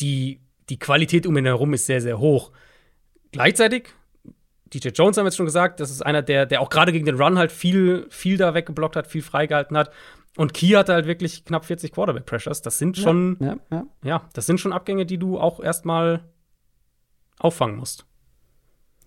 [0.00, 2.52] die, die Qualität um ihn herum ist sehr, sehr hoch.
[3.32, 3.88] Gleichzeitig,
[4.72, 7.04] DJ Jones haben wir jetzt schon gesagt, das ist einer, der, der auch gerade gegen
[7.04, 9.90] den Run halt viel, viel da weggeblockt hat, viel freigehalten hat.
[10.36, 12.62] Und Key hatte halt wirklich knapp 40 Quarterback Pressures.
[12.62, 13.86] Das sind schon, ja, ja, ja.
[14.02, 16.24] ja das sind schon Abgänge, die du auch erstmal
[17.38, 18.06] auffangen musst.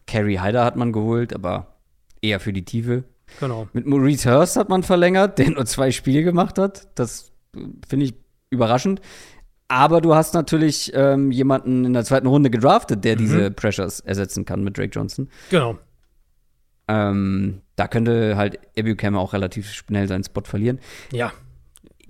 [0.05, 1.75] Carrie Hyder hat man geholt, aber
[2.21, 3.03] eher für die Tiefe.
[3.41, 3.67] Genau.
[3.73, 6.87] Mit Maurice Hurst hat man verlängert, der nur zwei Spiele gemacht hat.
[6.95, 8.13] Das äh, finde ich
[8.49, 9.01] überraschend.
[9.69, 13.19] Aber du hast natürlich ähm, jemanden in der zweiten Runde gedraftet, der mhm.
[13.19, 15.29] diese Pressures ersetzen kann mit Drake Johnson.
[15.49, 15.77] Genau.
[16.87, 20.79] Ähm, da könnte halt Ebucam auch relativ schnell seinen Spot verlieren.
[21.11, 21.33] Ja.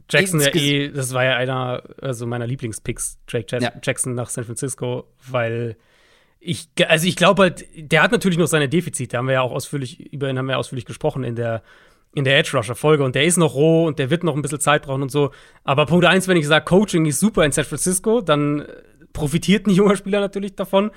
[0.10, 3.74] Jackson ja eh, das war ja einer also meiner Lieblingspicks, Drake ja.
[3.84, 5.76] Jackson nach San Francisco, weil
[6.40, 9.52] ich, also ich glaube halt, der hat natürlich noch seine Defizite, haben wir ja auch
[9.52, 11.64] ausführlich, über ihn haben wir ja ausführlich gesprochen in der,
[12.14, 14.42] in der Edge Rusher Folge und der ist noch roh und der wird noch ein
[14.42, 15.32] bisschen Zeit brauchen und so.
[15.64, 18.66] Aber Punkt eins, wenn ich sage, Coaching ist super in San Francisco, dann
[19.14, 20.92] profitiert ein junger Spieler natürlich davon.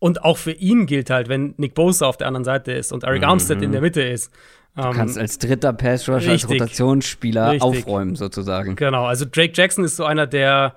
[0.00, 3.04] Und auch für ihn gilt halt, wenn Nick Bosa auf der anderen Seite ist und
[3.04, 3.28] Eric mhm.
[3.28, 4.32] Armstead in der Mitte ist.
[4.76, 7.62] Du ähm, kannst als dritter Pass Rusher, als Rotationsspieler richtig.
[7.62, 8.74] aufräumen, sozusagen.
[8.76, 10.74] Genau, also Drake Jackson ist so einer, der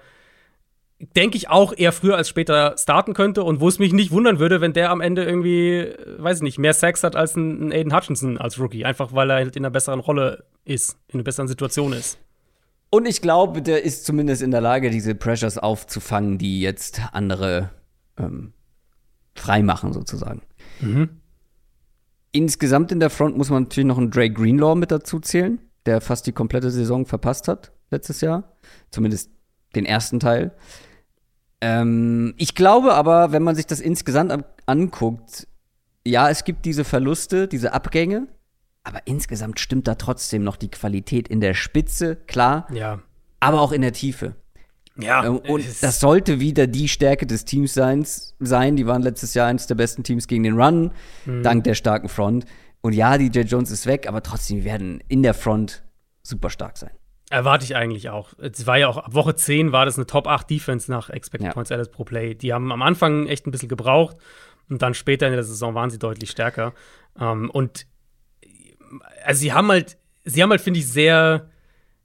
[0.99, 4.39] denke ich, auch eher früher als später starten könnte und wo es mich nicht wundern
[4.39, 7.95] würde, wenn der am Ende irgendwie, weiß ich nicht, mehr Sex hat als ein, Aiden
[7.95, 11.47] Hutchinson als Rookie, einfach weil er halt in einer besseren Rolle ist, in einer besseren
[11.47, 12.17] Situation ist.
[12.89, 17.69] Und ich glaube, der ist zumindest in der Lage, diese Pressures aufzufangen, die jetzt andere
[18.17, 18.53] ähm,
[19.35, 20.41] freimachen, sozusagen.
[20.79, 21.09] Mhm.
[22.31, 26.01] Insgesamt in der Front muss man natürlich noch einen Drake Greenlaw mit dazu zählen, der
[26.01, 28.55] fast die komplette Saison verpasst hat letztes Jahr.
[28.89, 29.31] Zumindest
[29.75, 30.51] den ersten Teil.
[31.61, 35.47] Ähm, ich glaube aber, wenn man sich das insgesamt anguckt,
[36.05, 38.27] ja, es gibt diese Verluste, diese Abgänge,
[38.83, 42.67] aber insgesamt stimmt da trotzdem noch die Qualität in der Spitze, klar.
[42.71, 42.99] Ja.
[43.39, 44.35] Aber auch in der Tiefe.
[44.97, 45.25] Ja.
[45.25, 48.05] Ähm, und das sollte wieder die Stärke des Teams sein.
[48.75, 50.91] Die waren letztes Jahr eines der besten Teams gegen den Run,
[51.25, 51.43] mhm.
[51.43, 52.45] dank der starken Front.
[52.81, 55.83] Und ja, DJ Jones ist weg, aber trotzdem werden in der Front
[56.23, 56.91] super stark sein.
[57.29, 58.33] Erwarte ich eigentlich auch.
[58.39, 61.47] Es war ja auch, ab Woche 10 war das eine Top 8 Defense nach Expected
[61.47, 61.53] ja.
[61.53, 62.35] Points Added pro Play.
[62.35, 64.15] Die haben am Anfang echt ein bisschen gebraucht
[64.69, 66.73] und dann später in der Saison waren sie deutlich stärker.
[67.19, 67.85] Ähm, und
[69.25, 71.49] also sie haben halt, sie haben halt, finde ich, sehr,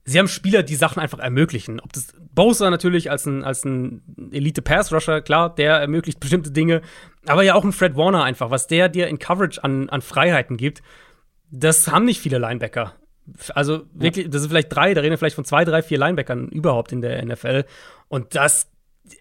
[0.03, 1.79] sie haben Spieler, die Sachen einfach ermöglichen.
[1.79, 4.01] Ob das Bowser natürlich als ein, als ein
[4.31, 6.81] Elite-Pass-Rusher, klar, der ermöglicht bestimmte Dinge,
[7.25, 10.57] aber ja auch ein Fred Warner einfach, was der dir in Coverage an, an Freiheiten
[10.57, 10.81] gibt,
[11.49, 12.95] das haben nicht viele Linebacker.
[13.53, 16.49] Also wirklich, das sind vielleicht drei, da reden wir vielleicht von zwei, drei, vier Linebackern
[16.49, 17.65] überhaupt in der NFL.
[18.09, 18.69] Und das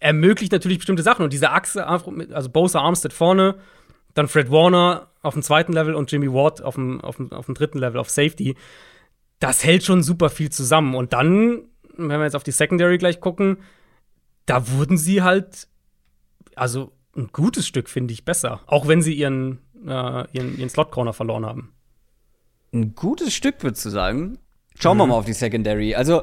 [0.00, 1.22] ermöglicht natürlich bestimmte Sachen.
[1.24, 3.56] Und diese Achse, also Bosa Armstead vorne,
[4.14, 7.46] dann Fred Warner auf dem zweiten Level und Jimmy Ward auf dem, auf dem, auf
[7.46, 8.56] dem dritten Level auf Safety.
[9.38, 10.94] Das hält schon super viel zusammen.
[10.94, 11.62] Und dann,
[11.96, 13.58] wenn wir jetzt auf die Secondary gleich gucken,
[14.46, 15.68] da wurden sie halt,
[16.56, 18.60] also ein gutes Stück, finde ich, besser.
[18.66, 21.72] Auch wenn sie ihren, äh, ihren, ihren Slot-Corner verloren haben
[22.72, 24.38] ein gutes Stück, würdest du sagen.
[24.78, 25.02] Schauen mhm.
[25.02, 25.94] wir mal auf die Secondary.
[25.94, 26.22] Also,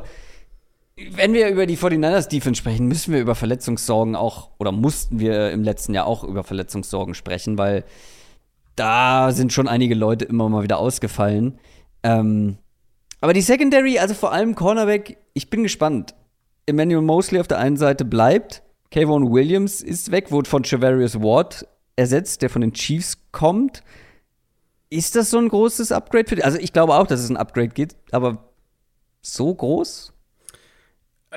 [1.11, 5.51] wenn wir über die 49ers Defense sprechen, müssen wir über Verletzungssorgen auch, oder mussten wir
[5.51, 7.85] im letzten Jahr auch über Verletzungssorgen sprechen, weil
[8.75, 11.59] da sind schon einige Leute immer mal wieder ausgefallen.
[12.03, 12.57] Ähm,
[13.21, 16.15] aber die Secondary, also vor allem Cornerback, ich bin gespannt.
[16.65, 18.61] Emmanuel Mosley auf der einen Seite bleibt.
[18.91, 23.83] Kayvon Williams ist weg, wurde von Chavarius Ward ersetzt, der von den Chiefs kommt.
[24.89, 26.45] Ist das so ein großes Upgrade für dich?
[26.45, 28.49] Also ich glaube auch, dass es ein Upgrade gibt, aber
[29.21, 30.13] so groß?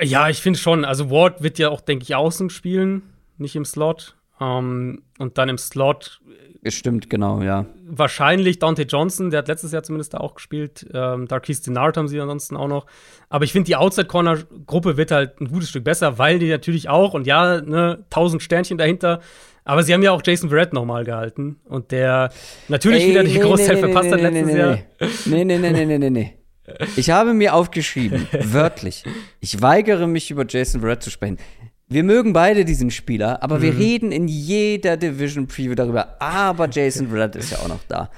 [0.00, 0.84] Ja, ich finde schon.
[0.84, 3.02] Also Ward wird ja auch, denke ich, außen spielen,
[3.36, 4.16] nicht im Slot.
[4.40, 6.20] Ähm, und dann im Slot.
[6.66, 7.66] Stimmt, genau, ja.
[7.84, 10.86] Wahrscheinlich Dante Johnson, der hat letztes Jahr zumindest da auch gespielt.
[10.94, 12.86] Ähm, Darkis Denard haben sie ansonsten auch noch.
[13.28, 17.14] Aber ich finde, die Outside-Corner-Gruppe wird halt ein gutes Stück besser, weil die natürlich auch,
[17.14, 19.20] und ja, ne, tausend Sternchen dahinter,
[19.64, 21.60] aber sie haben ja auch Jason Verrett nochmal gehalten.
[21.64, 22.30] Und der
[22.68, 24.78] natürlich Ey, wieder die nee, Großteil nee, verpasst nee, hat letztes nee, Jahr.
[25.26, 26.38] Nee, nee, nee, nee, nee, nee, nee.
[26.96, 29.04] Ich habe mir aufgeschrieben, wörtlich,
[29.40, 31.38] ich weigere mich über Jason Verrett zu sprechen.
[31.88, 33.62] Wir mögen beide diesen Spieler, aber mhm.
[33.62, 36.20] wir reden in jeder Division Preview darüber.
[36.20, 38.10] Aber Jason Verrett ist ja auch noch da.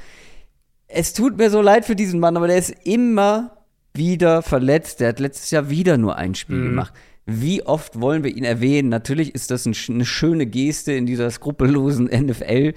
[0.87, 3.65] Es tut mir so leid für diesen Mann, aber der ist immer
[3.95, 5.01] wieder verletzt.
[5.01, 6.69] Der hat letztes Jahr wieder nur ein Spiel mhm.
[6.69, 6.95] gemacht.
[7.27, 8.89] Wie oft wollen wir ihn erwähnen?
[8.89, 12.75] Natürlich ist das ein, eine schöne Geste in dieser skrupellosen NFL,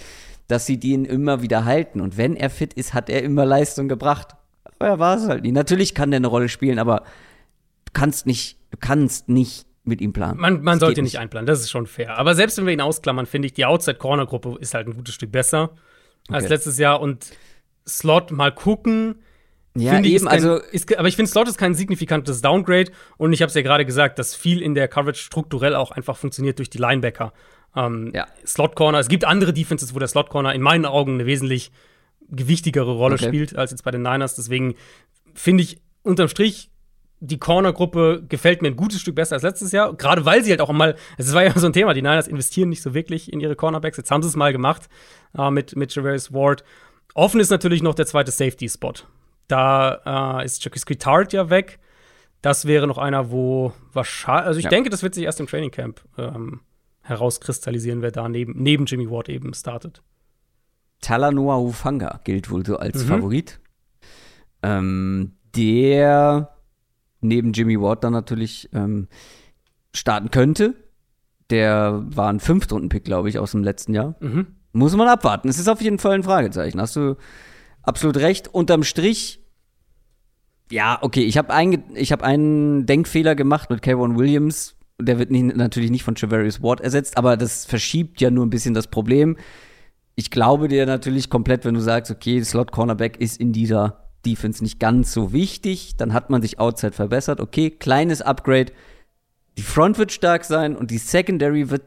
[0.48, 2.00] dass sie den immer wieder halten.
[2.00, 4.30] Und wenn er fit ist, hat er immer Leistung gebracht.
[4.64, 5.52] Aber er war es halt nie.
[5.52, 7.00] Natürlich kann der eine Rolle spielen, aber
[7.86, 10.40] du kannst nicht, du kannst nicht mit ihm planen.
[10.40, 12.18] Man, man sollte nicht einplanen, das ist schon fair.
[12.18, 15.32] Aber selbst wenn wir ihn ausklammern, finde ich, die Outside-Corner-Gruppe ist halt ein gutes Stück
[15.32, 15.72] besser.
[16.30, 16.54] als Okay.
[16.54, 17.26] letztes Jahr und
[17.88, 19.16] Slot mal gucken.
[19.80, 23.34] Ja, Finde eben, kein, also ist, aber ich finde, Slot ist kein signifikantes Downgrade und
[23.34, 26.60] ich habe es ja gerade gesagt, dass viel in der Coverage strukturell auch einfach funktioniert
[26.60, 27.34] durch die Linebacker.
[27.76, 28.28] Ähm, Ja.
[28.46, 31.72] Slot Corner, es gibt andere Defenses, wo der Slot Corner in meinen Augen eine wesentlich
[32.30, 33.28] gewichtigere Rolle Okay.
[33.28, 34.36] spielt als jetzt bei den Niners.
[34.36, 34.76] Deswegen
[35.34, 36.70] finde ich unterm Strich
[37.20, 39.94] die Corner-Gruppe gefällt mir ein gutes Stück besser als letztes Jahr.
[39.96, 42.70] Gerade weil sie halt auch mal, es war ja so ein Thema, die Niners investieren
[42.70, 43.98] nicht so wirklich in ihre Cornerbacks.
[43.98, 44.88] Jetzt haben sie es mal gemacht
[45.38, 46.64] äh, mit, mit Javarius Ward.
[47.16, 48.94] Offen ist natürlich noch der zweite Safety-Spot.
[49.48, 51.80] Da äh, ist Jacques Tart ja weg.
[52.42, 54.70] Das wäre noch einer, wo wahrscheinlich, also ich Ja.
[54.70, 56.62] denke, das wird sich erst im Training Camp ähm,
[57.02, 60.02] herauskristallisieren, wer da neben, neben Jimmy Ward eben startet.
[61.02, 63.08] Talanoa Ufanga gilt wohl so als Mhm.
[63.08, 63.60] Favorit.
[64.64, 66.50] Ähm, der
[67.22, 69.08] neben Jimmy Ward dann natürlich ähm,
[69.94, 70.76] starten könnte.
[71.50, 74.16] Der war ein Fünftrunden-Pick, glaube ich, aus dem letzten Jahr.
[74.20, 74.48] Mhm.
[74.74, 75.48] Muss man abwarten.
[75.48, 76.80] Es ist auf jeden Fall ein Fragezeichen.
[76.82, 77.16] Hast du
[77.88, 78.54] absolut recht.
[78.54, 79.40] Unterm Strich,
[80.72, 84.76] ja, okay, ich habe ein, hab einen Denkfehler gemacht mit Kayvon Williams.
[85.00, 88.50] Der wird nicht, natürlich nicht von Javarius Ward ersetzt, aber das verschiebt ja nur ein
[88.50, 89.38] bisschen das Problem.
[90.16, 94.64] Ich glaube dir natürlich komplett, wenn du sagst, okay, Slot Cornerback ist in dieser Defense
[94.64, 97.40] nicht ganz so wichtig, dann hat man sich outside verbessert.
[97.40, 98.74] Okay, kleines Upgrade.
[99.58, 101.84] Die Front wird stark sein und die Secondary wird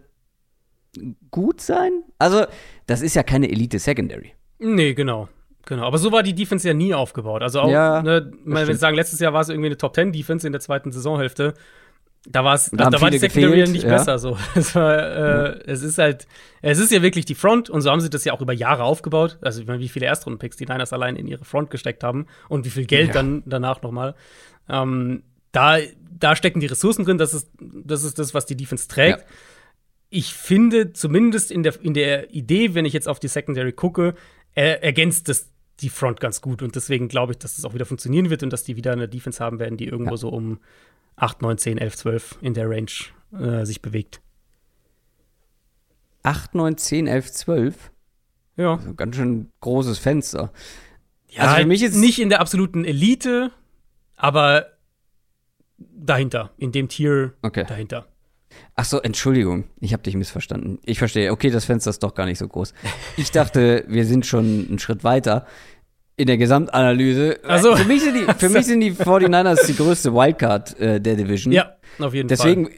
[1.31, 2.05] gut sein.
[2.19, 2.47] Also,
[2.87, 4.33] das ist ja keine Elite Secondary.
[4.59, 5.29] Nee, genau.
[5.71, 7.43] Genau, aber so war die Defense ja nie aufgebaut.
[7.43, 10.11] Also auch, Ja, ne, wenn wir sagen, letztes Jahr war es irgendwie eine Top 10
[10.11, 11.55] Defense in der zweiten Saisonhälfte.
[12.29, 13.91] Da war es, Da da, war die Secondary gefehlt, nicht ja.
[13.91, 14.19] besser.
[14.19, 16.27] So, es, war, äh, es ist halt,
[16.61, 18.83] es ist ja wirklich die Front und so haben sie das ja auch über Jahre
[18.83, 19.39] aufgebaut.
[19.43, 22.65] Also ich meine, wie viele Erstrundenpicks die Niners allein in ihre Front gesteckt haben und
[22.67, 23.15] wie viel Geld Ja.
[23.15, 24.17] dann danach nochmal.
[24.69, 25.23] Ähm,
[25.53, 25.79] da,
[26.19, 27.17] da stecken die Ressourcen drin.
[27.17, 29.21] Das ist, das ist das, was die Defense trägt.
[29.21, 29.27] Ja.
[30.11, 34.15] Ich finde zumindest in der, in der Idee, wenn ich jetzt auf die Secondary gucke,
[34.55, 35.50] er, ergänzt das
[35.83, 36.63] die Front ganz gut.
[36.63, 39.09] Und deswegen glaube ich, dass das auch wieder funktionieren wird und dass die wieder eine
[39.09, 40.17] Defense haben werden, die irgendwo Ja.
[40.19, 40.59] so um
[41.17, 42.91] 8, 9, 10, 11, 12 in der Range
[43.33, 44.21] äh, sich bewegt.
[46.23, 47.91] 8, 9, 10, 11, 12.
[48.57, 48.75] Ja.
[48.77, 50.53] Also ganz schön großes Fenster.
[51.29, 53.53] ja Also für mich ist- nicht in der absoluten Elite,
[54.17, 54.67] aber
[55.79, 57.65] dahinter, in dem Tier Okay.
[57.67, 58.07] dahinter.
[58.77, 60.79] Ach so, Entschuldigung, ich habe dich missverstanden.
[60.85, 61.33] Ich verstehe.
[61.33, 62.73] Okay, das Fenster ist doch gar nicht so groß.
[63.17, 65.47] Ich dachte, wir sind schon einen Schritt weiter
[66.17, 67.41] in der Gesamtanalyse.
[67.47, 67.77] Ach so.
[67.77, 71.53] Für mich sind die, für mich sind die 49ers die größte Wildcard äh, der Division.
[71.53, 72.75] Ja, auf jeden Deswegen, Fall.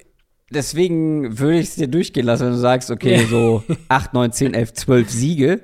[0.51, 4.55] deswegen würde ich es dir durchgehen lassen, wenn du sagst, okay, so 8, 9, 10,
[4.55, 5.61] 11, 12 Siege.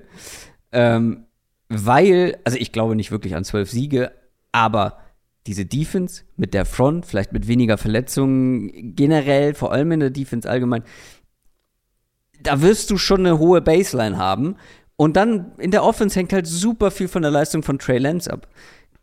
[0.73, 1.27] Ähm,
[1.69, 4.13] weil, also ich glaube nicht wirklich an 12 Siege,
[4.53, 4.99] aber
[5.49, 10.49] diese Defense mit der Front, vielleicht mit weniger Verletzungen generell, vor allem in der Defense
[10.49, 10.83] allgemein,
[12.41, 14.57] da wirst du schon eine hohe Baseline haben.
[14.97, 18.33] Und dann in der Offense hängt halt super viel von der Leistung von Trey Lance
[18.33, 18.47] ab.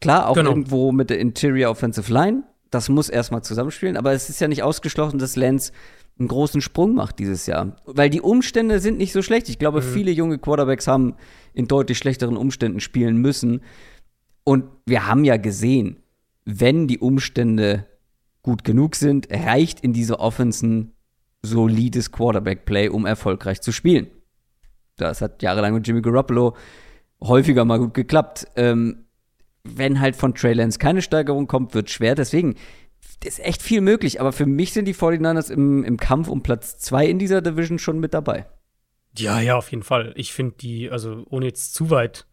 [0.02, 0.52] Klar, auch Genau.
[0.52, 2.44] irgendwo mit der Interior Offensive Line.
[2.70, 5.72] Das muss erstmal zusammenspielen, aber es ist ja nicht ausgeschlossen, dass Lance
[6.20, 7.76] einen großen Sprung macht dieses Jahr.
[7.86, 9.50] Weil die Umstände sind nicht so schlecht.
[9.50, 11.16] Ich glaube, viele junge Quarterbacks haben
[11.54, 13.62] in deutlich schlechteren Umständen spielen müssen.
[14.44, 15.98] Und wir haben ja gesehen,
[16.46, 17.88] wenn die Umstände
[18.42, 20.92] gut genug sind, reicht in dieser Offense ein
[21.42, 24.08] solides Quarterback-Play, um erfolgreich zu spielen.
[24.98, 26.56] Das hat jahrelang mit Jimmy Garoppolo
[27.22, 28.48] häufiger mal gut geklappt.
[28.56, 29.06] Ähm,
[29.64, 32.16] wenn halt von Trey Lance keine Steigerung kommt, wird schwer.
[32.16, 32.56] Deswegen
[33.24, 34.22] ist echt viel möglich.
[34.22, 37.80] Aber für mich sind die 49ers im, im Kampf um Platz 2 in dieser Division
[37.80, 38.46] schon mit dabei.
[39.18, 40.14] Ja, ja, auf jeden Fall.
[40.16, 42.28] Ich finde die, also ohne jetzt zu weit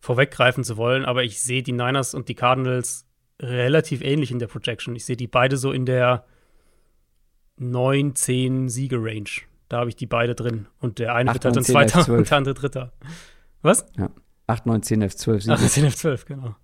[0.00, 3.07] vorweggreifen zu wollen, aber ich sehe die Niners und die Cardinals
[3.40, 4.94] relativ ähnlich in der Projection.
[4.96, 6.24] Ich sehe die beide so in der
[7.56, 9.28] 9, 10 Siege-Range.
[9.68, 10.66] Da habe ich die beide drin.
[10.80, 12.18] Und der eine Acht, wird halt 10, Zweiter 11, 12.
[12.18, 12.92] und der andere Dritter.
[13.62, 13.86] Was?
[13.98, 14.10] Ja.
[14.46, 15.56] 8, 9, 10, 11, 12 Siege.
[15.58, 16.56] Ach, 10 auf 12, genau.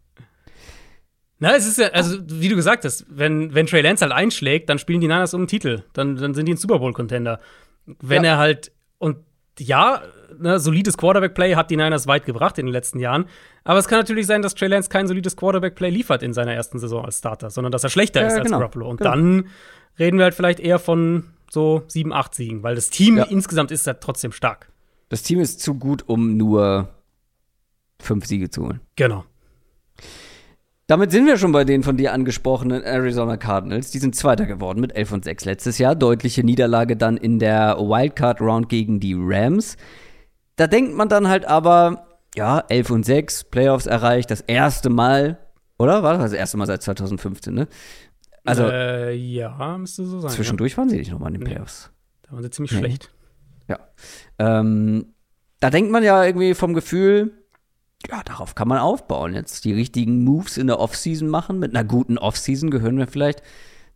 [1.41, 4.69] Na, es ist ja, also wie du gesagt hast, wenn, wenn Trey Lance halt einschlägt,
[4.71, 5.83] dann spielen die Niners um den Titel.
[5.93, 7.41] Dann, dann sind die ein Super Bowl-Contender.
[7.87, 8.31] Wenn Ja.
[8.33, 9.19] er halt, und
[9.59, 10.03] ja,
[10.39, 13.27] ne, solides Quarterback-Play hat die Niners weit gebracht in den letzten Jahren.
[13.65, 16.79] Aber es kann natürlich sein, dass Trey Lance kein solides Quarterback-Play liefert in seiner ersten
[16.79, 18.59] Saison als Starter, sondern dass er schlechter Ja, ist als genau.
[18.59, 18.89] Garoppolo.
[18.89, 19.11] Und Genau.
[19.11, 19.47] dann
[19.99, 23.25] reden wir halt vielleicht eher von so 7, 8 Siegen, weil das Team Ja.
[23.25, 24.69] insgesamt ist halt trotzdem stark.
[25.09, 26.89] Das Team ist zu gut, um nur
[28.01, 28.81] fünf Siege zu holen.
[28.97, 29.25] Genau.
[30.87, 33.91] Damit sind wir schon bei den von dir angesprochenen Arizona Cardinals.
[33.91, 35.95] Die sind Zweiter geworden mit 11 und 6 letztes Jahr.
[35.95, 39.77] Deutliche Niederlage dann in der Wildcard Round gegen die Rams.
[40.57, 45.39] Da denkt man dann halt aber, ja, 11 und 6, Playoffs erreicht, das erste Mal,
[45.79, 46.03] oder?
[46.03, 47.67] War das das erste Mal seit 2015, ne?
[48.45, 50.31] Also äh, ja, müsste so sein.
[50.31, 51.45] zwischendurch waren sie nicht nochmal in den.
[51.45, 51.91] Playoffs.
[51.93, 52.29] Ja.
[52.29, 52.79] Da waren sie ziemlich Nee.
[52.79, 53.11] schlecht.
[53.69, 53.79] Ja.
[54.39, 55.15] Ähm,
[55.61, 57.33] da denkt man ja irgendwie vom Gefühl,
[58.11, 59.35] ja, darauf kann man aufbauen.
[59.35, 61.59] Jetzt die richtigen Moves in der Offseason machen.
[61.59, 63.43] Mit einer guten Offseason gehören wir vielleicht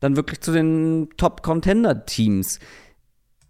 [0.00, 2.60] dann wirklich zu den Top-Contender-Teams.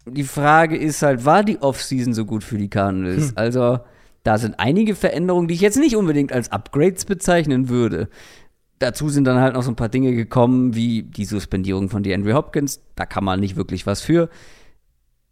[0.06, 3.28] Die Frage ist halt, war die Offseason so gut für die Cardinals?
[3.28, 3.32] Hm.
[3.36, 3.80] Also,
[4.22, 8.08] da sind einige Veränderungen, die ich jetzt nicht unbedingt als Upgrades bezeichnen würde.
[8.78, 12.34] Dazu sind dann halt noch so ein paar Dinge gekommen, wie die Suspendierung von DeAndre
[12.34, 12.80] Hopkins.
[12.94, 14.30] Da kann man nicht wirklich was für.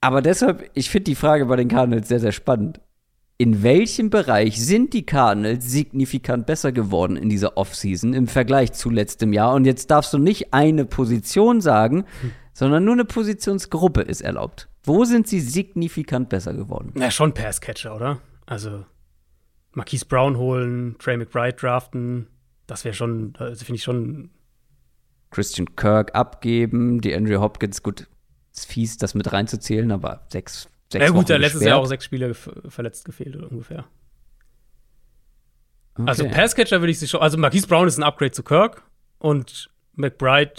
[0.01, 2.81] Aber deshalb, ich finde die Frage bei den Cardinals sehr, sehr spannend
[3.39, 8.89] in welchem Bereich sind die Cardinals signifikant besser geworden in dieser Offseason im Vergleich zu
[8.89, 9.55] letztem Jahr?
[9.55, 12.33] Und jetzt darfst du nicht eine Position sagen, hm.
[12.55, 14.69] sondern nur eine Positionsgruppe ist erlaubt.
[14.85, 16.93] Wo sind sie signifikant besser geworden?
[16.95, 18.21] Na, schon Passcatcher, oder?
[18.47, 18.87] Also
[19.73, 22.29] Marquise Brown holen, Trey McBride draften,
[22.67, 24.31] das wäre schon, also finde ich schon.
[25.31, 28.09] Christian Kirk abgeben, die Andrew Hopkins, gut,
[28.55, 32.05] ist fies, das mit reinzuzählen, aber sechs sechs Ja, gut, der letztes Jahr auch sechs
[32.05, 33.85] Spiele verletzt gefehlt, ungefähr.
[35.95, 36.09] Okay.
[36.09, 37.21] Also Passcatcher würde ich sich schon.
[37.21, 38.83] Also Marquise Brown ist ein Upgrade zu Kirk
[39.19, 40.53] und McBride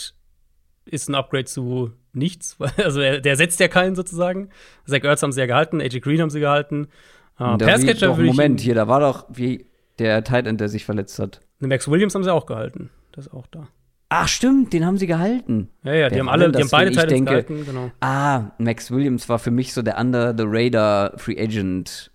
[0.85, 2.57] ist ein Upgrade zu nichts.
[2.77, 4.49] Also er, der setzt ja keinen sozusagen.
[4.85, 6.87] Zach Ertz haben sie ja gehalten, AJ Green haben sie gehalten.
[7.39, 8.35] Uh, Passcatcher würde ich.
[8.35, 9.67] Moment, hier, da war doch wie
[9.99, 11.41] der Tight End, der sich verletzt hat.
[11.59, 12.89] Max Williams haben sie auch gehalten.
[13.11, 13.67] Das ist auch da.
[14.09, 15.69] Ach stimmt, den haben sie gehalten.
[15.83, 17.91] Ja, ja, die Wer haben alle, die haben beide Teile denke, gehalten, genau.
[17.99, 22.11] Ah, Max Williams war für mich so der Under the Radar Free Agent.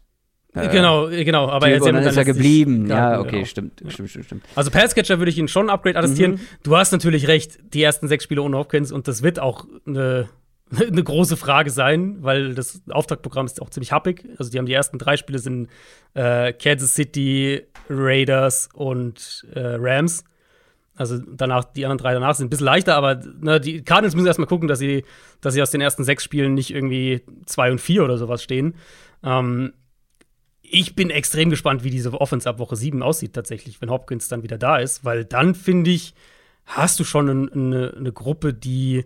[0.54, 2.86] Äh, genau, genau, aber er ist, ja, dann ist er geblieben.
[2.86, 3.44] Ja, okay, genau.
[3.44, 3.90] stimmt, ja.
[3.90, 4.44] stimmt, stimmt, stimmt.
[4.54, 6.32] Also Passcatcher würde ich ihn schon Upgrade attestieren.
[6.32, 6.40] Mhm.
[6.62, 10.28] Du hast natürlich recht, die ersten sechs Spiele ohne Hopkins und das wird auch eine
[10.80, 14.24] eine große Frage sein, weil das Auftaktprogramm ist auch ziemlich happig.
[14.38, 15.68] Also die haben die ersten drei Spiele sind
[16.14, 20.24] äh, Kansas City, Raiders und äh, Rams.
[20.94, 24.26] Also danach, die anderen drei danach sind ein bisschen leichter, aber ne, die Cardinals müssen
[24.26, 25.04] erstmal gucken, dass sie,
[25.40, 28.74] dass sie aus den ersten sechs Spielen nicht irgendwie zwei und vier oder sowas stehen.
[29.22, 29.72] Ähm,
[30.60, 34.42] ich bin extrem gespannt, wie diese Offense ab Woche sieben aussieht, tatsächlich, wenn Hopkins dann
[34.42, 36.14] wieder da ist, weil dann finde ich,
[36.64, 39.04] hast du schon eine, eine Gruppe, die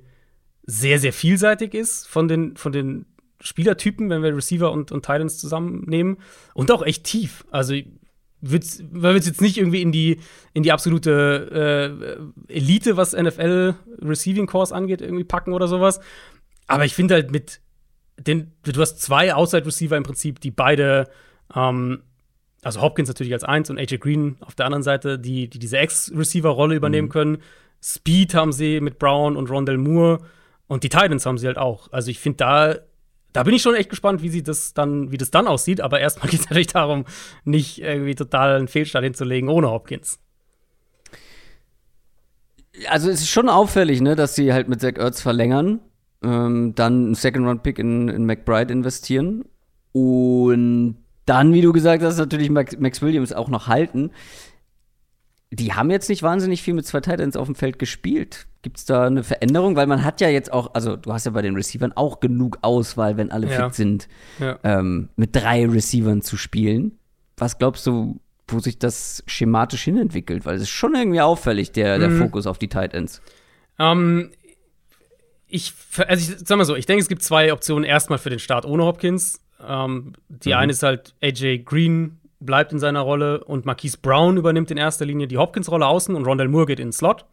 [0.65, 3.07] sehr, sehr vielseitig ist von den, von den
[3.41, 6.19] Spielertypen, wenn wir Receiver und, und Titans zusammennehmen.
[6.55, 7.45] Und auch echt tief.
[7.51, 7.75] Also
[8.41, 10.21] wird's, weil wir jetzt nicht irgendwie in die,
[10.53, 16.01] in die absolute äh, Elite, was NFL Receiving Course angeht, irgendwie packen oder sowas.
[16.67, 17.61] Aber ich finde halt mit
[18.19, 21.09] den, du hast zwei Outside Receiver im Prinzip, die beide,
[21.55, 22.03] ähm,
[22.63, 25.79] also Hopkins natürlich als eins und AJ Green auf der anderen Seite, die, die diese
[25.79, 27.13] Ex-Receiver-Rolle übernehmen mhm.
[27.13, 27.39] können.
[27.83, 30.21] Speed haben sie mit Brown und Rondell Moore
[30.67, 31.93] und die Titans haben sie halt auch.
[31.93, 32.75] Also ich finde da
[33.37, 35.83] da bin ich schon echt gespannt, wie sie das dann, wie das dann aussieht.
[35.83, 37.05] Aber erstmal geht es natürlich darum,
[37.45, 40.19] nicht irgendwie total einen Fehlstart hinzulegen ohne Hopkins.
[42.89, 45.81] Also es ist schon auffällig, ne, dass sie halt mit Zach Ertz verlängern,
[46.23, 49.45] ähm, dann einen Second-Round-Pick in, in McBride investieren
[49.93, 50.97] und
[51.27, 54.13] dann, wie du gesagt hast, natürlich Max, Max Williams auch noch halten
[55.51, 58.47] die haben jetzt nicht wahnsinnig viel mit zwei Titans auf dem Feld gespielt.
[58.63, 59.77] Gibt es da eine Veränderung?
[59.77, 62.59] Weil man hat ja jetzt auch, also du hast ja bei den Receivern auch genug
[62.63, 63.65] Auswahl, wenn alle ja.
[63.65, 64.09] fit sind,
[64.41, 64.59] ja.
[64.65, 66.99] ähm, mit drei Receivern zu spielen.
[67.37, 68.19] Was glaubst du,
[68.49, 70.45] wo sich das schematisch hinentwickelt?
[70.45, 72.19] Weil es ist schon irgendwie auffällig, der, der mhm.
[72.19, 73.23] Fokus auf die Titans.
[73.79, 74.33] Ähm,
[75.47, 75.75] ich,
[76.09, 77.85] also ich sag mal so, ich denke, es gibt zwei Optionen.
[77.85, 79.41] Erstmal für den Start ohne Hopkins.
[79.65, 80.57] Ähm, die mhm.
[80.57, 85.05] eine ist halt AJ Green bleibt in seiner Rolle und Marquise Brown übernimmt in erster
[85.05, 87.25] Linie die Hopkins-Rolle außen und Rondell Moore geht in den Slot,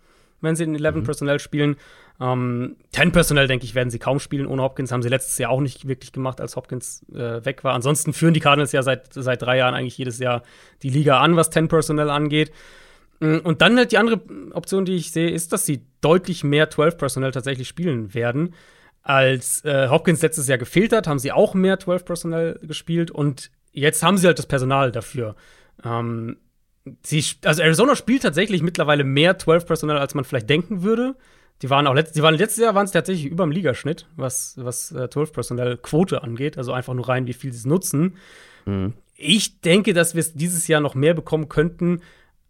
[0.42, 1.04] wenn sie in 11 mhm.
[1.04, 1.76] Personnel spielen.
[2.22, 4.92] Ähm, 10 Personnel, denke ich, werden sie kaum spielen ohne Hopkins.
[4.92, 7.74] Haben sie letztes Jahr auch nicht wirklich gemacht, als Hopkins äh, weg war.
[7.74, 10.44] Ansonsten führen die Cardinals ja seit, seit drei Jahren eigentlich jedes Jahr
[10.84, 12.52] die Liga an, was 10 Personnel angeht.
[13.20, 14.22] Mm, und dann halt die andere
[14.54, 18.54] Option, die ich sehe, ist, dass sie deutlich mehr 12 Personnel tatsächlich spielen werden.
[19.02, 23.52] Als äh, Hopkins letztes Jahr gefehlt hat, haben sie auch mehr 12 Personnel gespielt und
[23.74, 25.36] jetzt haben sie halt das Personal dafür.
[25.84, 26.38] Ähm,
[27.04, 31.16] sie, also Arizona spielt tatsächlich mittlerweile mehr 12 Personal, als man vielleicht denken würde.
[31.62, 34.56] Die waren auch letzt, die waren letztes Jahr waren es tatsächlich über dem Ligaschnitt, was,
[34.58, 38.18] was äh, 12 Personal Quote angeht, also einfach nur rein, wie viel sie es nutzen.
[38.66, 38.94] Mhm.
[39.16, 42.02] Ich denke, dass wir es dieses Jahr noch mehr bekommen könnten.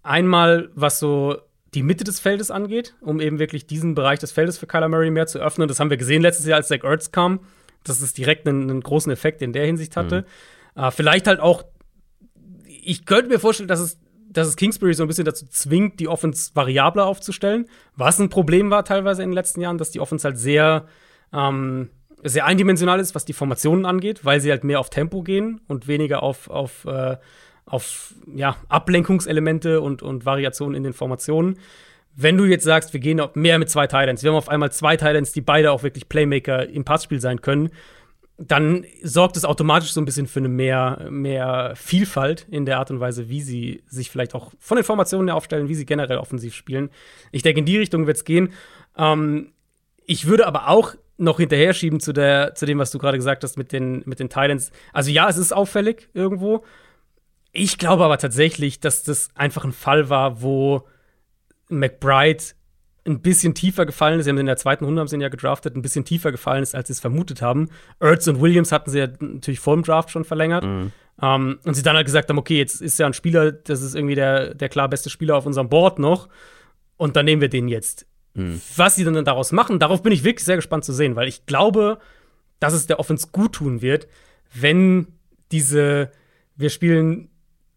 [0.01, 1.37] Einmal, was so
[1.73, 5.11] die Mitte des Feldes angeht, um eben wirklich diesen Bereich des Feldes für Kyler Murray
[5.11, 5.67] mehr zu öffnen.
[5.67, 7.41] Das haben wir gesehen letztes Jahr, als Zach Ertz kam,
[7.83, 10.21] dass es direkt einen, einen großen Effekt in der Hinsicht hatte.
[10.21, 10.25] Mhm.
[10.75, 11.63] Äh, vielleicht halt auch,
[12.65, 16.07] ich könnte mir vorstellen, dass es, dass es Kingsbury so ein bisschen dazu zwingt, die
[16.07, 17.67] Offense variabler aufzustellen.
[17.95, 20.87] Was ein Problem war teilweise in den letzten Jahren, dass die Offense halt sehr,
[21.31, 21.89] ähm,
[22.23, 25.87] sehr eindimensional ist, was die Formationen angeht, weil sie halt mehr auf Tempo gehen und
[25.87, 27.17] weniger auf, auf, äh,
[27.65, 31.59] auf ja, Ablenkungselemente und, und Variationen in den Formationen.
[32.15, 34.97] Wenn du jetzt sagst, wir gehen mehr mit zwei Titans, wir haben auf einmal zwei
[34.97, 37.71] Titans, die beide auch wirklich Playmaker im Passspiel sein können,
[38.37, 42.89] dann sorgt es automatisch so ein bisschen für eine mehr, mehr Vielfalt in der Art
[42.89, 46.17] und Weise, wie sie sich vielleicht auch von den Formationen her aufstellen, wie sie generell
[46.17, 46.89] offensiv spielen.
[47.31, 48.53] Ich denke, in die Richtung wird es gehen.
[48.97, 49.53] Ähm,
[50.05, 53.43] ich würde aber auch noch hinterher schieben zu, der, zu dem, was du gerade gesagt
[53.43, 54.71] hast mit den, mit den Titans.
[54.93, 56.63] Also ja, es ist auffällig irgendwo.
[57.51, 60.87] Ich glaube aber tatsächlich, dass das einfach ein Fall war, wo
[61.69, 62.43] McBride
[63.05, 64.25] ein bisschen tiefer gefallen ist.
[64.25, 66.63] Sie haben in der zweiten Runde haben sie ihn ja gedraftet, ein bisschen tiefer gefallen
[66.63, 67.69] ist, als sie es vermutet haben.
[67.99, 70.63] Ertz und Williams hatten sie ja natürlich vor dem Draft schon verlängert.
[70.63, 70.91] Mhm.
[71.21, 73.93] Um, und sie dann halt gesagt haben, okay, jetzt ist ja ein Spieler, das ist
[73.93, 76.27] irgendwie der, der klar beste Spieler auf unserem Board noch.
[76.97, 78.07] Und dann nehmen wir den jetzt.
[78.33, 78.59] Mhm.
[78.75, 81.45] Was sie dann daraus machen, darauf bin ich wirklich sehr gespannt zu sehen, weil ich
[81.45, 81.99] glaube,
[82.59, 84.07] dass es der Offense gut tun wird,
[84.53, 85.07] wenn
[85.51, 86.11] diese,
[86.55, 87.29] wir spielen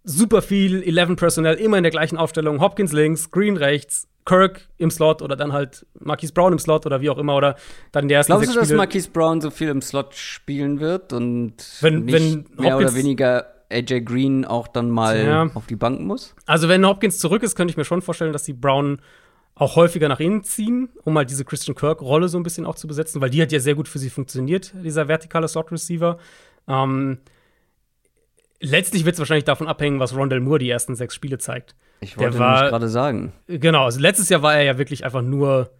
[0.03, 4.90] super viel 11 Personnel, immer in der gleichen Aufstellung, Hopkins links, Green rechts, Kirk im
[4.90, 7.57] Slot oder dann halt Marquise Brown im Slot oder wie auch immer oder
[7.93, 11.12] dann in der ersten Glaubst du, dass Marquise Brown so viel im Slot spielen wird
[11.12, 15.51] und wenn, wenn mehr oder weniger AJ Green auch dann mal ja.
[15.55, 16.35] auf die Bank muss?
[16.44, 19.01] Also wenn Hopkins zurück ist, könnte ich mir schon vorstellen, dass die Brown
[19.55, 22.86] auch häufiger nach innen ziehen, um mal diese Christian Kirk-Rolle so ein bisschen auch zu
[22.86, 26.19] besetzen, weil die hat ja sehr gut für sie funktioniert, dieser vertikale Slot-Receiver.
[26.69, 27.19] Ähm,
[28.61, 31.74] letztlich wird es wahrscheinlich davon abhängen, was Rondell Moore die ersten sechs Spiele zeigt.
[32.01, 33.32] Ich wollte gerade sagen.
[33.47, 35.70] Genau, also letztes Jahr war er ja wirklich einfach nur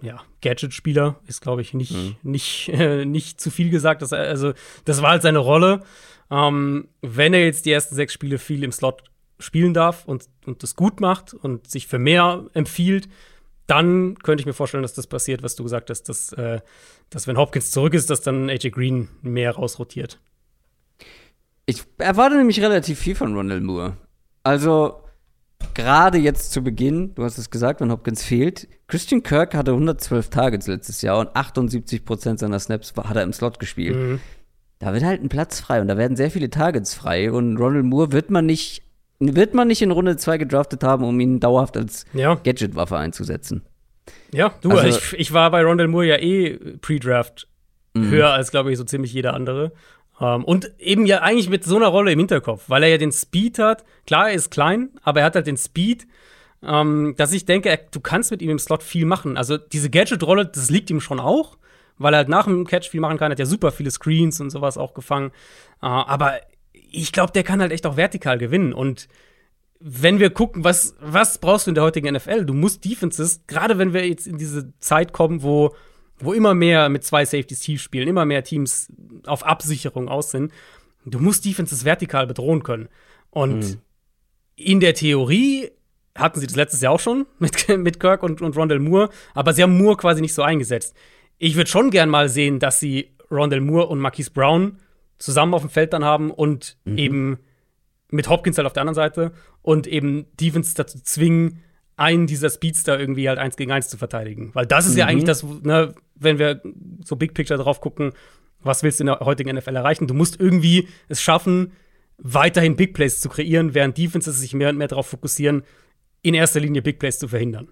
[0.00, 2.16] ja, Gadget-Spieler, ist, glaube ich, nicht, mhm.
[2.22, 4.02] nicht, äh, nicht zu viel gesagt.
[4.02, 4.52] Dass er, also,
[4.84, 5.82] das war halt seine Rolle.
[6.30, 9.04] Ähm, wenn er jetzt die ersten sechs Spiele viel im Slot
[9.38, 13.08] spielen darf und, und das gut macht und sich für mehr empfiehlt,
[13.66, 16.60] dann könnte ich mir vorstellen, dass das passiert, was du gesagt hast, dass, äh,
[17.10, 20.20] dass wenn Hopkins zurück ist, dass dann AJ Green mehr rausrotiert.
[21.66, 23.96] Ich erwarte nämlich relativ viel von Ronald Moore.
[24.48, 25.02] Also,
[25.74, 30.30] gerade jetzt zu Beginn, du hast es gesagt, wenn Hopkins fehlt, Christian Kirk hatte 112
[30.30, 33.94] Targets letztes Jahr und 78% seiner Snaps hat er im Slot gespielt.
[33.94, 34.20] Mhm.
[34.78, 37.84] Da wird halt ein Platz frei und da werden sehr viele Targets frei und Ronald
[37.84, 38.82] Moore wird man nicht,
[39.18, 42.34] wird man nicht in Runde 2 gedraftet haben, um ihn dauerhaft als ja.
[42.34, 43.66] Gadget-Waffe einzusetzen.
[44.32, 47.48] Ja, du, also, ich, ich war bei Ronald Moore ja eh Pre-Draft
[47.92, 48.08] mhm.
[48.08, 49.72] höher als, glaube ich, so ziemlich jeder andere.
[50.20, 52.98] Um, ähm, und eben ja eigentlich mit so einer Rolle im Hinterkopf, weil er ja
[52.98, 53.84] den Speed hat.
[54.06, 56.06] Klar, er ist klein, aber er hat halt den Speed,
[56.60, 59.36] um, ähm, dass ich denke, er, du kannst mit ihm im Slot viel machen.
[59.36, 61.56] Also diese Gadget-Rolle, das liegt ihm schon auch,
[61.98, 63.30] weil er halt nach dem Catch viel machen kann.
[63.30, 65.30] Er hat ja super viele Screens und sowas auch gefangen.
[65.80, 66.40] Uh, aber
[66.72, 68.72] ich glaube, der kann halt echt auch vertikal gewinnen.
[68.72, 69.08] Und
[69.80, 72.44] wenn wir gucken, was, was brauchst du in der heutigen NFL?
[72.44, 75.74] Du musst Defenses, gerade wenn wir jetzt in diese Zeit kommen, wo
[76.20, 78.92] wo immer mehr mit zwei Safeties tief spielen, immer mehr Teams
[79.26, 80.52] auf Absicherung aus sind,
[81.04, 82.88] du musst Defenses vertikal bedrohen können.
[83.30, 83.80] Und mhm.
[84.56, 85.70] in der Theorie
[86.14, 89.52] hatten sie das letztes Jahr auch schon mit, mit Kirk und, und Rondell Moore, aber
[89.52, 90.94] sie haben Moore quasi nicht so eingesetzt.
[91.38, 94.78] Ich würde schon gern mal sehen, dass sie Rondell Moore und Marquise Brown
[95.18, 96.98] zusammen auf dem Feld dann haben und mhm.
[96.98, 97.38] eben
[98.10, 99.32] mit Hopkins halt auf der anderen Seite
[99.62, 101.62] und eben Defense dazu zwingen,
[101.98, 104.50] einen dieser Speedster irgendwie halt eins gegen eins zu verteidigen.
[104.54, 104.98] Weil das ist mhm.
[104.98, 106.62] ja eigentlich das, ne, wenn wir
[107.04, 108.12] so Big Picture drauf gucken,
[108.60, 110.06] was willst du in der heutigen NFL erreichen?
[110.06, 111.72] Du musst irgendwie es schaffen,
[112.18, 115.62] weiterhin Big Plays zu kreieren, während Defenses sich mehr und mehr darauf fokussieren,
[116.22, 117.68] in erster Linie Big Plays zu verhindern.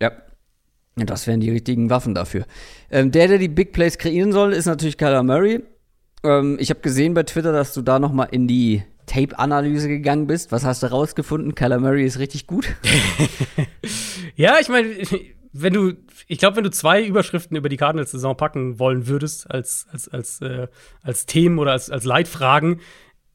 [0.00, 0.12] Ja.
[0.96, 2.46] Das wären die richtigen Waffen dafür.
[2.90, 5.62] Ähm, der, der die Big Plays kreieren soll, ist natürlich Kyler Murray.
[6.24, 10.26] Ähm, ich habe gesehen bei Twitter, dass du da noch mal in die Tape-Analyse gegangen
[10.26, 10.52] bist.
[10.52, 11.54] Was hast du rausgefunden?
[11.54, 12.74] Kyler Murray ist richtig gut.
[14.36, 14.88] ja, ich meine,
[15.52, 15.92] wenn du,
[16.26, 20.40] ich glaube, wenn du zwei Überschriften über die Cardinals-Saison packen wollen würdest, als, als, als,
[20.40, 20.68] äh,
[21.02, 22.80] als Themen oder als, als Leitfragen,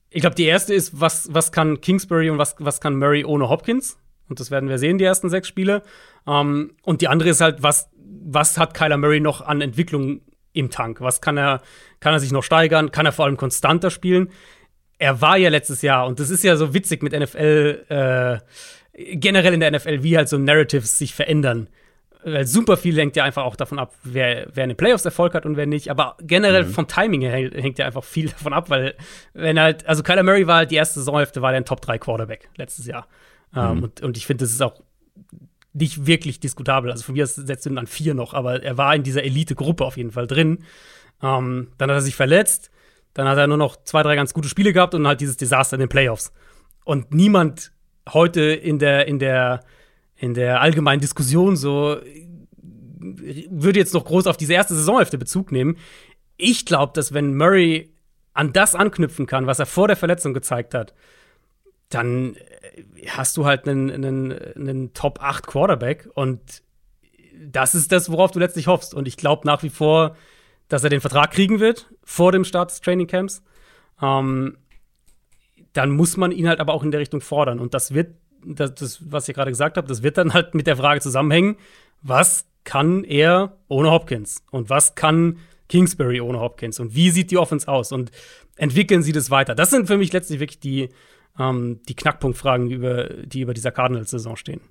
[0.09, 3.49] ich glaube, die erste ist, was, was kann Kingsbury und was, was kann Murray ohne
[3.49, 3.97] Hopkins?
[4.27, 5.83] Und das werden wir sehen, die ersten sechs Spiele.
[6.27, 10.21] Ähm, und die andere ist halt, was, was hat Kyler Murray noch an Entwicklung
[10.53, 10.99] im Tank?
[10.99, 11.61] Was kann er,
[12.01, 12.91] kann er sich noch steigern?
[12.91, 14.29] Kann er vor allem konstanter spielen?
[15.01, 18.37] Er war ja letztes Jahr, und das ist ja so witzig mit NFL, äh,
[19.15, 21.67] generell in der NFL, wie halt so Narratives sich verändern
[22.23, 25.33] weil super viel hängt ja einfach auch davon ab, wer, wer in den Playoffs Erfolg
[25.33, 25.89] hat und wer nicht.
[25.89, 26.71] Aber generell mhm.
[26.71, 28.95] vom Timing her hängt ja einfach viel davon ab, weil
[29.33, 31.97] wenn halt, also Kyler Murray war halt die erste Saisonhälfte, war der ein Top 3
[31.97, 33.07] Quarterback letztes Jahr.
[33.55, 33.69] Ähm, mhm.
[33.71, 34.81] Um, und, und ich finde, das ist auch
[35.73, 36.91] nicht wirklich diskutabel.
[36.91, 39.85] Also von mir setzt du ihn an vier noch, aber er war in dieser Elite-Gruppe
[39.85, 40.59] auf jeden Fall drin.
[41.21, 42.71] Um, ähm, dann hat er sich verletzt,
[43.13, 45.75] dann hat er nur noch zwei, drei ganz gute Spiele gehabt und halt dieses Desaster
[45.75, 46.31] in den Playoffs.
[46.85, 47.71] Und niemand
[48.11, 49.61] heute in der, in der
[50.21, 51.97] in der allgemeinen Diskussion so
[52.99, 55.77] würde jetzt noch groß auf diese erste Saisonhälfte Bezug nehmen.
[56.37, 57.91] Ich glaube, dass wenn Murray
[58.33, 60.93] an das anknüpfen kann, was er vor der Verletzung gezeigt hat,
[61.89, 66.61] dann äh, hast du halt einen, einen, einen Top 8 Quarterback und
[67.43, 68.93] das ist das, worauf du letztlich hoffst.
[68.93, 70.15] Und ich glaube nach wie vor,
[70.71, 73.43] dass er den Vertrag kriegen wird vor dem Start des Trainingcamps.
[74.01, 74.57] Ähm,
[75.73, 77.59] dann muss man ihn halt aber auch in der Richtung fordern.
[77.59, 78.15] Und das wird,
[78.45, 81.57] das, das was ich gerade gesagt habe, das wird dann halt mit der Frage zusammenhängen,
[82.01, 84.45] was kann er ohne Hopkins?
[84.49, 86.79] Und was kann Kingsbury ohne Hopkins?
[86.79, 87.91] Und wie sieht die Offense aus?
[87.91, 88.11] Und
[88.55, 89.55] entwickeln sie das weiter?
[89.55, 90.87] Das sind für mich letztlich wirklich die,
[91.37, 94.61] ähm, die Knackpunktfragen, über, die über dieser Cardinals-Saison stehen.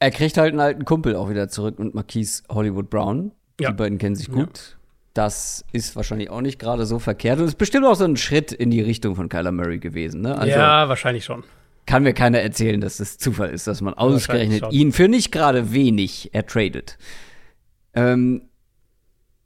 [0.00, 3.32] Er kriegt halt einen alten Kumpel auch wieder zurück und Marquise Hollywood Brown.
[3.60, 3.70] Ja.
[3.70, 4.58] Die beiden kennen sich gut.
[4.58, 4.76] Ja.
[5.14, 7.38] Das ist wahrscheinlich auch nicht gerade so verkehrt.
[7.38, 10.20] Und es ist bestimmt auch so ein Schritt in die Richtung von Kyler Murray gewesen.
[10.20, 10.36] Ne?
[10.38, 11.42] Also ja, wahrscheinlich schon.
[11.86, 15.72] Kann mir keiner erzählen, dass das Zufall ist, dass man ausgerechnet ihn für nicht gerade
[15.72, 16.98] wenig ertradet.
[17.94, 18.42] Ähm,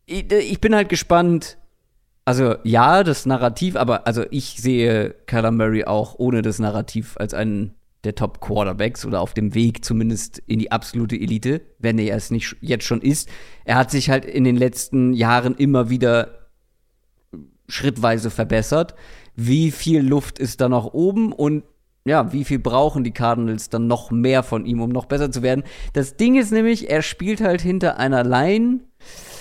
[0.04, 1.56] ich, ich bin halt gespannt.
[2.26, 7.34] Also ja, das Narrativ, aber also ich sehe Kyler Murray auch ohne das Narrativ als
[7.34, 7.74] einen
[8.04, 12.30] der Top Quarterbacks oder auf dem Weg zumindest in die absolute Elite, wenn er es
[12.30, 13.28] nicht jetzt schon ist.
[13.64, 16.48] Er hat sich halt in den letzten Jahren immer wieder
[17.68, 18.94] schrittweise verbessert.
[19.34, 21.64] Wie viel Luft ist da noch oben und
[22.06, 25.42] ja, wie viel brauchen die Cardinals dann noch mehr von ihm, um noch besser zu
[25.42, 25.64] werden?
[25.94, 28.80] Das Ding ist nämlich, er spielt halt hinter einer Line.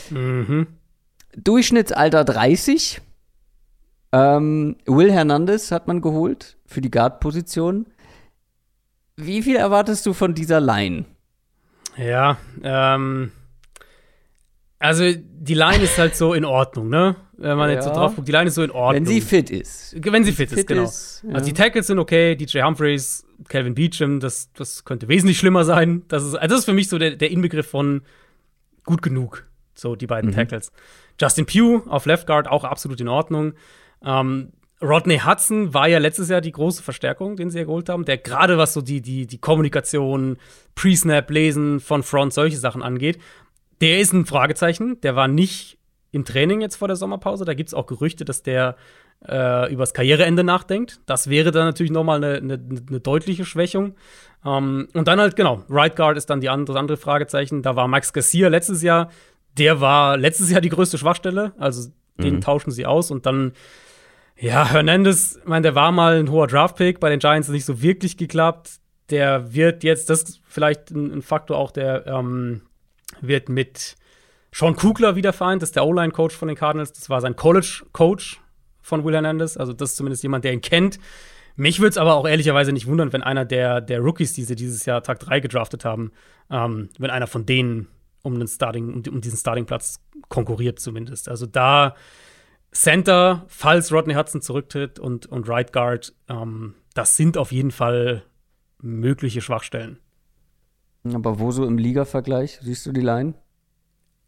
[0.10, 0.68] Mhm.
[1.36, 3.02] Durchschnittsalter 30.
[4.14, 7.88] Ähm, Will Hernandez hat man geholt für die Guard-Position.
[9.16, 11.06] Wie viel erwartest du von dieser Line?
[11.98, 13.32] Ja, ähm,
[14.80, 17.16] also die Line ist halt so in Ordnung, ne?
[17.38, 17.76] Wenn man ja.
[17.76, 19.06] jetzt so drauf guckt, die Line ist so in Ordnung.
[19.06, 19.96] Wenn sie fit ist.
[19.98, 20.84] Wenn sie fit, fit ist, genau.
[20.84, 21.36] Ist, ja.
[21.36, 26.04] Also die Tackles sind okay, DJ Humphreys, Calvin Beecham, das, das könnte wesentlich schlimmer sein.
[26.08, 28.02] Das ist, also das ist für mich so der, der Inbegriff von
[28.84, 30.36] gut genug, so die beiden mhm.
[30.36, 30.72] Tackles.
[31.20, 33.54] Justin Pugh auf Left Guard auch absolut in Ordnung.
[34.04, 34.52] Ähm,
[34.84, 38.18] Rodney Hudson war ja letztes Jahr die große Verstärkung, den sie ja geholt haben, der
[38.18, 40.38] gerade was so die, die, die Kommunikation,
[40.76, 43.18] Pre-Snap, Lesen von Front, solche Sachen angeht.
[43.80, 45.00] Der ist ein Fragezeichen.
[45.02, 45.78] Der war nicht
[46.12, 47.46] im Training jetzt vor der Sommerpause.
[47.46, 48.76] Da gibt es auch Gerüchte, dass der
[49.28, 51.00] äh, übers Karriereende nachdenkt.
[51.06, 52.54] Das wäre dann natürlich nochmal eine, eine,
[52.88, 53.96] eine deutliche Schwächung.
[54.46, 57.62] Ähm, und dann halt, genau, Right Guard ist dann die andere, andere Fragezeichen.
[57.62, 59.10] Da war Max Garcia letztes Jahr.
[59.58, 61.54] Der war letztes Jahr die größte Schwachstelle.
[61.58, 62.42] Also den mhm.
[62.42, 63.54] tauschen sie aus und dann
[64.38, 67.82] ja, Hernandez, ich meine, der war mal ein hoher Draftpick, bei den Giants nicht so
[67.82, 68.80] wirklich geklappt.
[69.10, 72.62] Der wird jetzt, das ist vielleicht ein, Faktor auch, der ähm,
[73.22, 73.96] wird mit
[74.54, 76.94] Sean Kugler wieder vereint, das ist der O-Line-Coach von den Cardinals.
[76.94, 78.40] Das war sein College-Coach
[78.82, 79.58] von Will Hernandez.
[79.58, 81.00] Also, das ist zumindest jemand, der ihn kennt.
[81.56, 84.56] Mich würde es aber auch ehrlicherweise nicht wundern, wenn einer der, der Rookies, die sie
[84.56, 86.12] dieses Jahr Tag 3 gedraftet haben,
[86.50, 87.88] ähm, wenn einer von denen
[88.22, 90.00] um, den Starting, um, um diesen Starting-Platz
[90.30, 91.30] konkurriert, zumindest.
[91.30, 91.96] Also, da
[92.74, 98.24] Center, falls Rodney Hudson zurücktritt und, und Right Guard, ähm, das sind auf jeden Fall
[98.82, 100.00] mögliche Schwachstellen.
[101.04, 102.60] Aber wo so im Liga-Vergleich?
[102.62, 103.34] Siehst du die Line?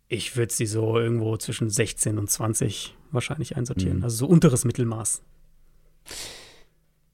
[0.07, 3.99] Ich würde sie so irgendwo zwischen 16 und 20 wahrscheinlich einsortieren.
[3.99, 4.03] Mhm.
[4.03, 5.23] Also so unteres Mittelmaß.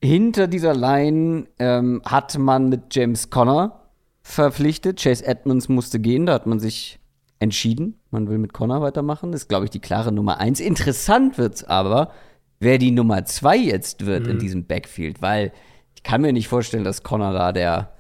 [0.03, 3.90] Hinter dieser Line ähm, hat man mit James Conner
[4.24, 5.02] verpflichtet.
[5.02, 6.99] Chase Edmonds musste gehen, da hat man sich
[7.42, 8.00] entschieden.
[8.12, 9.32] Man will mit Connor weitermachen.
[9.32, 10.60] Das ist, glaube ich, die klare Nummer eins.
[10.60, 12.12] Interessant wird es aber,
[12.60, 14.32] wer die Nummer zwei jetzt wird mhm.
[14.32, 15.52] in diesem Backfield, weil
[15.96, 17.94] ich kann mir nicht vorstellen, dass Connor da der,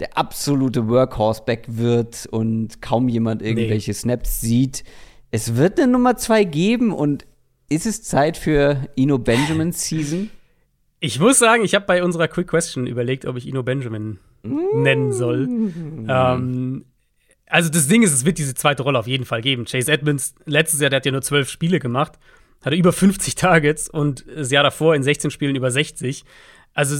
[0.00, 3.94] der absolute Workhorse-Back wird und kaum jemand irgendwelche nee.
[3.96, 4.84] Snaps sieht.
[5.30, 7.26] Es wird eine Nummer zwei geben und
[7.68, 10.30] ist es Zeit für Ino Benjamin Season?
[11.00, 14.82] Ich muss sagen, ich habe bei unserer Quick Question überlegt, ob ich Ino Benjamin mm.
[14.82, 15.46] nennen soll.
[16.08, 16.84] Ähm,
[17.48, 19.64] also das Ding ist, es wird diese zweite Rolle auf jeden Fall geben.
[19.64, 22.12] Chase Edmonds, letztes Jahr, der hat ja nur zwölf Spiele gemacht,
[22.62, 26.24] hatte über 50 Targets und das Jahr davor in 16 Spielen über 60.
[26.74, 26.96] Also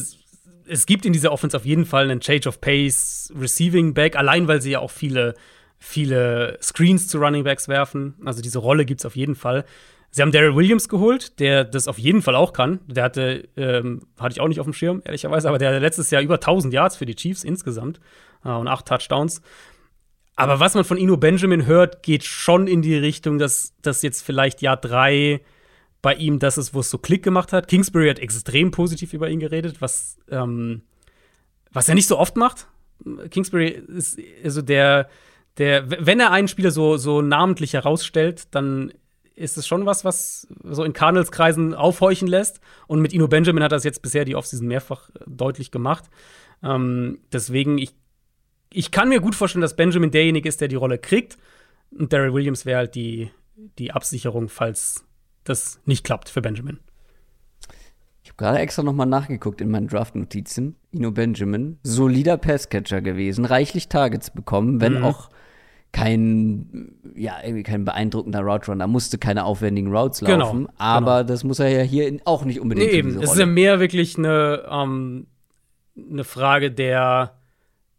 [0.66, 4.48] es, gibt in dieser Offense auf jeden Fall einen Change of Pace, Receiving Back, allein
[4.48, 5.34] weil sie ja auch viele,
[5.78, 8.14] viele Screens zu Running Backs werfen.
[8.24, 9.64] Also diese Rolle gibt es auf jeden Fall.
[10.10, 12.80] Sie haben Daryl Williams geholt, der das auf jeden Fall auch kann.
[12.86, 16.10] Der hatte, ähm, hatte ich auch nicht auf dem Schirm, ehrlicherweise, aber der hatte letztes
[16.10, 18.00] Jahr über 1000 Yards für die Chiefs insgesamt
[18.44, 19.42] äh, und acht Touchdowns.
[20.39, 24.23] Aber was man von Ino Benjamin hört, geht schon in die Richtung, dass das jetzt
[24.23, 25.40] vielleicht Jahr drei
[26.01, 27.66] bei ihm das ist, wo es so Klick gemacht hat.
[27.66, 30.82] Kingsbury hat extrem positiv über ihn geredet, was, ähm,
[31.73, 32.69] was er nicht so oft macht.
[33.31, 35.09] Kingsbury ist also der,
[35.56, 38.93] der, wenn er einen Spieler so, so namentlich herausstellt, dann
[39.35, 42.60] ist es schon was, was so in Cardinals-Kreisen aufhorchen lässt.
[42.86, 46.05] Und mit Ino Benjamin hat das jetzt bisher die Offseason mehrfach deutlich gemacht.
[46.62, 47.93] Ähm, deswegen, ich
[48.70, 51.38] ich kann mir gut vorstellen, dass Benjamin derjenige ist, der die Rolle kriegt.
[51.90, 53.30] Und Daryl Williams wäre halt die,
[53.78, 55.04] die Absicherung, falls
[55.44, 56.78] das nicht klappt für Benjamin.
[58.22, 60.76] Ich habe gerade extra nochmal nachgeguckt in meinen Draft-Notizen.
[60.92, 65.04] Ino Benjamin, solider Passcatcher gewesen, reichlich Targets bekommen, wenn mhm.
[65.04, 65.30] auch
[65.92, 71.28] kein, ja, irgendwie kein beeindruckender Route Runner, musste keine aufwendigen Routes Genau, laufen, aber genau.
[71.28, 73.22] das muss er ja hier auch nicht unbedingt Nee, eben.
[73.22, 75.26] Es ist ja mehr wirklich eine, ähm,
[75.96, 77.38] eine Frage der,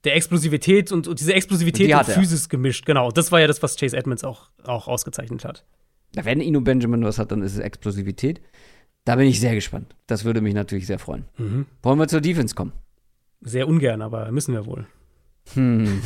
[0.03, 2.15] der Explosivität und, und diese Explosivität Die und hat er.
[2.15, 2.85] Physis gemischt.
[2.85, 3.11] Genau.
[3.11, 5.65] Das war ja das, was Chase Edmonds auch, auch ausgezeichnet hat.
[6.13, 8.41] Wenn Ino Benjamin was hat, dann ist es Explosivität.
[9.05, 9.95] Da bin ich sehr gespannt.
[10.07, 11.26] Das würde mich natürlich sehr freuen.
[11.38, 11.65] Mhm.
[11.84, 12.73] Wollen wir zur Defense kommen?
[13.41, 14.85] Sehr ungern, aber müssen wir wohl.
[15.53, 16.01] Hm.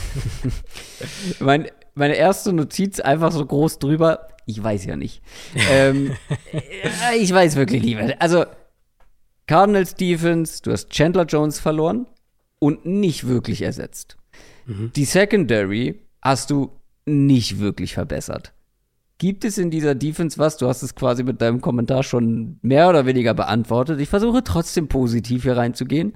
[1.40, 4.28] mein, meine erste Notiz einfach so groß drüber.
[4.46, 5.22] Ich weiß ja nicht.
[5.72, 6.16] ähm,
[6.52, 7.96] äh, ich weiß wirklich nicht.
[7.96, 8.22] mehr.
[8.22, 8.46] Also,
[9.48, 12.06] Cardinals Defense, du hast Chandler Jones verloren
[12.64, 14.16] und nicht wirklich ersetzt.
[14.66, 16.72] Die Secondary hast du
[17.06, 18.54] nicht wirklich verbessert.
[19.18, 20.56] Gibt es in dieser Defense was?
[20.56, 24.00] Du hast es quasi mit deinem Kommentar schon mehr oder weniger beantwortet.
[24.00, 26.16] Ich versuche trotzdem positiv hier reinzugehen.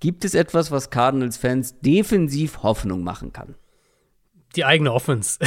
[0.00, 3.54] Gibt es etwas, was Cardinals-Fans defensiv Hoffnung machen kann?
[4.56, 5.38] Die eigene Offense.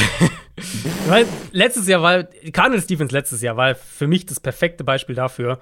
[1.08, 5.60] Weil letztes Jahr war, Cardinals Defense letztes Jahr war für mich das perfekte Beispiel dafür,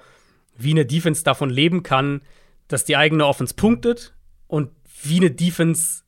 [0.56, 2.22] wie eine Defense davon leben kann,
[2.68, 4.14] dass die eigene Offense punktet
[4.52, 4.68] und
[5.02, 6.02] wie eine Defense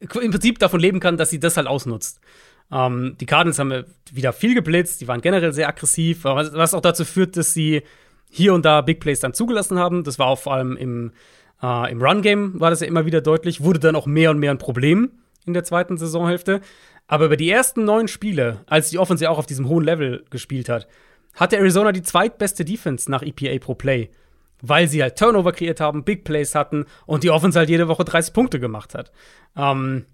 [0.00, 2.20] im Prinzip davon leben kann, dass sie das halt ausnutzt.
[2.70, 6.82] Ähm, die Cardinals haben wieder viel geblitzt, die waren generell sehr aggressiv, was was auch
[6.82, 7.82] dazu führt, dass sie
[8.30, 10.04] hier und da Big Plays dann zugelassen haben.
[10.04, 11.12] Das war auch vor allem im,
[11.62, 14.50] äh, im Run-Game war das ja immer wieder deutlich, wurde dann auch mehr und mehr
[14.50, 15.12] ein Problem
[15.46, 16.60] in der zweiten Saisonhälfte.
[17.08, 20.22] Aber über die ersten neun Spiele, als die Offense ja auch auf diesem hohen Level
[20.28, 20.86] gespielt hat,
[21.34, 24.10] hatte Arizona die zweitbeste Defense nach EPA pro Play,
[24.62, 28.04] weil sie halt Turnover kreiert haben, Big Plays hatten und die Offense halt jede Woche
[28.04, 29.12] 30 Punkte gemacht hat.
[29.56, 30.06] Ähm,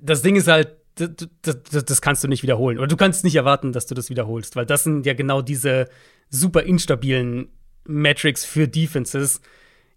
[0.00, 2.78] das Ding ist halt, das, das, das kannst du nicht wiederholen.
[2.78, 5.88] Oder du kannst nicht erwarten, dass du das wiederholst, weil das sind ja genau diese
[6.28, 7.48] super instabilen
[7.84, 9.40] Metrics für Defenses.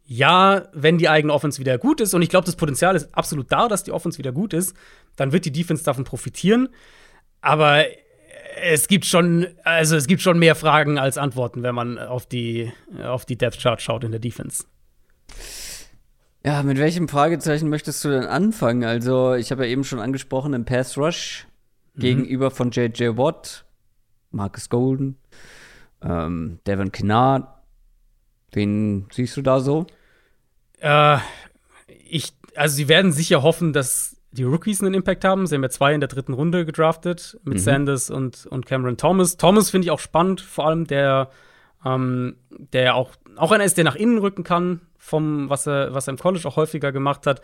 [0.06, 3.52] Ja, wenn die eigene Offense wieder gut ist, und ich glaube, das Potenzial ist absolut
[3.52, 4.76] da, dass die Offense wieder gut ist,
[5.16, 6.70] dann wird die Defense davon profitieren.
[7.42, 7.86] Aber
[8.56, 12.72] es gibt schon, also es gibt schon mehr Fragen als Antworten, wenn man auf die,
[13.04, 14.66] auf die Depth Chart schaut in der Defense.
[16.44, 18.84] Ja, mit welchem Fragezeichen möchtest du denn anfangen?
[18.84, 21.48] Also, ich habe ja eben schon angesprochen, im Pass Rush
[21.96, 23.18] gegenüber von J.J.
[23.18, 23.66] Watt,
[24.32, 25.18] Marcus Golden,
[26.02, 27.48] ähm, Devin Kennard.
[28.54, 29.86] Wen siehst du da so?
[30.80, 31.18] Äh,
[32.10, 35.46] ich, also sie werden sicher hoffen, dass die Rookies einen Impact haben.
[35.46, 39.38] Sie haben ja zwei in der dritten Runde gedraftet mit Sanders und, und Cameron Thomas.
[39.38, 41.30] Thomas finde ich auch spannend, vor allem der,
[41.86, 45.94] ähm, der ja auch, auch einer ist, der nach innen rücken kann, vom, was er,
[45.94, 47.42] was er im College auch häufiger gemacht hat.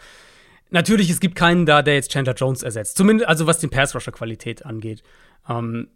[0.70, 2.98] Natürlich, es gibt keinen da, der jetzt Chandler Jones ersetzt.
[2.98, 5.04] Zumindest, also was den Pass-Rusher-Qualität angeht.
[5.50, 5.90] Ähm,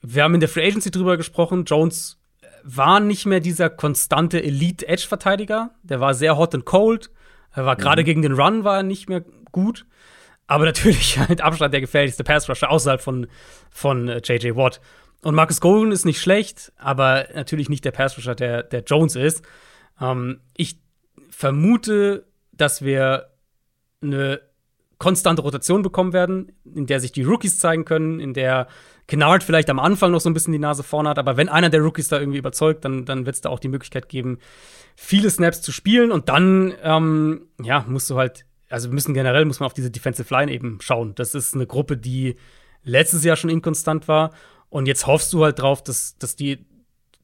[0.00, 1.64] wir haben in der Free Agency drüber gesprochen.
[1.64, 2.18] Jones
[2.64, 5.70] war nicht mehr dieser konstante Elite-Edge-Verteidiger.
[5.82, 7.10] Der war sehr hot and cold.
[7.52, 9.86] Er war gerade gegen den Run war er nicht mehr gut.
[10.48, 13.28] Aber natürlich halt Abstand der gefährlichste Pass-Rusher außerhalb von,
[13.70, 14.56] von äh, J.J.
[14.56, 14.80] Watt.
[15.22, 19.44] Und Marcus Golden ist nicht schlecht, aber natürlich nicht der Pass-Rusher, der, der Jones ist.
[20.00, 20.80] Ähm, ich
[21.30, 23.30] vermute, dass wir
[24.02, 24.40] eine
[24.98, 28.66] konstante Rotation bekommen werden, in der sich die Rookies zeigen können, in der
[29.06, 31.70] Kennard vielleicht am Anfang noch so ein bisschen die Nase vorne hat, aber wenn einer
[31.70, 34.38] der Rookies da irgendwie überzeugt, dann, dann wird es da auch die Möglichkeit geben,
[34.96, 39.44] viele Snaps zu spielen und dann, ähm, ja, musst du halt, also wir müssen generell,
[39.44, 41.14] muss man auf diese Defensive Line eben schauen.
[41.14, 42.36] Das ist eine Gruppe, die
[42.84, 44.32] letztes Jahr schon inkonstant war.
[44.70, 46.66] Und jetzt hoffst du halt drauf, dass, dass die,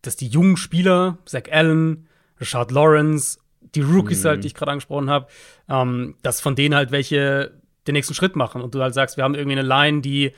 [0.02, 2.08] dass die jungen Spieler, Zach Allen,
[2.40, 3.38] Richard Lawrence,
[3.74, 5.26] die Rookies halt, die ich gerade angesprochen habe,
[5.68, 7.52] ähm, dass von denen halt welche
[7.86, 8.62] den nächsten Schritt machen.
[8.62, 10.32] Und du halt sagst, wir haben irgendwie eine Line, die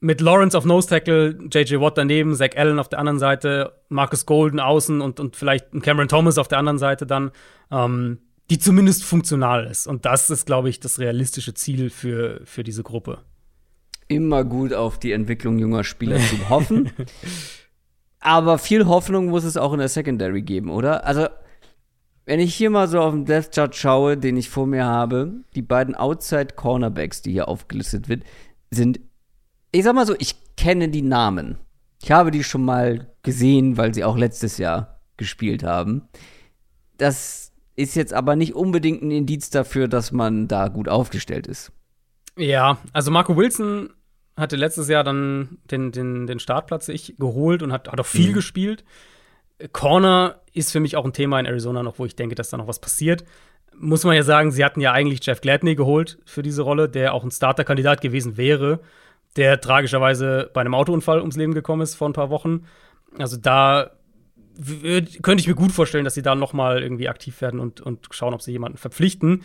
[0.00, 4.26] mit Lawrence auf Nose Tackle, JJ Watt daneben, Zach Allen auf der anderen Seite, Marcus
[4.26, 7.30] Golden außen und, und vielleicht ein Cameron Thomas auf der anderen Seite dann,
[7.70, 8.18] ähm,
[8.50, 9.86] die zumindest funktional ist.
[9.86, 13.20] Und das ist, glaube ich, das realistische Ziel für, für diese Gruppe.
[14.08, 16.90] Immer gut auf die Entwicklung junger Spieler zu hoffen.
[18.20, 21.04] Aber viel Hoffnung muss es auch in der Secondary geben, oder?
[21.06, 21.28] Also,
[22.26, 25.32] wenn ich hier mal so auf den Death Chart schaue, den ich vor mir habe,
[25.54, 28.24] die beiden Outside Cornerbacks, die hier aufgelistet wird,
[28.70, 29.00] sind,
[29.72, 31.58] ich sag mal so, ich kenne die Namen.
[32.02, 36.08] Ich habe die schon mal gesehen, weil sie auch letztes Jahr gespielt haben.
[36.96, 41.72] Das ist jetzt aber nicht unbedingt ein Indiz dafür, dass man da gut aufgestellt ist.
[42.36, 43.90] Ja, also Marco Wilson
[44.36, 48.32] hatte letztes Jahr dann den, den, den Startplatz sich geholt und hat, hat auch viel
[48.32, 48.84] gespielt.
[49.72, 52.56] Corner ist für mich auch ein Thema in Arizona noch, wo ich denke, dass da
[52.56, 53.24] noch was passiert.
[53.76, 57.14] Muss man ja sagen, sie hatten ja eigentlich Jeff Gladney geholt für diese Rolle, der
[57.14, 58.80] auch ein Starterkandidat gewesen wäre,
[59.36, 62.66] der tragischerweise bei einem Autounfall ums Leben gekommen ist vor ein paar Wochen.
[63.18, 63.92] Also da
[65.22, 68.06] könnte ich mir gut vorstellen, dass sie da noch mal irgendwie aktiv werden und, und
[68.10, 69.42] schauen, ob sie jemanden verpflichten.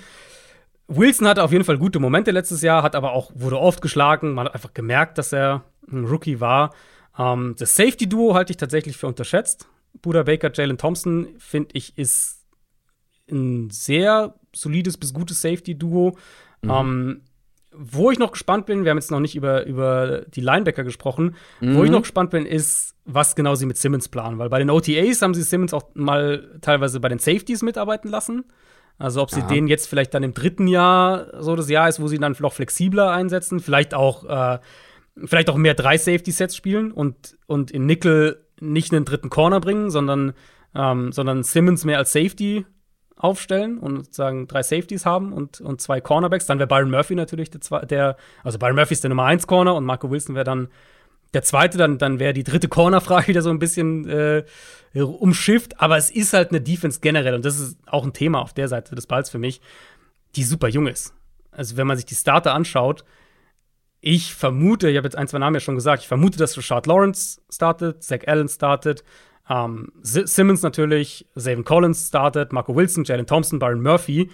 [0.88, 4.34] Wilson hatte auf jeden Fall gute Momente letztes Jahr, hat aber auch, wurde oft geschlagen.
[4.34, 6.73] Man hat einfach gemerkt, dass er ein Rookie war.
[7.18, 9.68] Ähm, das Safety-Duo halte ich tatsächlich für unterschätzt.
[10.02, 12.45] Buda Baker, Jalen Thompson, finde ich, ist
[13.30, 16.18] ein sehr solides bis gutes Safety-Duo.
[16.61, 16.69] Mhm.
[16.69, 17.22] Ähm,
[17.82, 21.36] wo ich noch gespannt bin, wir haben jetzt noch nicht über, über die Linebacker gesprochen,
[21.62, 21.76] mhm.
[21.76, 24.38] wo ich noch gespannt bin, ist, was genau sie mit Simmons planen.
[24.38, 28.44] Weil bei den OTAs haben sie Simmons auch mal teilweise bei den Safeties mitarbeiten lassen.
[28.98, 29.48] Also ob sie ja.
[29.48, 32.36] den jetzt vielleicht dann im dritten Jahr so das Jahr ist, wo sie ihn dann
[32.40, 34.60] noch flexibler einsetzen, vielleicht auch, äh,
[35.24, 39.90] vielleicht auch mehr drei Safety-Sets spielen und, und in Nickel nicht einen dritten Corner bringen,
[39.90, 40.34] sondern,
[40.76, 42.66] ähm, sondern Simmons mehr als Safety
[43.20, 46.46] aufstellen und sozusagen drei Safeties haben und, und zwei Cornerbacks.
[46.46, 49.76] Dann wäre Byron Murphy natürlich der, der, also Byron Murphy ist der Nummer 1 Corner
[49.76, 50.70] und Marco Wilson wäre dann
[51.34, 54.44] der zweite, dann, dann wäre die dritte Corner-Frage wieder so ein bisschen äh,
[54.96, 55.80] umschifft.
[55.82, 58.70] Aber es ist halt eine Defense generell und das ist auch ein Thema auf der
[58.70, 59.62] Seite des Balls für mich,
[60.36, 61.14] die super jung ist.
[61.52, 63.04] Also wenn man sich die Starter anschaut,
[64.02, 66.88] ich vermute, ich habe jetzt ein, zwei Namen ja schon gesagt, ich vermute, dass Rashad
[66.88, 69.04] Lawrence startet, Zach Allen startet,
[69.50, 74.30] ähm, Simmons natürlich, Zayvon Collins startet, Marco Wilson, Jalen Thompson, Byron Murphy.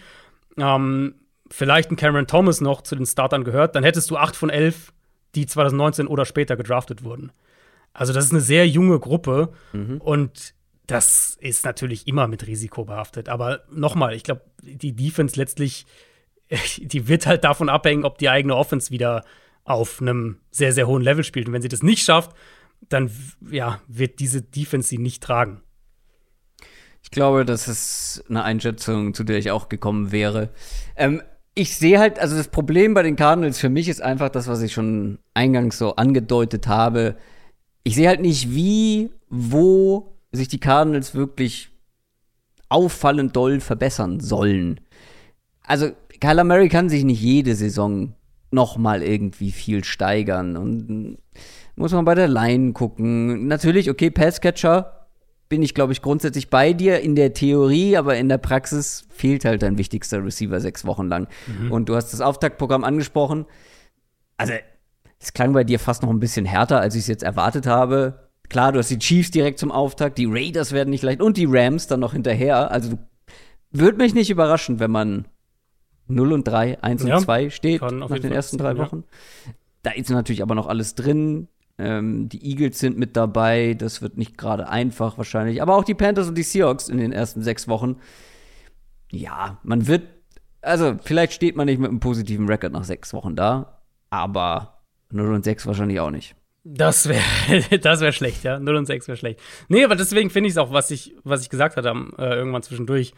[0.57, 1.15] Ähm,
[1.49, 4.91] vielleicht ein Cameron Thomas noch zu den Startern gehört, dann hättest du acht von elf,
[5.35, 7.31] die 2019 oder später gedraftet wurden.
[7.93, 10.01] Also, das ist eine sehr junge Gruppe mhm.
[10.01, 10.53] und
[10.87, 13.29] das ist natürlich immer mit Risiko behaftet.
[13.29, 15.85] Aber nochmal, ich glaube, die Defense letztlich,
[16.77, 19.23] die wird halt davon abhängen, ob die eigene Offense wieder
[19.63, 21.47] auf einem sehr, sehr hohen Level spielt.
[21.47, 22.35] Und wenn sie das nicht schafft,
[22.89, 23.11] dann
[23.49, 25.61] ja, wird diese Defense sie nicht tragen.
[27.03, 30.49] Ich glaube, das ist eine Einschätzung, zu der ich auch gekommen wäre.
[30.95, 31.21] Ähm,
[31.53, 34.61] ich sehe halt, also das Problem bei den Cardinals für mich ist einfach das, was
[34.61, 37.15] ich schon eingangs so angedeutet habe.
[37.83, 41.69] Ich sehe halt nicht, wie, wo sich die Cardinals wirklich
[42.69, 44.81] auffallend doll verbessern sollen.
[45.63, 48.15] Also, Kyler Murray kann sich nicht jede Saison
[48.51, 51.17] noch mal irgendwie viel steigern und
[51.75, 53.47] muss man bei der Line gucken.
[53.47, 55.07] Natürlich, okay, Passcatcher
[55.49, 59.45] bin ich, glaube ich, grundsätzlich bei dir in der Theorie, aber in der Praxis fehlt
[59.45, 61.27] halt dein wichtigster Receiver sechs Wochen lang.
[61.47, 61.71] Mhm.
[61.71, 63.45] Und du hast das Auftaktprogramm angesprochen.
[64.37, 64.53] Also,
[65.19, 68.29] es klang bei dir fast noch ein bisschen härter, als ich es jetzt erwartet habe.
[68.49, 71.47] Klar, du hast die Chiefs direkt zum Auftakt, die Raiders werden nicht leicht und die
[71.47, 72.71] Rams dann noch hinterher.
[72.71, 72.97] Also,
[73.71, 75.27] würde mich nicht überraschen, wenn man
[76.07, 79.03] 0 und 3, 1 ja, und 2 steht nach den ersten drei Wochen.
[79.45, 79.53] Ja.
[79.83, 81.47] Da ist natürlich aber noch alles drin.
[81.77, 85.61] Ähm, die Eagles sind mit dabei, das wird nicht gerade einfach wahrscheinlich.
[85.61, 87.97] Aber auch die Panthers und die Seahawks in den ersten sechs Wochen.
[89.11, 90.03] Ja, man wird,
[90.61, 94.75] also vielleicht steht man nicht mit einem positiven Rekord nach sechs Wochen da, aber
[95.11, 96.35] 0 und 6 wahrscheinlich auch nicht.
[96.63, 98.59] Das wäre das wär schlecht, ja.
[98.59, 99.39] 0 und 6 wäre schlecht.
[99.67, 102.63] Nee, aber deswegen finde ich es auch, was ich, was ich gesagt hatte äh, irgendwann
[102.63, 103.13] zwischendurch.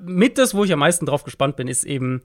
[0.00, 2.22] Mit das, wo ich am meisten drauf gespannt bin, ist eben,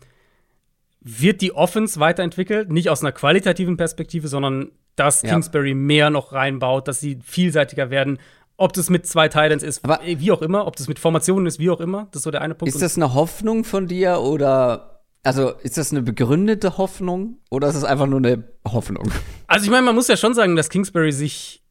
[1.01, 2.71] wird die Offense weiterentwickelt?
[2.71, 5.31] Nicht aus einer qualitativen Perspektive, sondern dass ja.
[5.31, 8.19] Kingsbury mehr noch reinbaut, dass sie vielseitiger werden.
[8.57, 11.57] Ob das mit zwei Titans ist, Aber wie auch immer, ob das mit Formationen ist,
[11.57, 12.07] wie auch immer.
[12.11, 12.73] Das ist so der eine Punkt.
[12.73, 17.75] Ist das eine Hoffnung von dir oder also ist das eine begründete Hoffnung oder ist
[17.75, 19.11] das einfach nur eine Hoffnung?
[19.47, 21.61] Also ich meine, man muss ja schon sagen, dass Kingsbury sich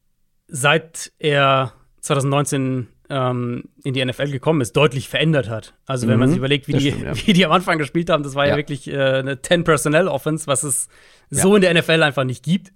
[0.47, 5.73] seit er 2019 ähm, in die NFL gekommen ist, deutlich verändert hat.
[5.85, 7.13] Also wenn mhm, man sich überlegt, wie die, stimmt, ja.
[7.27, 10.63] wie die am Anfang gespielt haben, das war ja, ja wirklich äh, eine 10-Personnel-Offense, was
[10.63, 10.87] es
[11.29, 11.41] ja.
[11.41, 12.71] so in der NFL einfach nicht gibt.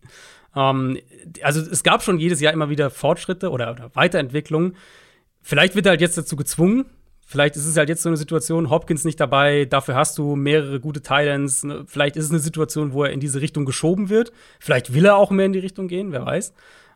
[0.56, 1.00] Ähm,
[1.42, 4.76] also es gab schon jedes Jahr immer wieder Fortschritte oder, oder Weiterentwicklungen.
[5.42, 6.86] Vielleicht wird er halt jetzt dazu gezwungen.
[7.28, 10.80] Vielleicht ist es halt jetzt so eine Situation, Hopkins nicht dabei, dafür hast du mehrere
[10.80, 11.66] gute Titans.
[11.88, 14.32] Vielleicht ist es eine Situation, wo er in diese Richtung geschoben wird.
[14.60, 16.54] Vielleicht will er auch mehr in die Richtung gehen, wer weiß.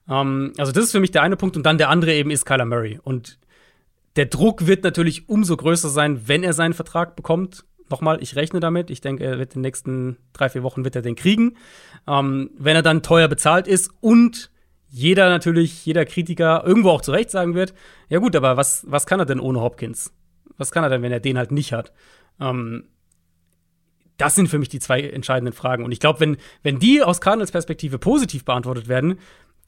[0.10, 1.58] Ähm, also, das ist für mich der eine Punkt.
[1.58, 3.00] Und dann der andere eben ist Kyler Murray.
[3.04, 3.40] Und
[4.16, 8.60] der Druck wird natürlich umso größer sein, wenn er seinen Vertrag bekommt nochmal, ich rechne
[8.60, 8.90] damit.
[8.90, 11.58] Ich denke, er wird in den nächsten drei, vier Wochen wird er den kriegen.
[12.08, 14.52] Ähm, wenn er dann teuer bezahlt ist und
[14.88, 17.74] jeder natürlich, jeder Kritiker irgendwo auch zurecht sagen wird,
[18.10, 20.14] ja gut, aber was, was kann er denn ohne Hopkins?
[20.58, 21.94] Was kann er denn, wenn er den halt nicht hat?
[22.40, 22.86] Ähm,
[24.18, 25.86] das sind für mich die zwei entscheidenden Fragen.
[25.86, 29.20] Und ich glaube, wenn, wenn die aus Cardinals Perspektive positiv beantwortet werden,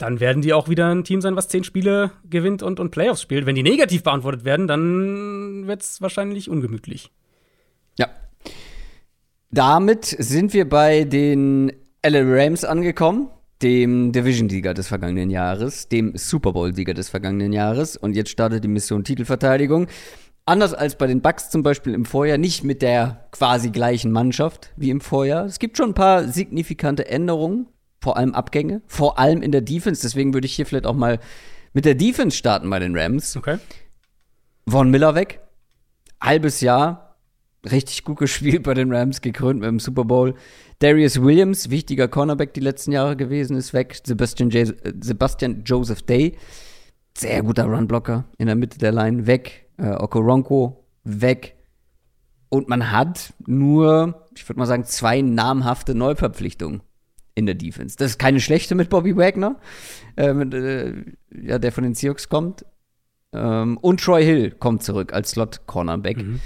[0.02, 3.22] dann werden die auch wieder ein Team sein, was zehn Spiele gewinnt und, und Playoffs
[3.22, 3.46] spielt.
[3.46, 7.12] Wenn die negativ beantwortet werden, dann wird es wahrscheinlich ungemütlich.
[7.98, 8.08] Ja.
[9.52, 11.72] Damit sind wir bei den
[12.06, 13.30] LA Rams angekommen,
[13.62, 17.96] dem Division-Sieger des vergangenen Jahres, dem Super Bowl-Sieger des vergangenen Jahres.
[17.96, 19.88] Und jetzt startet die Mission Titelverteidigung.
[20.46, 24.72] Anders als bei den Bucks zum Beispiel im Vorjahr, nicht mit der quasi gleichen Mannschaft
[24.76, 25.46] wie im Vorjahr.
[25.46, 27.68] Es gibt schon ein paar signifikante Änderungen,
[28.02, 30.02] vor allem Abgänge, vor allem in der Defense.
[30.02, 31.20] Deswegen würde ich hier vielleicht auch mal
[31.74, 33.38] mit der Defense starten bei den Rams.
[33.38, 33.60] Okay.
[34.68, 35.42] Von Miller weg,
[36.20, 37.16] halbes Jahr,
[37.70, 40.36] richtig gut gespielt bei den Rams, gekrönt mit dem Super Bowl.
[40.80, 44.02] Darius Williams, wichtiger Cornerback die letzten Jahre gewesen, ist weg.
[44.04, 46.38] Sebastian, J Sebastian Joseph Day,
[47.16, 49.70] sehr guter Runblocker in der Mitte der Line, weg.
[49.78, 51.56] Äh, Okoronko, weg.
[52.50, 56.82] Und man hat nur, ich würde mal sagen, zwei namhafte Neuverpflichtungen
[57.36, 57.96] in der Defense.
[57.98, 59.60] Das ist keine schlechte mit Bobby Wagner,
[60.18, 60.94] äh, mit, äh,
[61.42, 62.66] ja, der von den Seahawks kommt.
[63.34, 66.18] Ähm, und Troy Hill kommt zurück als Slot-Cornerback.
[66.18, 66.40] Mhm.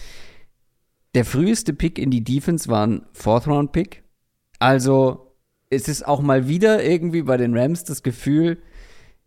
[1.16, 4.04] Der früheste Pick in die Defense war ein Fourth-Round-Pick.
[4.60, 5.36] Also
[5.70, 8.58] es ist auch mal wieder irgendwie bei den Rams das Gefühl,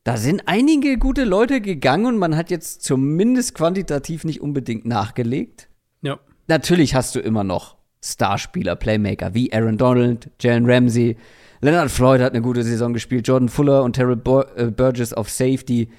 [0.05, 5.69] da sind einige gute Leute gegangen und man hat jetzt zumindest quantitativ nicht unbedingt nachgelegt.
[6.01, 6.19] Ja.
[6.47, 11.17] Natürlich hast du immer noch Starspieler, Playmaker wie Aaron Donald, Jalen Ramsey,
[11.61, 14.21] Leonard Floyd hat eine gute Saison gespielt, Jordan Fuller und Terrell
[14.57, 15.91] äh, Burgess auf Safety.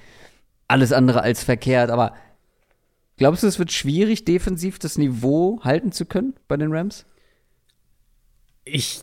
[0.68, 2.14] Alles andere als verkehrt, aber
[3.16, 7.04] glaubst du, es wird schwierig, defensiv das Niveau halten zu können bei den Rams?
[8.64, 9.00] Ich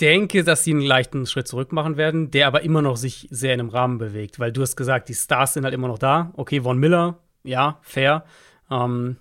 [0.00, 3.54] denke, dass sie einen leichten Schritt zurück machen werden, der aber immer noch sich sehr
[3.54, 6.32] in einem Rahmen bewegt, weil du hast gesagt, die Stars sind halt immer noch da.
[6.36, 8.24] Okay, Von Miller, ja, fair.
[8.70, 9.16] Ähm,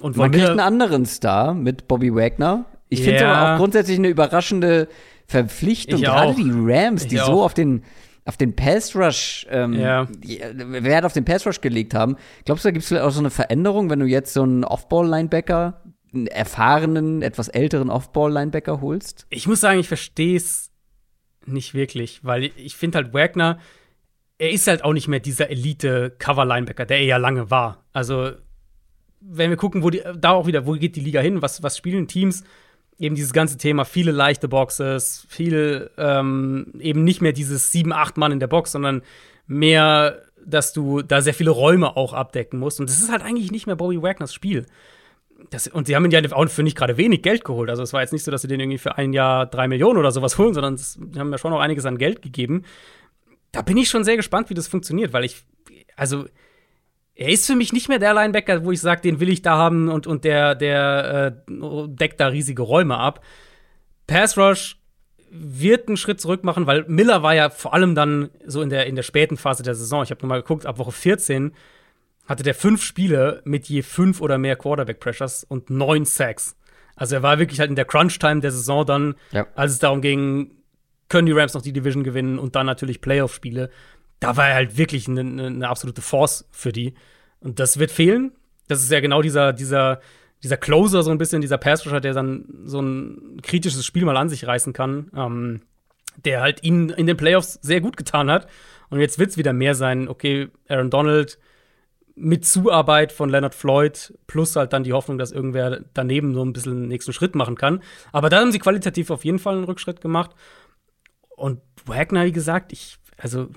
[0.00, 2.64] und Von Man Miller einen anderen Star mit Bobby Wagner.
[2.88, 4.88] Ich finde es aber auch grundsätzlich eine überraschende
[5.28, 6.00] Verpflichtung.
[6.00, 7.44] Gerade die Rams, die ich so auch.
[7.44, 7.84] auf den
[8.24, 10.06] auf den Pass Rush, ähm, ja.
[10.10, 12.16] Wert auf den Pass Rush gelegt haben.
[12.44, 14.64] Glaubst du, da gibt es vielleicht auch so eine Veränderung, wenn du jetzt so einen
[14.64, 15.82] Off-Ball-Linebacker,
[16.12, 19.26] einen erfahrenen, etwas älteren Off-Ball-Linebacker holst?
[19.30, 20.70] Ich muss sagen, ich verstehe es
[21.46, 23.60] nicht wirklich, weil ich finde halt Wagner,
[24.36, 27.86] er ist halt auch nicht mehr dieser Elite-Cover-Linebacker, der er ja lange war.
[27.94, 28.32] Also,
[29.20, 31.78] wenn wir gucken, wo die, da auch wieder, wo geht die Liga hin, was, was
[31.78, 32.44] spielen Teams,
[32.98, 38.16] eben dieses ganze Thema, viele leichte Boxes, viel ähm, eben nicht mehr dieses sieben, acht
[38.16, 39.02] Mann in der Box, sondern
[39.46, 42.80] mehr, dass du da sehr viele Räume auch abdecken musst.
[42.80, 44.66] Und das ist halt eigentlich nicht mehr Bobby Wagners Spiel.
[45.50, 47.70] Das, und sie haben ihn ja auch für nicht gerade wenig Geld geholt.
[47.70, 49.98] Also es war jetzt nicht so, dass sie den irgendwie für ein Jahr drei Millionen
[49.98, 52.64] oder sowas holen, sondern sie haben ja schon noch einiges an Geld gegeben.
[53.52, 55.44] Da bin ich schon sehr gespannt, wie das funktioniert, weil ich,
[55.96, 56.26] also
[57.18, 59.56] er ist für mich nicht mehr der Linebacker, wo ich sage, den will ich da
[59.56, 61.52] haben und, und der, der äh,
[61.88, 63.24] deckt da riesige Räume ab.
[64.06, 64.76] Pass Rush
[65.30, 68.86] wird einen Schritt zurück machen, weil Miller war ja vor allem dann so in der,
[68.86, 70.04] in der späten Phase der Saison.
[70.04, 71.52] Ich habe nochmal geguckt, ab Woche 14
[72.24, 76.56] hatte der fünf Spiele mit je fünf oder mehr Quarterback-Pressures und neun Sacks.
[76.94, 79.48] Also er war wirklich halt in der Crunch-Time der Saison dann, ja.
[79.56, 80.52] als es darum ging,
[81.08, 83.70] können die Rams noch die Division gewinnen und dann natürlich Playoff-Spiele
[84.20, 86.94] da war er halt wirklich eine, eine absolute Force für die.
[87.40, 88.32] Und das wird fehlen.
[88.66, 90.00] Das ist ja genau dieser, dieser,
[90.42, 94.28] dieser Closer, so ein bisschen, dieser Pass-Rusher, der dann so ein kritisches Spiel mal an
[94.28, 95.62] sich reißen kann, ähm,
[96.24, 98.48] der halt ihnen in den Playoffs sehr gut getan hat.
[98.90, 101.38] Und jetzt wird es wieder mehr sein, okay, Aaron Donald
[102.14, 106.52] mit Zuarbeit von Leonard Floyd plus halt dann die Hoffnung, dass irgendwer daneben so ein
[106.52, 107.80] bisschen den nächsten Schritt machen kann.
[108.12, 110.32] Aber da haben sie qualitativ auf jeden Fall einen Rückschritt gemacht.
[111.36, 113.48] Und Wagner, wie gesagt, ich, also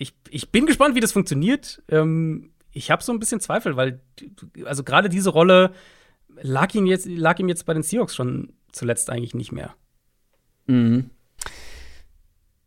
[0.00, 1.82] ich, ich bin gespannt, wie das funktioniert.
[1.88, 4.00] Ähm, ich habe so ein bisschen Zweifel, weil
[4.64, 5.72] also gerade diese Rolle
[6.40, 9.74] lag ihm jetzt lag ihm jetzt bei den Seahawks schon zuletzt eigentlich nicht mehr.
[10.66, 11.10] Mhm.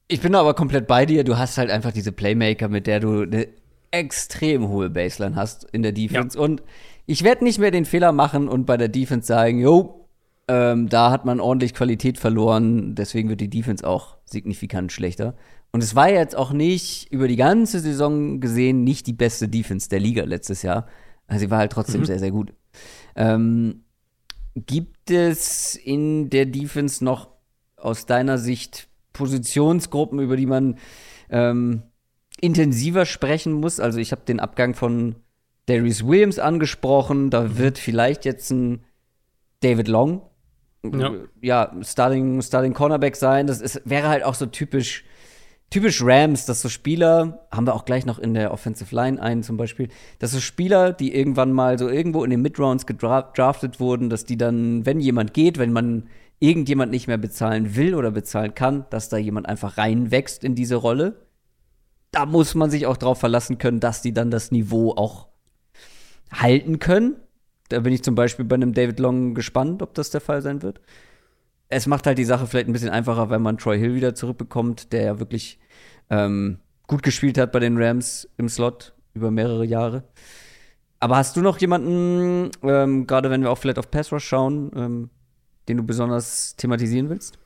[0.07, 1.23] Ich bin aber komplett bei dir.
[1.23, 3.47] Du hast halt einfach diese Playmaker, mit der du eine
[3.89, 6.37] extrem hohe Baseline hast in der Defense.
[6.37, 6.43] Ja.
[6.43, 6.61] Und
[7.07, 10.07] ich werde nicht mehr den Fehler machen und bei der Defense sagen, jo,
[10.47, 15.35] ähm, da hat man ordentlich Qualität verloren, deswegen wird die Defense auch signifikant schlechter.
[15.73, 19.89] Und es war jetzt auch nicht über die ganze Saison gesehen nicht die beste Defense
[19.89, 20.87] der Liga letztes Jahr.
[21.25, 22.05] Also sie war halt trotzdem mhm.
[22.05, 22.53] sehr, sehr gut.
[23.15, 23.83] Ähm,
[24.55, 27.29] gibt es in der Defense noch
[27.75, 30.77] aus deiner Sicht Positionsgruppen, über die man
[31.31, 31.81] ähm,
[32.39, 33.79] intensiver sprechen muss?
[33.79, 35.15] Also ich habe den Abgang von
[35.65, 37.31] Darius Williams angesprochen.
[37.31, 37.57] Da mhm.
[37.57, 38.83] wird vielleicht jetzt ein
[39.61, 40.21] David Long
[40.91, 43.47] ja, ja Starting, Starting Cornerback sein.
[43.47, 45.05] Das ist, wäre halt auch so typisch
[45.73, 49.41] typisch Rams, dass so Spieler, haben wir auch gleich noch in der Offensive Line einen
[49.41, 49.89] zum Beispiel,
[50.19, 54.37] dass so Spieler, die irgendwann mal so irgendwo in den Midrounds gedraftet wurden, dass die
[54.37, 56.09] dann, wenn jemand geht, wenn man
[56.39, 60.75] irgendjemand nicht mehr bezahlen will oder bezahlen kann, dass da jemand einfach reinwächst in diese
[60.75, 61.25] Rolle.
[62.11, 65.29] Da muss man sich auch drauf verlassen können, dass die dann das Niveau auch
[66.31, 67.15] halten können.
[67.69, 70.61] Da bin ich zum Beispiel bei einem David Long gespannt, ob das der Fall sein
[70.61, 70.81] wird.
[71.69, 74.93] Es macht halt die Sache vielleicht ein bisschen einfacher, wenn man Troy Hill wieder zurückbekommt,
[74.93, 75.57] der ja wirklich
[76.09, 80.03] ähm, gut gespielt hat bei den Rams im Slot über mehrere Jahre.
[80.99, 84.71] Aber hast du noch jemanden, ähm, gerade wenn wir auch vielleicht auf Pass Rush schauen,
[84.75, 85.09] ähm,
[85.67, 87.37] den du besonders thematisieren willst?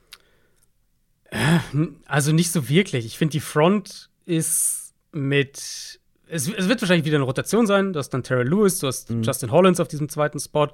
[2.06, 3.04] Also nicht so wirklich.
[3.04, 5.97] Ich finde, die Front ist mit
[6.30, 7.92] es, es, wird wahrscheinlich wieder eine Rotation sein.
[7.92, 9.22] Du hast dann Terry Lewis, du hast mhm.
[9.22, 10.68] Justin Hollins auf diesem zweiten Spot.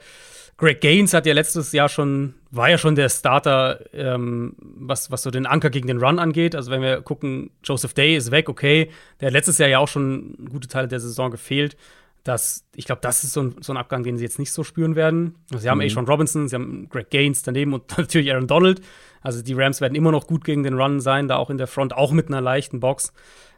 [0.56, 5.22] Greg Gaines hat ja letztes Jahr schon, war ja schon der Starter, ähm, was, was
[5.22, 6.54] so den Anker gegen den Run angeht.
[6.54, 8.90] Also wenn wir gucken, Joseph Day ist weg, okay.
[9.20, 11.76] Der hat letztes Jahr ja auch schon gute Teile der Saison gefehlt.
[12.22, 14.62] Das, ich glaube, das ist so ein, so ein Abgang, den sie jetzt nicht so
[14.62, 15.34] spüren werden.
[15.50, 15.90] Also sie haben mhm.
[15.90, 18.80] Sean Robinson, sie haben Greg Gaines daneben und natürlich Aaron Donald.
[19.20, 21.66] Also die Rams werden immer noch gut gegen den Run sein, da auch in der
[21.66, 23.12] Front, auch mit einer leichten Box.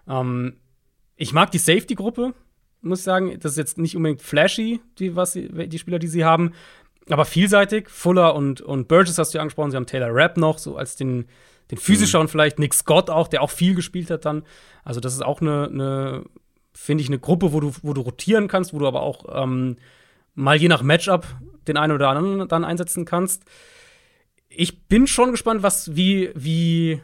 [0.09, 0.55] Ähm,
[1.17, 2.35] ich mag die Safety-Gruppe,
[2.83, 3.39] muss ich sagen.
[3.41, 6.53] Das ist jetzt nicht unbedingt flashy, die, was sie, die Spieler, die sie haben
[7.11, 7.89] aber vielseitig.
[7.89, 9.71] Fuller und, und Burgess hast du ja angesprochen.
[9.71, 11.27] Sie haben Taylor Rapp noch, so als den,
[11.71, 12.29] den physischer mhm.
[12.29, 12.59] vielleicht.
[12.59, 14.43] Nick Scott auch, der auch viel gespielt hat dann.
[14.85, 16.25] Also, das ist auch eine, eine
[16.73, 19.77] finde ich, eine Gruppe, wo du, wo du rotieren kannst, wo du aber auch ähm,
[20.35, 21.27] mal je nach Matchup
[21.69, 23.45] den einen oder anderen dann einsetzen kannst.
[24.49, 27.01] Ich bin schon gespannt, was, wie, wie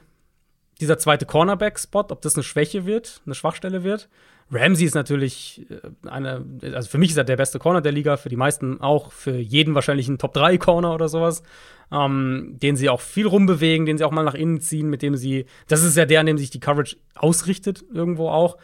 [0.82, 4.08] dieser zweite Cornerback-Spot, ob das eine Schwäche wird, eine Schwachstelle wird.
[4.50, 6.44] Ramsey ist natürlich äh, eine,
[6.74, 9.38] also für mich ist er der beste Corner der Liga, für die meisten auch, für
[9.38, 11.42] jeden wahrscheinlich ein Top 3 Corner oder sowas,
[11.90, 15.16] ähm, den sie auch viel rumbewegen, den sie auch mal nach innen ziehen, mit dem
[15.16, 18.58] sie, das ist ja der, an dem sich die Coverage ausrichtet, irgendwo auch.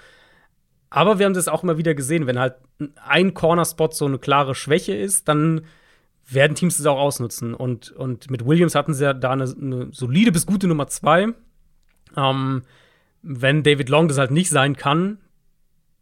[0.91, 2.57] Aber wir haben das auch immer wieder gesehen, wenn halt
[3.07, 5.63] ein Corner-Spot so eine klare Schwäche ist, dann
[6.31, 7.55] werden Teams das auch ausnutzen.
[7.55, 11.29] Und, und mit Williams hatten sie ja da eine, eine solide bis gute Nummer 2.
[12.19, 12.63] Ähm,
[13.23, 15.19] wenn David Long das halt nicht sein kann,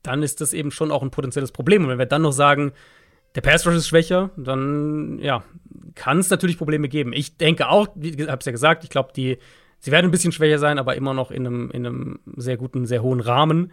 [0.03, 1.85] dann ist das eben schon auch ein potenzielles Problem.
[1.85, 2.73] Und wenn wir dann noch sagen,
[3.35, 5.45] der Pass Rush ist schwächer, dann ja,
[5.95, 7.13] kann es natürlich Probleme geben.
[7.13, 9.39] Ich denke auch, ich habe es ja gesagt, ich glaube, die
[9.79, 12.87] sie werden ein bisschen schwächer sein, aber immer noch in einem, in einem sehr guten,
[12.87, 13.73] sehr hohen Rahmen.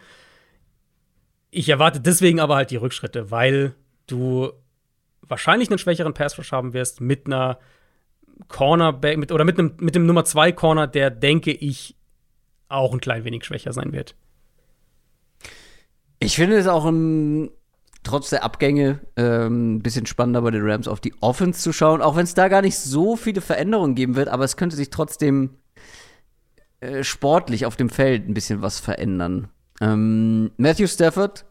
[1.50, 3.74] Ich erwarte deswegen aber halt die Rückschritte, weil
[4.08, 4.52] du
[5.22, 7.60] wahrscheinlich einen schwächeren Pass Rush haben wirst mit einer
[8.48, 11.96] Cornerback mit, oder mit einem mit dem Nummer 2 Corner, der denke ich
[12.74, 14.16] auch ein klein wenig schwächer sein wird.
[16.20, 17.50] Ich finde es auch ein,
[18.04, 22.02] trotz der Abgänge ähm, ein bisschen spannender bei den Rams auf die Offense zu schauen,
[22.02, 24.90] auch wenn es da gar nicht so viele Veränderungen geben wird, aber es könnte sich
[24.90, 25.52] trotzdem
[26.80, 29.50] äh, sportlich auf dem Feld ein bisschen was verändern.
[29.82, 31.46] Ähm, Matthew Stafford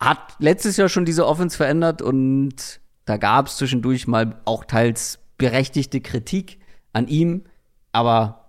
[0.00, 5.18] hat letztes Jahr schon diese Offense verändert und da gab es zwischendurch mal auch teils
[5.38, 6.58] berechtigte Kritik
[6.92, 7.44] an ihm,
[7.92, 8.43] aber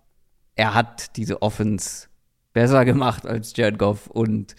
[0.56, 2.08] er hat diese Offense
[2.54, 4.56] besser gemacht als Jared Goff und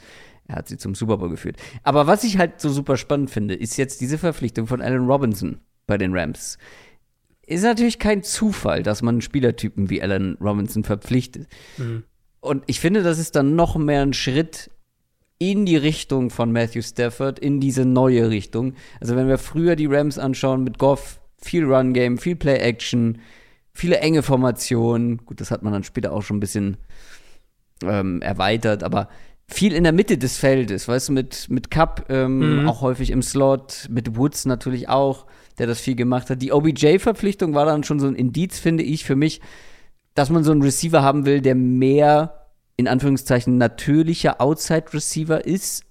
[0.49, 1.57] er hat sie zum Super Bowl geführt.
[1.83, 5.61] Aber was ich halt so super spannend finde, ist jetzt diese Verpflichtung von Allen Robinson
[5.87, 6.59] bei den Rams.
[7.47, 11.49] Ist natürlich kein Zufall, dass man Spielertypen wie Allen Robinson verpflichtet.
[11.79, 12.05] Mhm.
[12.41, 14.71] Und ich finde, das ist dann noch mehr ein Schritt
[15.39, 18.75] in die Richtung von Matthew Stafford, in diese neue Richtung.
[19.01, 23.19] Also wenn wir früher die Rams anschauen mit Goff, viel Run-Game, viel Play-Action,
[23.77, 25.19] viele enge Formationen.
[25.25, 26.79] Gut, das hat man dann später auch schon ein bisschen
[27.83, 29.09] ähm, erweitert, aber
[29.49, 32.69] viel in der Mitte des Feldes, weißt du, mit, mit Cup ähm, mhm.
[32.69, 35.27] auch häufig im Slot, mit Woods natürlich auch,
[35.59, 36.43] der das viel gemacht hat.
[36.43, 39.41] Die OBJ-Verpflichtung war dann schon so ein Indiz, finde ich, für mich,
[40.15, 42.47] dass man so einen Receiver haben will, der mehr,
[42.77, 45.85] in Anführungszeichen, natürlicher Outside-Receiver ist.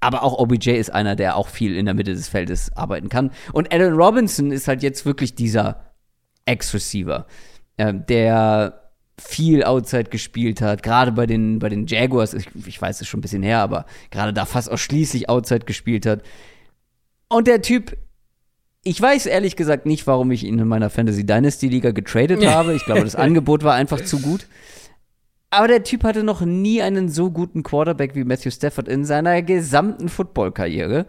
[0.00, 3.30] Aber auch OBJ ist einer, der auch viel in der Mitte des Feldes arbeiten kann.
[3.52, 5.87] Und Allen Robinson ist halt jetzt wirklich dieser
[6.48, 7.26] Ex-Receiver,
[7.76, 8.88] äh, der
[9.20, 13.18] viel Outside gespielt hat, gerade bei den, bei den Jaguars, ich, ich weiß es schon
[13.18, 16.22] ein bisschen her, aber gerade da fast ausschließlich Outside gespielt hat.
[17.28, 17.96] Und der Typ,
[18.84, 22.74] ich weiß ehrlich gesagt nicht, warum ich ihn in meiner Fantasy Dynasty Liga getradet habe.
[22.74, 24.46] Ich glaube, das Angebot war einfach zu gut.
[25.50, 29.42] Aber der Typ hatte noch nie einen so guten Quarterback wie Matthew Stafford in seiner
[29.42, 31.06] gesamten Football-Karriere.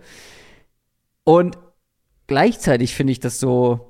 [1.25, 1.57] Und
[2.25, 3.88] gleichzeitig finde ich das so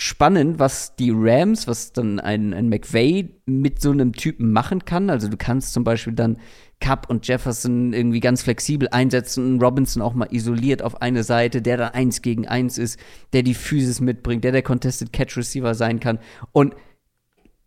[0.00, 5.10] spannend, was die Rams, was dann ein, ein McVay mit so einem Typen machen kann.
[5.10, 6.38] Also du kannst zum Beispiel dann
[6.80, 11.76] Cup und Jefferson irgendwie ganz flexibel einsetzen Robinson auch mal isoliert auf eine Seite, der
[11.76, 12.98] da eins gegen eins ist,
[13.34, 16.18] der die Physis mitbringt, der der Contested Catch Receiver sein kann.
[16.52, 16.74] Und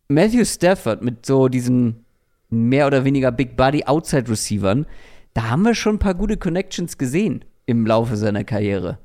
[0.08, 2.06] Matthew Stafford mit so diesen
[2.50, 4.88] mehr oder weniger Big Body Outside Receivern,
[5.36, 8.98] da haben wir schon ein paar gute Connections gesehen im Laufe seiner Karriere.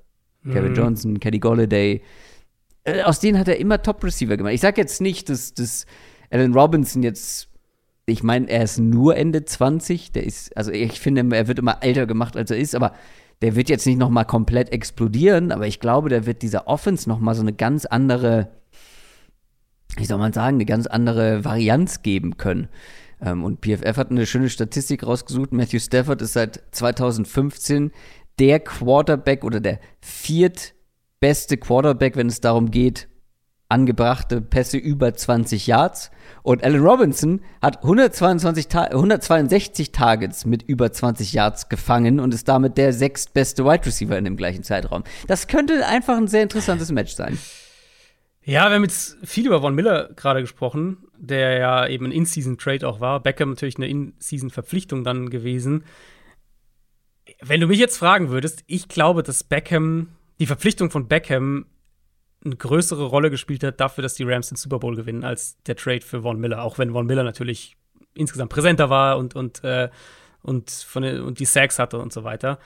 [0.42, 0.52] Mhm.
[0.52, 2.00] Kevin Johnson, Kenny Golladay, äh,
[3.04, 4.54] aus denen hat er immer Top-Receiver gemacht.
[4.54, 5.86] Ich sag jetzt nicht, dass, dass
[6.30, 7.48] Alan Robinson jetzt,
[8.06, 11.82] ich meine, er ist nur Ende 20, der ist, also ich finde, er wird immer
[11.82, 12.94] älter gemacht, als er ist, aber
[13.42, 17.08] der wird jetzt nicht noch mal komplett explodieren, aber ich glaube, der wird dieser Offense
[17.08, 18.48] noch mal so eine ganz andere,
[19.96, 22.68] wie soll man sagen, eine ganz andere Varianz geben können.
[23.20, 25.52] Ähm, und PFF hat eine schöne Statistik rausgesucht.
[25.52, 27.92] Matthew Stafford ist seit 2015
[28.38, 30.74] der Quarterback oder der viert
[31.20, 33.08] beste Quarterback, wenn es darum geht,
[33.68, 36.10] angebrachte Pässe über 20 Yards.
[36.42, 42.48] Und Allen Robinson hat 122 Ta 162 Targets mit über 20 Yards gefangen und ist
[42.48, 45.04] damit der sechstbeste Wide Receiver in dem gleichen Zeitraum.
[45.26, 47.38] Das könnte einfach ein sehr interessantes Match sein.
[48.42, 52.88] Ja, wir haben jetzt viel über Von Miller gerade gesprochen, der ja eben ein In-Season-Trade
[52.88, 53.20] auch war.
[53.20, 55.84] Beckham natürlich eine In-Season-Verpflichtung dann gewesen.
[57.42, 60.08] Wenn du mich jetzt fragen würdest, ich glaube, dass Beckham,
[60.38, 61.66] die Verpflichtung von Beckham
[62.44, 65.76] eine größere Rolle gespielt hat dafür, dass die Rams den Super Bowl gewinnen, als der
[65.76, 66.62] Trade für Von Miller.
[66.62, 67.76] Auch wenn Von Miller natürlich
[68.14, 69.88] insgesamt präsenter war und, und, äh,
[70.42, 72.58] und, von und die Sacks hatte und so weiter.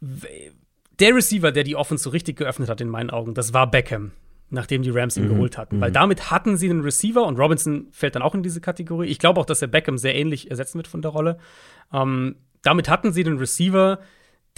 [0.00, 4.12] Der Receiver, der die Offense so richtig geöffnet hat, in meinen Augen, das war Beckham,
[4.50, 5.30] nachdem die Rams ihn mhm.
[5.30, 5.76] geholt hatten.
[5.76, 5.80] Mhm.
[5.80, 9.06] Weil damit hatten sie einen Receiver und Robinson fällt dann auch in diese Kategorie.
[9.06, 11.38] Ich glaube auch, dass er Beckham sehr ähnlich ersetzen wird von der Rolle.
[11.92, 14.00] Ähm, damit hatten sie den Receiver,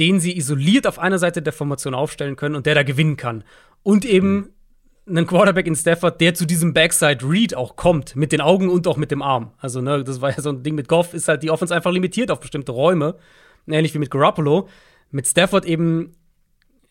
[0.00, 3.44] den sie isoliert auf einer Seite der Formation aufstellen können und der da gewinnen kann.
[3.82, 4.50] Und eben
[5.04, 5.18] mhm.
[5.18, 8.88] einen Quarterback in Stafford, der zu diesem Backside Read auch kommt, mit den Augen und
[8.88, 9.52] auch mit dem Arm.
[9.58, 11.92] Also, ne, das war ja so ein Ding mit Goff, ist halt die Offense einfach
[11.92, 13.16] limitiert auf bestimmte Räume.
[13.68, 14.68] Ähnlich wie mit Garoppolo.
[15.10, 16.14] Mit Stafford eben,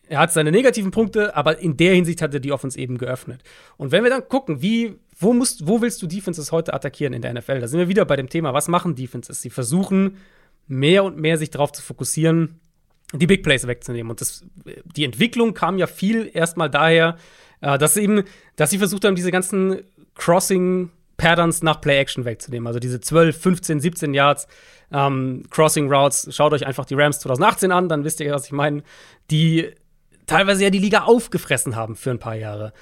[0.06, 3.42] er hat seine negativen Punkte, aber in der Hinsicht hat er die Offense eben geöffnet.
[3.76, 7.22] Und wenn wir dann gucken, wie, wo, musst, wo willst du Defenses heute attackieren in
[7.22, 7.58] der NFL?
[7.58, 9.42] Da sind wir wieder bei dem Thema, was machen Defenses?
[9.42, 10.18] Sie versuchen
[10.68, 12.60] mehr und mehr sich darauf zu fokussieren,
[13.12, 14.10] die Big Plays wegzunehmen.
[14.10, 14.44] Und das,
[14.96, 17.16] die Entwicklung kam ja viel erstmal daher,
[17.60, 18.24] äh, dass eben,
[18.56, 19.82] dass sie versucht haben, diese ganzen
[20.14, 22.66] Crossing Patterns nach Play Action wegzunehmen.
[22.66, 24.46] Also diese 12, 15, 17 Yards
[24.92, 26.34] ähm, Crossing Routes.
[26.34, 28.82] Schaut euch einfach die Rams 2018 an, dann wisst ihr, was ich meine.
[29.30, 29.70] Die
[30.26, 32.72] teilweise ja die Liga aufgefressen haben für ein paar Jahre.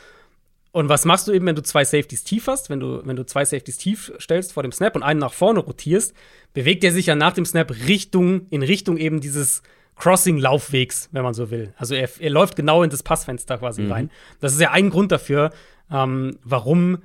[0.71, 2.71] Und was machst du eben, wenn du zwei Safeties tief hast?
[2.71, 5.61] Wenn du, wenn du zwei Safeties tief stellst vor dem Snap und einen nach vorne
[5.61, 6.15] rotierst,
[6.53, 9.63] bewegt er sich ja nach dem Snap Richtung, in Richtung eben dieses
[9.99, 11.75] Crossing-Laufwegs, wenn man so will.
[11.77, 13.93] Also er, er läuft genau in das Passfenster quasi mhm.
[13.93, 14.11] rein.
[14.41, 15.51] Das ist ja ein Grund dafür,
[15.91, 17.03] ähm, warum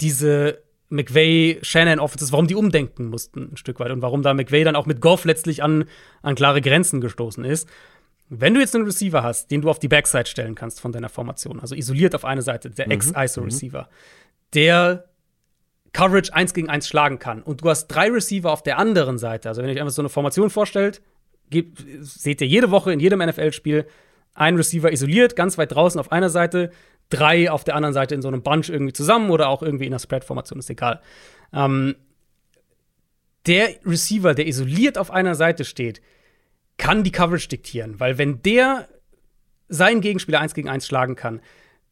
[0.00, 4.62] diese McVay, Shannon Offenses, warum die umdenken mussten ein Stück weit und warum da McVay
[4.62, 5.86] dann auch mit Goff letztlich an,
[6.22, 7.68] an klare Grenzen gestoßen ist.
[8.28, 11.08] Wenn du jetzt einen Receiver hast, den du auf die Backside stellen kannst von deiner
[11.08, 12.92] Formation, also isoliert auf eine Seite, der mhm.
[12.92, 13.86] Ex-ISO-Receiver, mhm.
[14.54, 15.04] der
[15.92, 19.48] Coverage 1 gegen 1 schlagen kann und du hast drei Receiver auf der anderen Seite,
[19.48, 21.02] also wenn ihr euch einfach so eine Formation vorstellt,
[21.52, 23.86] gibt, seht ihr jede Woche in jedem NFL-Spiel
[24.34, 26.70] einen Receiver isoliert, ganz weit draußen auf einer Seite,
[27.10, 29.92] drei auf der anderen Seite in so einem Bunch irgendwie zusammen oder auch irgendwie in
[29.92, 31.00] einer Spread-Formation, ist egal.
[31.52, 31.94] Ähm,
[33.46, 36.00] der Receiver, der isoliert auf einer Seite steht,
[36.78, 38.88] kann die Coverage diktieren, weil wenn der
[39.68, 41.40] seinen Gegenspieler eins gegen eins schlagen kann,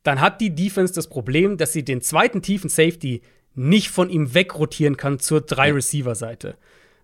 [0.02, 3.22] dann hat die Defense das Problem, dass sie den zweiten tiefen Safety
[3.54, 6.56] nicht von ihm wegrotieren kann zur Drei-Receiver-Seite.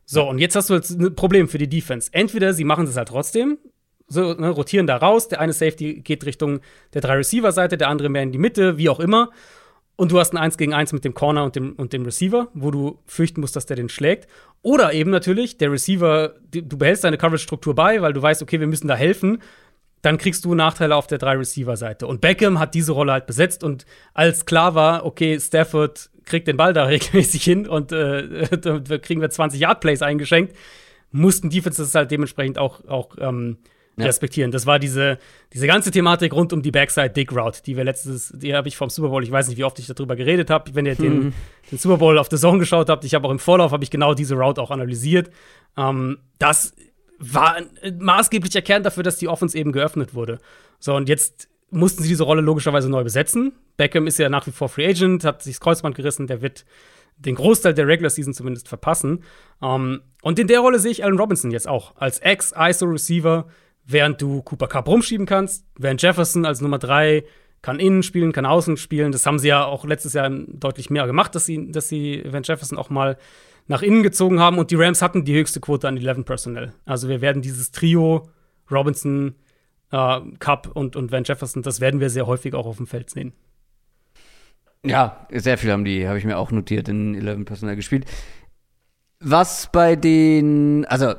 [0.06, 2.08] So, und jetzt hast du jetzt ein Problem für die Defense.
[2.12, 3.58] Entweder sie machen das halt trotzdem,
[4.06, 6.60] so, ne, rotieren da raus, der eine Safety geht Richtung
[6.94, 9.30] der drei Receiver-Seite, der andere mehr in die Mitte, wie auch immer.
[9.96, 12.48] Und du hast ein 1 gegen 1 mit dem Corner und dem, und dem Receiver,
[12.54, 14.28] wo du fürchten musst, dass der den schlägt.
[14.62, 18.66] Oder eben natürlich, der Receiver, du behältst deine Coverage-Struktur bei, weil du weißt, okay, wir
[18.66, 19.38] müssen da helfen.
[20.06, 22.06] Dann kriegst du Nachteile auf der drei Receiver-Seite.
[22.06, 23.64] Und Beckham hat diese Rolle halt besetzt.
[23.64, 28.98] Und als klar war, okay, Stafford kriegt den Ball da regelmäßig hin und äh, da
[28.98, 30.54] kriegen wir 20 Yard Plays eingeschenkt,
[31.10, 33.56] mussten Defenses halt dementsprechend auch, auch ähm,
[33.96, 34.06] ja.
[34.06, 34.52] respektieren.
[34.52, 35.18] Das war diese,
[35.52, 38.76] diese ganze Thematik rund um die Backside Dig Route, die wir letztes, die habe ich
[38.76, 40.72] vom Super Bowl, ich weiß nicht, wie oft ich darüber geredet habe.
[40.76, 41.32] Wenn ihr den, mhm.
[41.72, 43.90] den, Super Bowl auf The Zone geschaut habt, ich habe auch im Vorlauf habe ich
[43.90, 45.30] genau diese Route auch analysiert.
[45.76, 46.76] Ähm, das
[47.18, 50.38] war ein maßgeblicher Kern dafür, dass die Offense eben geöffnet wurde.
[50.78, 53.52] So, und jetzt mussten sie diese Rolle logischerweise neu besetzen.
[53.76, 56.64] Beckham ist ja nach wie vor Free Agent, hat sich das Kreuzband gerissen, der wird
[57.18, 59.24] den Großteil der Regular Season zumindest verpassen.
[59.60, 63.46] Um, ähm, und in der Rolle sehe ich Allen Robinson jetzt auch als Ex-ISO-Receiver,
[63.84, 67.24] während du Cooper Cup rumschieben kannst, während Jefferson als Nummer 3
[67.62, 69.12] kann innen spielen, kann außen spielen.
[69.12, 72.42] Das haben sie ja auch letztes Jahr deutlich mehr gemacht, dass sie, dass sie Van
[72.42, 73.16] Jefferson auch mal
[73.68, 74.58] nach innen gezogen haben.
[74.58, 76.72] Und die Rams hatten die höchste Quote an 11 Personnel.
[76.84, 78.28] Also wir werden dieses Trio
[78.70, 79.34] Robinson,
[79.92, 83.10] äh, Cup und, und Van Jefferson, das werden wir sehr häufig auch auf dem Feld
[83.10, 83.32] sehen.
[84.84, 88.04] Ja, sehr viel haben die, habe ich mir auch notiert, in 11 Personal gespielt.
[89.20, 91.14] Was bei den, also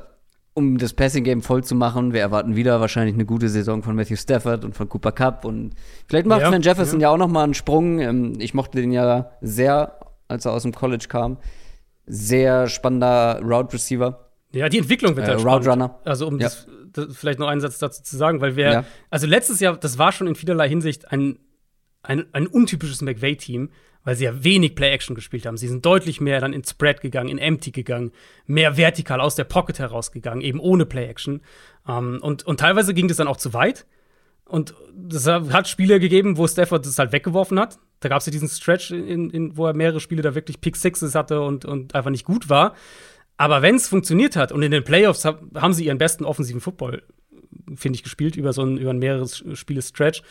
[0.53, 3.95] um das Passing Game voll zu machen, wir erwarten wieder wahrscheinlich eine gute Saison von
[3.95, 5.73] Matthew Stafford und von Cooper Cup und
[6.07, 7.07] vielleicht macht ja, Van Jefferson ja.
[7.07, 7.99] ja auch noch mal einen Sprung.
[7.99, 11.37] Ähm, ich mochte den ja sehr, als er aus dem College kam.
[12.07, 14.31] Sehr spannender Route Receiver.
[14.53, 15.99] Ja, die Entwicklung wird äh, halt Route Runner.
[16.05, 16.47] Also um ja.
[16.47, 19.97] das, das, vielleicht noch einen Satz dazu zu sagen, weil wir, also letztes Jahr, das
[19.97, 21.37] war schon in vielerlei Hinsicht ein
[22.07, 23.69] ein, ein untypisches McVay-Team,
[24.03, 25.57] weil sie ja wenig Play-Action gespielt haben.
[25.57, 28.11] Sie sind deutlich mehr dann in Spread gegangen, in Empty gegangen,
[28.45, 31.41] mehr vertikal aus der Pocket herausgegangen, eben ohne Play-Action.
[31.87, 33.85] Ähm, und, und teilweise ging das dann auch zu weit.
[34.45, 37.79] Und das hat Spiele gegeben, wo Stafford das halt weggeworfen hat.
[37.99, 40.75] Da gab es ja diesen Stretch, in, in, wo er mehrere Spiele da wirklich Pick
[40.75, 42.75] Sixes hatte und, und einfach nicht gut war.
[43.37, 46.61] Aber wenn es funktioniert hat und in den Playoffs hab, haben sie ihren besten offensiven
[46.61, 47.03] Football,
[47.75, 50.23] finde ich, gespielt über so ein, über ein mehreres Spiele-Stretch,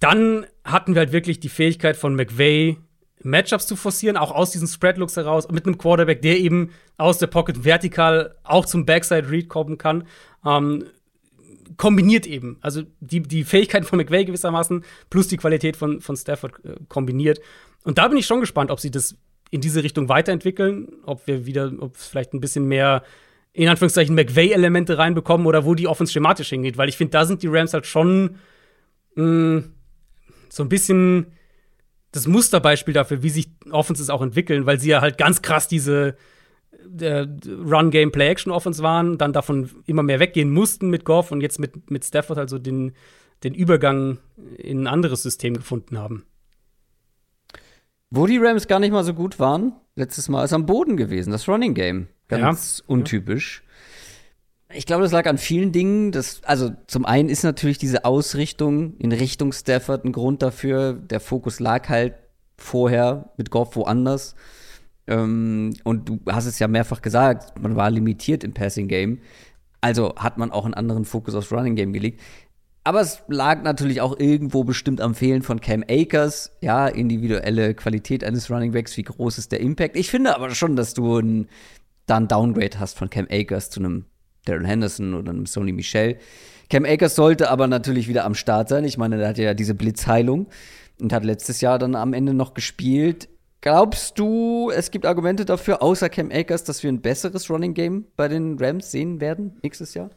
[0.00, 2.78] dann hatten wir halt wirklich die Fähigkeit von McVay,
[3.22, 7.26] Matchups zu forcieren, auch aus diesen Spread-Looks heraus, mit einem Quarterback, der eben aus der
[7.26, 10.04] Pocket vertikal auch zum Backside-Read kommen kann.
[10.44, 10.84] Ähm,
[11.76, 12.58] kombiniert eben.
[12.60, 17.40] Also die, die Fähigkeiten von McVay gewissermaßen plus die Qualität von, von Stafford äh, kombiniert.
[17.84, 19.16] Und da bin ich schon gespannt, ob sie das
[19.50, 23.02] in diese Richtung weiterentwickeln, ob wir wieder, ob es vielleicht ein bisschen mehr
[23.52, 27.42] in Anführungszeichen McVay-Elemente reinbekommen oder wo die Offense schematisch hingeht, weil ich finde, da sind
[27.42, 28.36] die Rams halt schon
[29.14, 29.72] mh, mm,
[30.48, 31.26] so ein bisschen
[32.10, 36.16] das Musterbeispiel dafür, wie sich Offenses auch entwickeln, weil sie ja halt ganz krass diese
[36.86, 42.04] Run-Game, Play-Action-Offense waren, dann davon immer mehr weggehen mussten mit Goff und jetzt mit, mit
[42.04, 42.92] Stafford also den,
[43.42, 44.18] den Übergang
[44.58, 46.24] in ein anderes System gefunden haben.
[48.10, 51.30] Wo die Rams gar nicht mal so gut waren, letztes Mal ist am Boden gewesen,
[51.30, 52.08] das Running Game.
[52.28, 52.84] Ganz ja.
[52.86, 53.62] untypisch.
[54.72, 56.10] Ich glaube, das lag an vielen Dingen.
[56.10, 60.94] Das, also zum einen ist natürlich diese Ausrichtung in Richtung Stafford ein Grund dafür.
[60.94, 62.14] Der Fokus lag halt
[62.56, 64.34] vorher mit Goff woanders.
[65.06, 69.18] Ähm, und du hast es ja mehrfach gesagt, man war limitiert im Passing Game.
[69.80, 72.20] Also hat man auch einen anderen Fokus aufs Running Game gelegt.
[72.84, 76.52] Aber es lag natürlich auch irgendwo bestimmt am Fehlen von Cam Akers.
[76.60, 79.96] Ja, individuelle Qualität eines Running Backs, wie groß ist der Impact?
[79.96, 81.48] Ich finde aber schon, dass du ein,
[82.06, 84.04] da ein Downgrade hast von Cam Akers zu einem
[84.44, 86.18] Daryl Henderson oder einem Sony Michel.
[86.68, 88.84] Cam Akers sollte aber natürlich wieder am Start sein.
[88.84, 90.48] Ich meine, der hat ja diese Blitzheilung
[91.00, 93.28] und hat letztes Jahr dann am Ende noch gespielt.
[93.64, 98.04] Glaubst du, es gibt Argumente dafür, außer Cam Akers, dass wir ein besseres Running Game
[98.14, 100.10] bei den Rams sehen werden nächstes Jahr?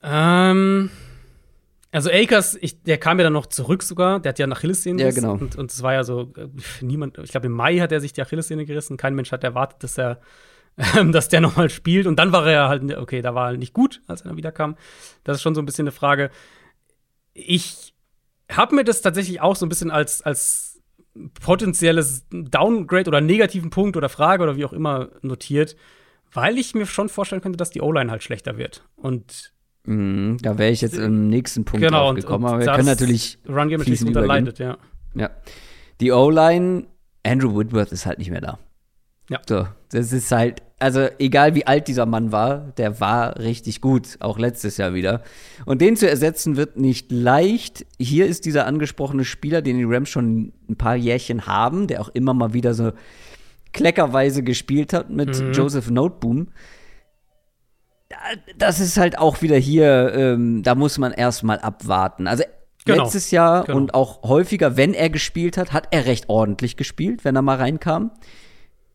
[0.00, 0.90] Ähm,
[1.90, 4.20] also Akers, ich, der kam ja dann noch zurück sogar.
[4.20, 5.32] Der hat ja nach Achillessehnen Ja, genau.
[5.32, 6.46] Und, es war ja so, äh,
[6.82, 8.96] niemand, ich glaube im Mai hat er sich die Achillessehne gerissen.
[8.96, 10.20] Kein Mensch hat erwartet, dass er,
[11.10, 12.06] dass der nochmal spielt.
[12.06, 14.52] Und dann war er halt, okay, da war er nicht gut, als er dann wieder
[14.52, 14.76] kam.
[15.24, 16.30] Das ist schon so ein bisschen eine Frage.
[17.32, 17.92] Ich
[18.48, 20.63] habe mir das tatsächlich auch so ein bisschen als, als
[21.40, 25.76] potenzielles Downgrade oder negativen Punkt oder Frage oder wie auch immer notiert,
[26.32, 28.84] weil ich mir schon vorstellen könnte, dass die O-Line halt schlechter wird.
[28.96, 29.52] Und
[29.84, 33.38] mhm, da wäre ich jetzt im nächsten Punkt genau, drauf gekommen, aber wir können natürlich
[33.48, 34.78] Run Game natürlich unterleidet, ja.
[35.14, 35.30] Ja.
[36.00, 36.86] Die O-Line,
[37.22, 38.58] Andrew Whitworth ist halt nicht mehr da.
[39.30, 39.40] Ja.
[39.48, 44.16] So, das ist halt, also egal wie alt dieser Mann war, der war richtig gut,
[44.20, 45.22] auch letztes Jahr wieder.
[45.64, 47.86] Und den zu ersetzen wird nicht leicht.
[47.98, 52.10] Hier ist dieser angesprochene Spieler, den die Rams schon ein paar Jährchen haben, der auch
[52.10, 52.92] immer mal wieder so
[53.72, 55.52] kleckerweise gespielt hat mit mhm.
[55.52, 56.48] Joseph Noteboom.
[58.58, 62.26] Das ist halt auch wieder hier, ähm, da muss man erstmal abwarten.
[62.26, 62.44] Also
[62.86, 63.04] Genau.
[63.04, 63.78] Letztes Jahr genau.
[63.78, 67.56] und auch häufiger, wenn er gespielt hat, hat er recht ordentlich gespielt, wenn er mal
[67.56, 68.10] reinkam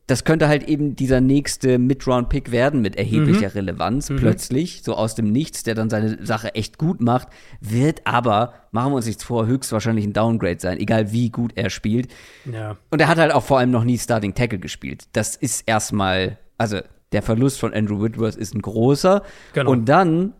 [0.10, 3.54] das könnte halt eben dieser nächste Mid-Round-Pick werden mit erheblicher mhm.
[3.54, 4.16] Relevanz, mhm.
[4.16, 7.28] plötzlich, so aus dem Nichts, der dann seine Sache echt gut macht,
[7.62, 11.70] wird aber, machen wir uns nichts vor, höchstwahrscheinlich ein Downgrade sein, egal wie gut er
[11.70, 12.12] spielt.
[12.52, 12.76] Ja.
[12.90, 15.04] Und er hat halt auch vor allem noch nie Starting Tackle gespielt.
[15.14, 16.80] Das ist erstmal, also
[17.12, 19.22] der Verlust von Andrew Whitworth ist ein großer.
[19.54, 19.70] Genau.
[19.70, 20.34] Und dann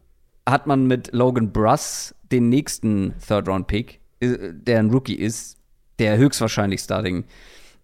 [0.48, 5.58] hat man mit Logan Bruss den nächsten Third-Round-Pick, äh, der ein Rookie ist,
[6.00, 7.26] der höchstwahrscheinlich Starting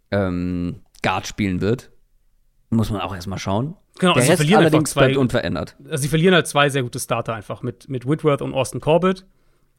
[0.10, 1.92] ähm, Guard spielen wird.
[2.70, 3.76] Muss man auch erstmal schauen.
[4.00, 5.76] Genau, Der also Rest verlieren allerdings zwei, bleibt unverändert.
[5.86, 9.26] Also sie verlieren halt zwei sehr gute Starter einfach mit, mit Whitworth und Austin Corbett.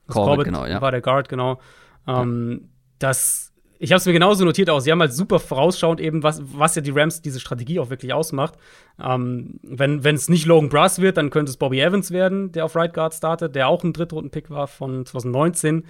[0.06, 0.80] Also Corbett, Corbett genau, ja.
[0.80, 1.60] war der Guard, genau.
[2.06, 2.68] Ähm, ja.
[3.00, 4.84] Das, ich habe es mir genauso notiert aus.
[4.84, 8.14] Sie haben halt super vorausschauend eben, was, was ja die Rams diese Strategie auch wirklich
[8.14, 8.54] ausmacht.
[9.02, 12.76] Ähm, wenn es nicht Logan Brass wird, dann könnte es Bobby Evans werden, der auf
[12.76, 15.84] Right Guard startet, der auch ein Drittrunden-Pick war von 2019.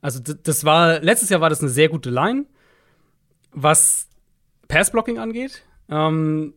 [0.00, 2.46] Also das war, letztes Jahr war das eine sehr gute Line.
[3.52, 4.07] Was
[4.68, 5.64] Passblocking angeht.
[5.90, 6.54] Ähm,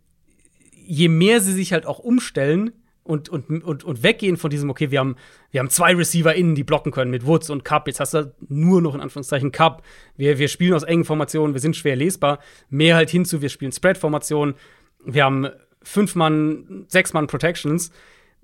[0.73, 2.73] je mehr sie sich halt auch umstellen
[3.03, 5.15] und, und, und, und weggehen von diesem, okay, wir haben,
[5.49, 7.87] wir haben zwei Receiver innen, die blocken können mit Woods und Cup.
[7.87, 9.83] Jetzt hast du halt nur noch in Anführungszeichen Cup.
[10.17, 12.39] Wir, wir spielen aus engen Formationen, wir sind schwer lesbar.
[12.69, 14.55] Mehr halt hinzu, wir spielen Spread-Formationen.
[15.03, 15.47] Wir haben
[15.81, 17.91] fünf Mann, sechs Mann Protections.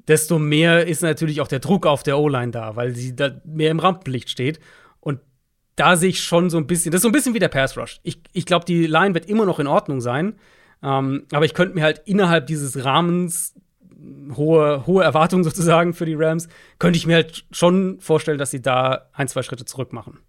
[0.08, 3.72] Desto mehr ist natürlich auch der Druck auf der O-Line da, weil sie da mehr
[3.72, 4.60] im Rampenlicht steht
[5.78, 7.78] da sehe ich schon so ein bisschen, das ist so ein bisschen wie der Pass
[7.78, 8.02] Rush.
[8.04, 10.36] Ich, ich glaube, die Line wird immer noch in Ordnung sein.
[10.84, 13.54] Ähm, aber ich könnte mir halt innerhalb dieses Rahmens
[14.36, 16.50] hohe, hohe Erwartungen sozusagen für die Rams,
[16.80, 20.20] könnte ich mir halt schon vorstellen, dass sie da ein, zwei Schritte zurück machen.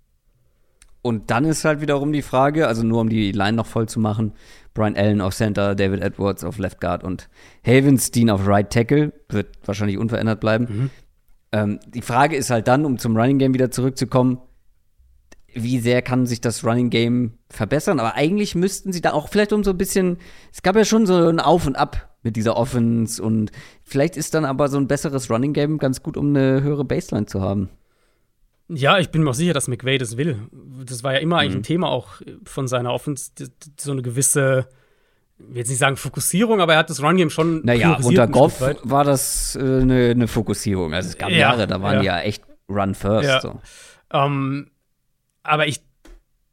[1.01, 4.01] Und dann ist halt wiederum die Frage, also nur um die Line noch voll zu
[4.01, 4.35] machen,
[4.75, 7.29] Brian Allen auf Center, David Edwards auf Left Guard und
[7.67, 10.67] Havenstein auf Right Tackle, wird wahrscheinlich unverändert bleiben.
[10.69, 10.91] Mhm.
[11.53, 14.39] Ähm, die Frage ist halt dann, um zum Running Game wieder zurückzukommen,
[15.55, 18.01] wie sehr kann sich das Running Game verbessern?
[18.01, 20.19] Aber eigentlich müssten sie da auch vielleicht um so ein bisschen,
[20.53, 23.51] es gab ja schon so ein Auf und Ab mit dieser Offense und
[23.83, 27.27] vielleicht ist dann aber so ein besseres Running Game ganz gut, um eine höhere Baseline
[27.27, 27.71] zu haben.
[28.69, 30.47] Ja, ich bin mir auch sicher, dass McVay das will.
[30.85, 31.61] Das war ja immer eigentlich mhm.
[31.61, 33.31] ein Thema auch von seiner Offense,
[33.81, 34.69] so eine gewisse,
[35.39, 38.27] ich will jetzt nicht sagen Fokussierung, aber er hat das Run Game schon Naja, unter
[38.27, 40.93] Goff war das äh, eine, eine, Fokussierung.
[40.93, 42.01] Also es gab ja, Jahre, da waren ja.
[42.01, 43.29] die ja echt Run First.
[43.29, 43.41] Ja.
[43.41, 43.61] So.
[44.13, 44.67] Um,
[45.49, 45.81] aber ich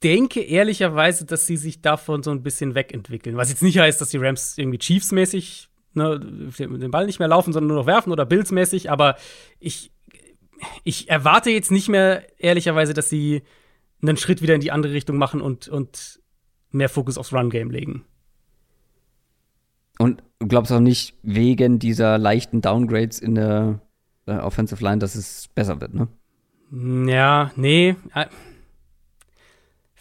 [0.04, 3.38] denke ehrlicherweise, dass sie sich davon so ein bisschen wegentwickeln.
[3.38, 7.54] Was jetzt nicht heißt, dass die Rams irgendwie Chiefs-mäßig ne, den Ball nicht mehr laufen,
[7.54, 8.92] sondern nur noch werfen oder Bills-mäßig.
[8.92, 9.16] Aber
[9.60, 9.92] ich,
[10.84, 13.44] ich erwarte jetzt nicht mehr ehrlicherweise, dass sie
[14.02, 16.20] einen Schritt wieder in die andere Richtung machen und, und
[16.72, 18.06] mehr Fokus aufs Run-Game legen.
[19.98, 23.82] Und du glaubst auch nicht wegen dieser leichten Downgrades in der
[24.28, 26.10] äh, Offensive Line, dass es besser wird, ne?
[27.08, 27.96] Ja, nee.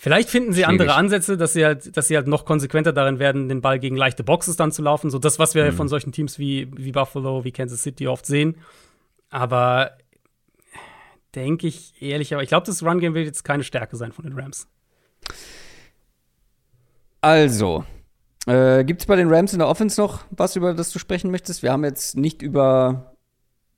[0.05, 0.81] Vielleicht finden sie Schwierig.
[0.82, 3.97] andere Ansätze, dass sie halt, dass sie halt noch konsequenter darin werden, den Ball gegen
[3.97, 5.09] leichte Boxes dann zu laufen.
[5.09, 5.72] So das, was wir mhm.
[5.72, 8.59] von solchen Teams wie, wie Buffalo, wie Kansas City oft sehen.
[9.31, 9.93] Aber
[11.35, 14.39] denke ich ehrlich, aber ich glaube, das Run-Game wird jetzt keine Stärke sein von den
[14.39, 14.68] Rams.
[17.22, 17.86] Also,
[18.47, 21.31] äh, gibt es bei den Rams in der Offense noch was, über das du sprechen
[21.31, 21.62] möchtest?
[21.62, 23.14] Wir haben jetzt nicht über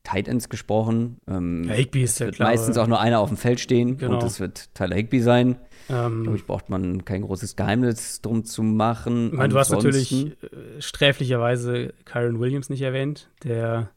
[0.07, 1.19] Tight Ends gesprochen.
[1.27, 4.15] Ähm, Higby ist ja wird klar, meistens auch nur einer auf dem Feld stehen genau.
[4.15, 5.57] und das wird Tyler Higby sein.
[5.89, 9.31] Ähm, Glaube ich, braucht man kein großes Geheimnis drum zu machen.
[9.33, 10.37] Ich meine, du hast natürlich äh,
[10.79, 13.91] sträflicherweise Kyron Williams nicht erwähnt, der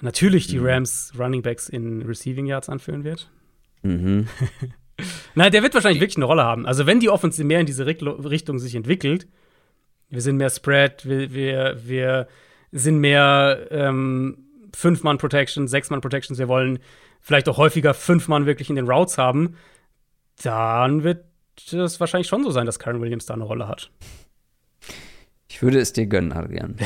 [0.00, 0.66] natürlich die mhm.
[0.66, 3.30] Rams Running Backs in Receiving Yards anführen wird.
[3.82, 4.28] Mhm.
[5.34, 6.64] Nein, der wird wahrscheinlich wirklich eine Rolle haben.
[6.64, 9.26] Also, wenn die Offense mehr in diese Richtung sich entwickelt,
[10.10, 12.28] wir sind mehr Spread, wir, wir, wir
[12.70, 14.43] sind mehr ähm,
[14.74, 16.78] Fünf-Mann-Protections, Sechs-Mann-Protections, wir wollen
[17.20, 19.56] vielleicht auch häufiger fünf Mann wirklich in den Routes haben
[20.42, 21.24] dann wird
[21.72, 23.90] es wahrscheinlich schon so sein, dass Karen Williams da eine Rolle hat.
[25.48, 26.76] Ich würde es dir gönnen, Adrian.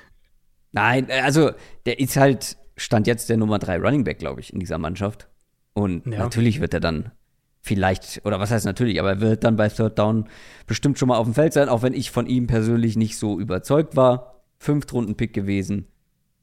[0.72, 1.50] Nein, äh, also
[1.84, 5.28] der ist halt, stand jetzt der Nummer 3 Running Back, glaube ich, in dieser Mannschaft.
[5.74, 6.18] Und ja.
[6.18, 7.12] natürlich wird er dann
[7.60, 10.28] vielleicht, oder was heißt natürlich, aber er wird dann bei Third Down
[10.66, 13.38] bestimmt schon mal auf dem Feld sein, auch wenn ich von ihm persönlich nicht so
[13.38, 14.42] überzeugt war.
[14.58, 15.86] Fünftrunden-Pick gewesen.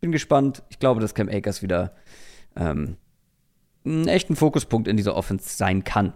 [0.06, 0.62] Bin gespannt.
[0.70, 1.96] Ich glaube, dass Cam Akers wieder
[2.56, 2.98] ähm,
[3.84, 6.14] einen echten Fokuspunkt in dieser Offense sein kann.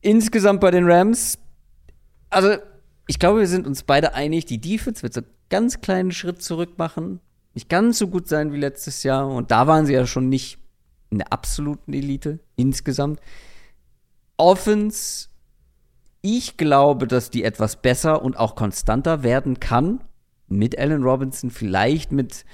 [0.00, 1.38] Insgesamt bei den Rams,
[2.28, 2.56] also
[3.06, 6.42] ich glaube, wir sind uns beide einig, die Defense wird so einen ganz kleinen Schritt
[6.42, 7.20] zurück machen.
[7.54, 9.28] Nicht ganz so gut sein wie letztes Jahr.
[9.28, 10.58] Und da waren sie ja schon nicht
[11.10, 13.20] in der absoluten Elite insgesamt.
[14.38, 15.28] Offense,
[16.20, 20.00] ich glaube, dass die etwas besser und auch konstanter werden kann.
[20.48, 22.44] Mit Allen Robinson, vielleicht mit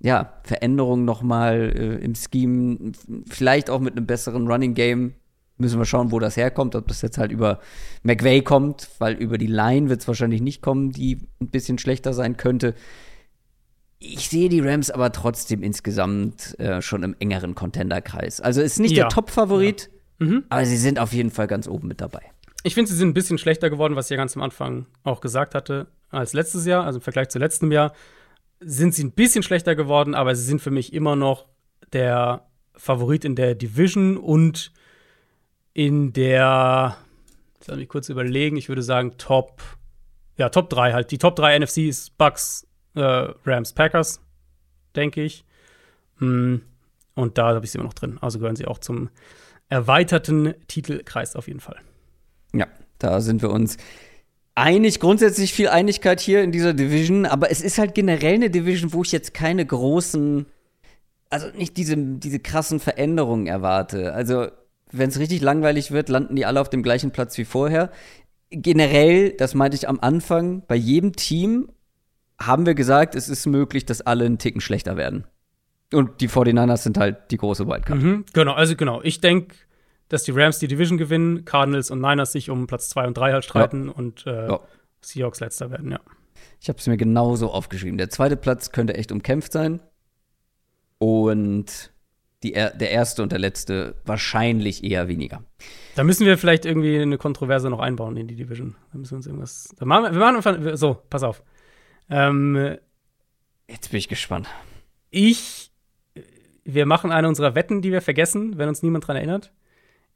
[0.00, 2.92] ja, Veränderungen nochmal äh, im Scheme,
[3.28, 5.14] vielleicht auch mit einem besseren Running Game
[5.60, 6.74] müssen wir schauen, wo das herkommt.
[6.74, 7.60] Ob das jetzt halt über
[8.02, 12.12] McVay kommt, weil über die Line wird es wahrscheinlich nicht kommen, die ein bisschen schlechter
[12.12, 12.74] sein könnte.
[13.98, 18.40] Ich sehe die Rams aber trotzdem insgesamt äh, schon im engeren Contender-Kreis.
[18.40, 19.04] Also ist nicht ja.
[19.04, 20.26] der Top-Favorit, ja.
[20.26, 20.44] mhm.
[20.48, 22.22] aber sie sind auf jeden Fall ganz oben mit dabei.
[22.62, 25.20] Ich finde, sie sind ein bisschen schlechter geworden, was ich ja ganz am Anfang auch
[25.20, 27.92] gesagt hatte, als letztes Jahr, also im Vergleich zu letztem Jahr.
[28.60, 31.46] Sind sie ein bisschen schlechter geworden, aber sie sind für mich immer noch
[31.92, 34.72] der Favorit in der Division und
[35.72, 36.96] in der,
[37.66, 39.62] lass mich kurz überlegen, ich würde sagen Top,
[40.36, 41.10] ja, Top 3 halt.
[41.10, 44.20] Die Top 3 NFC ist Bucks, äh, Rams, Packers,
[44.96, 45.44] denke ich.
[46.18, 46.56] Mm,
[47.14, 48.18] und da habe ich sie immer noch drin.
[48.20, 49.10] Also gehören sie auch zum
[49.68, 51.76] erweiterten Titelkreis auf jeden Fall.
[52.52, 52.66] Ja,
[52.98, 53.76] da sind wir uns
[54.60, 58.92] einig, grundsätzlich viel Einigkeit hier in dieser Division, aber es ist halt generell eine Division,
[58.92, 60.46] wo ich jetzt keine großen,
[61.30, 64.12] also nicht diese, diese krassen Veränderungen erwarte.
[64.12, 64.48] Also
[64.92, 67.90] wenn es richtig langweilig wird, landen die alle auf dem gleichen Platz wie vorher.
[68.50, 71.70] Generell, das meinte ich am Anfang, bei jedem Team
[72.38, 75.24] haben wir gesagt, es ist möglich, dass alle einen Ticken schlechter werden.
[75.92, 78.02] Und die 49ers sind halt die große Wildcard.
[78.02, 79.00] Mhm, genau, also genau.
[79.02, 79.54] Ich denke,
[80.10, 83.32] dass die Rams die Division gewinnen, Cardinals und Niners sich um Platz 2 und 3
[83.32, 83.92] halt streiten ja.
[83.92, 84.60] und äh, ja.
[85.00, 86.00] Seahawks letzter werden, ja.
[86.60, 87.96] Ich habe es mir genauso aufgeschrieben.
[87.96, 89.80] Der zweite Platz könnte echt umkämpft sein.
[90.98, 91.92] Und
[92.42, 95.42] die, der erste und der letzte wahrscheinlich eher weniger.
[95.94, 98.76] Da müssen wir vielleicht irgendwie eine Kontroverse noch einbauen in die Division.
[98.92, 99.74] Da müssen wir uns irgendwas.
[99.78, 101.42] Da machen wir, wir machen einfach, so, pass auf.
[102.10, 102.76] Ähm,
[103.68, 104.48] Jetzt bin ich gespannt.
[105.10, 105.70] Ich,
[106.64, 109.52] wir machen eine unserer Wetten, die wir vergessen, wenn uns niemand dran erinnert.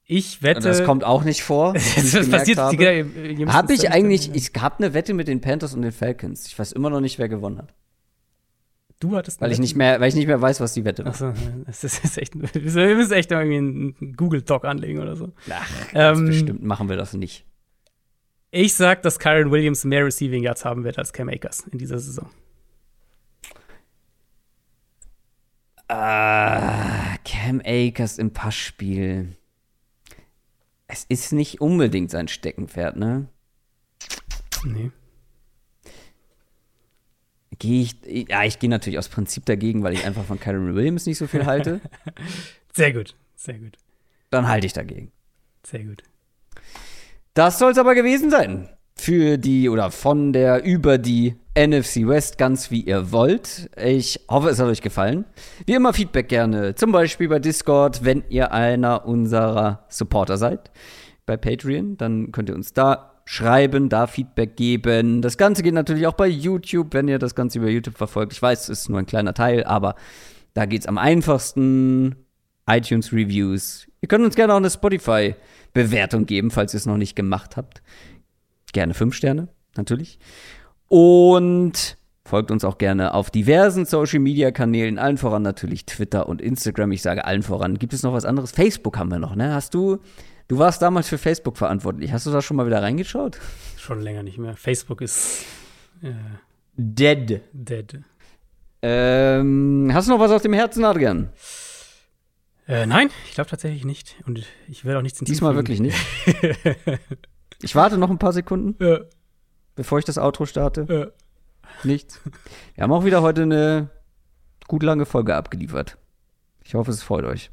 [0.06, 0.60] Ich wette.
[0.60, 1.72] Das kommt auch nicht vor.
[1.72, 2.58] das passiert.
[2.58, 3.06] Habe
[3.52, 4.34] hab ich eigentlich.
[4.34, 6.46] Ich habe eine Wette mit den Panthers und den Falcons.
[6.46, 7.74] Ich weiß immer noch nicht, wer gewonnen hat.
[9.00, 11.12] Du hattest Weil ich nicht mehr, weil ich nicht mehr weiß, was die Wette war.
[11.12, 11.32] Achso,
[11.66, 12.34] das ist, echt.
[12.54, 15.32] Wir müssen echt irgendwie einen Google-Doc anlegen oder so.
[15.50, 17.44] Ach, Ähm, bestimmt machen wir das nicht.
[18.50, 21.98] Ich sag, dass Kyron Williams mehr Receiving Yards haben wird als Cam Akers in dieser
[21.98, 22.30] Saison.
[25.88, 29.36] Ah, Cam Akers im Passspiel.
[30.94, 33.26] Es ist nicht unbedingt sein Steckenpferd, ne?
[34.64, 34.92] Nee.
[37.58, 41.04] Gehe ich, ja, ich gehe natürlich aus Prinzip dagegen, weil ich einfach von Kyron Williams
[41.06, 41.80] nicht so viel halte.
[42.72, 43.76] Sehr gut, sehr gut,
[44.30, 45.10] Dann halte ich dagegen.
[45.64, 46.02] sehr gut.
[47.34, 48.68] Das soll es aber gewesen sein.
[48.96, 53.70] Für die oder von der über die NFC West, ganz wie ihr wollt.
[53.76, 55.24] Ich hoffe, es hat euch gefallen.
[55.66, 60.70] Wie immer Feedback gerne, zum Beispiel bei Discord, wenn ihr einer unserer Supporter seid.
[61.26, 65.22] Bei Patreon, dann könnt ihr uns da schreiben, da Feedback geben.
[65.22, 68.32] Das Ganze geht natürlich auch bei YouTube, wenn ihr das Ganze über YouTube verfolgt.
[68.32, 69.94] Ich weiß, es ist nur ein kleiner Teil, aber
[70.54, 72.16] da geht's am einfachsten.
[72.66, 73.86] iTunes Reviews.
[74.00, 77.82] Ihr könnt uns gerne auch eine Spotify-Bewertung geben, falls ihr es noch nicht gemacht habt.
[78.74, 80.18] Gerne fünf Sterne, natürlich.
[80.88, 86.90] Und folgt uns auch gerne auf diversen Social-Media-Kanälen, allen voran natürlich Twitter und Instagram.
[86.90, 87.78] Ich sage allen voran.
[87.78, 88.50] Gibt es noch was anderes?
[88.50, 89.54] Facebook haben wir noch, ne?
[89.54, 90.00] Hast du,
[90.48, 92.12] du warst damals für Facebook verantwortlich.
[92.12, 93.38] Hast du da schon mal wieder reingeschaut?
[93.78, 94.56] Schon länger nicht mehr.
[94.56, 95.44] Facebook ist
[96.02, 96.12] äh,
[96.76, 97.42] Dead.
[97.52, 98.00] dead.
[98.82, 101.30] Ähm, hast du noch was auf dem Herzen, Adrian?
[102.66, 104.16] Äh, nein, ich glaube tatsächlich nicht.
[104.26, 105.96] Und ich werde auch nichts Diesmal wirklich nicht.
[107.64, 108.98] Ich warte noch ein paar Sekunden, Ja,
[109.74, 110.86] bevor ich das Outro starte.
[110.88, 111.06] ja.
[111.82, 112.20] Nichts.
[112.74, 113.88] Wir haben auch wieder heute eine
[114.68, 115.96] gut lange Folge abgeliefert.
[116.62, 117.50] Ich hoffe, es freut euch.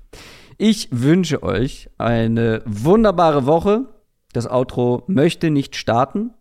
[0.58, 3.86] Ich wünsche euch eine wunderbare Woche.
[4.34, 6.32] Das Outro möchte nicht starten.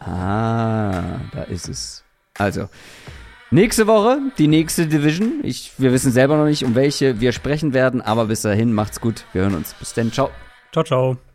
[0.00, 2.02] Ah, da ist es.
[2.38, 2.68] Also,
[3.50, 5.40] nächste Woche die nächste Division.
[5.44, 9.00] Ich, wir wissen selber noch nicht, um welche wir sprechen werden, aber bis dahin macht's
[9.00, 9.26] gut.
[9.32, 9.74] Wir hören uns.
[9.74, 10.10] Bis dann.
[10.12, 10.30] Ciao.
[10.72, 11.31] Ciao, ciao.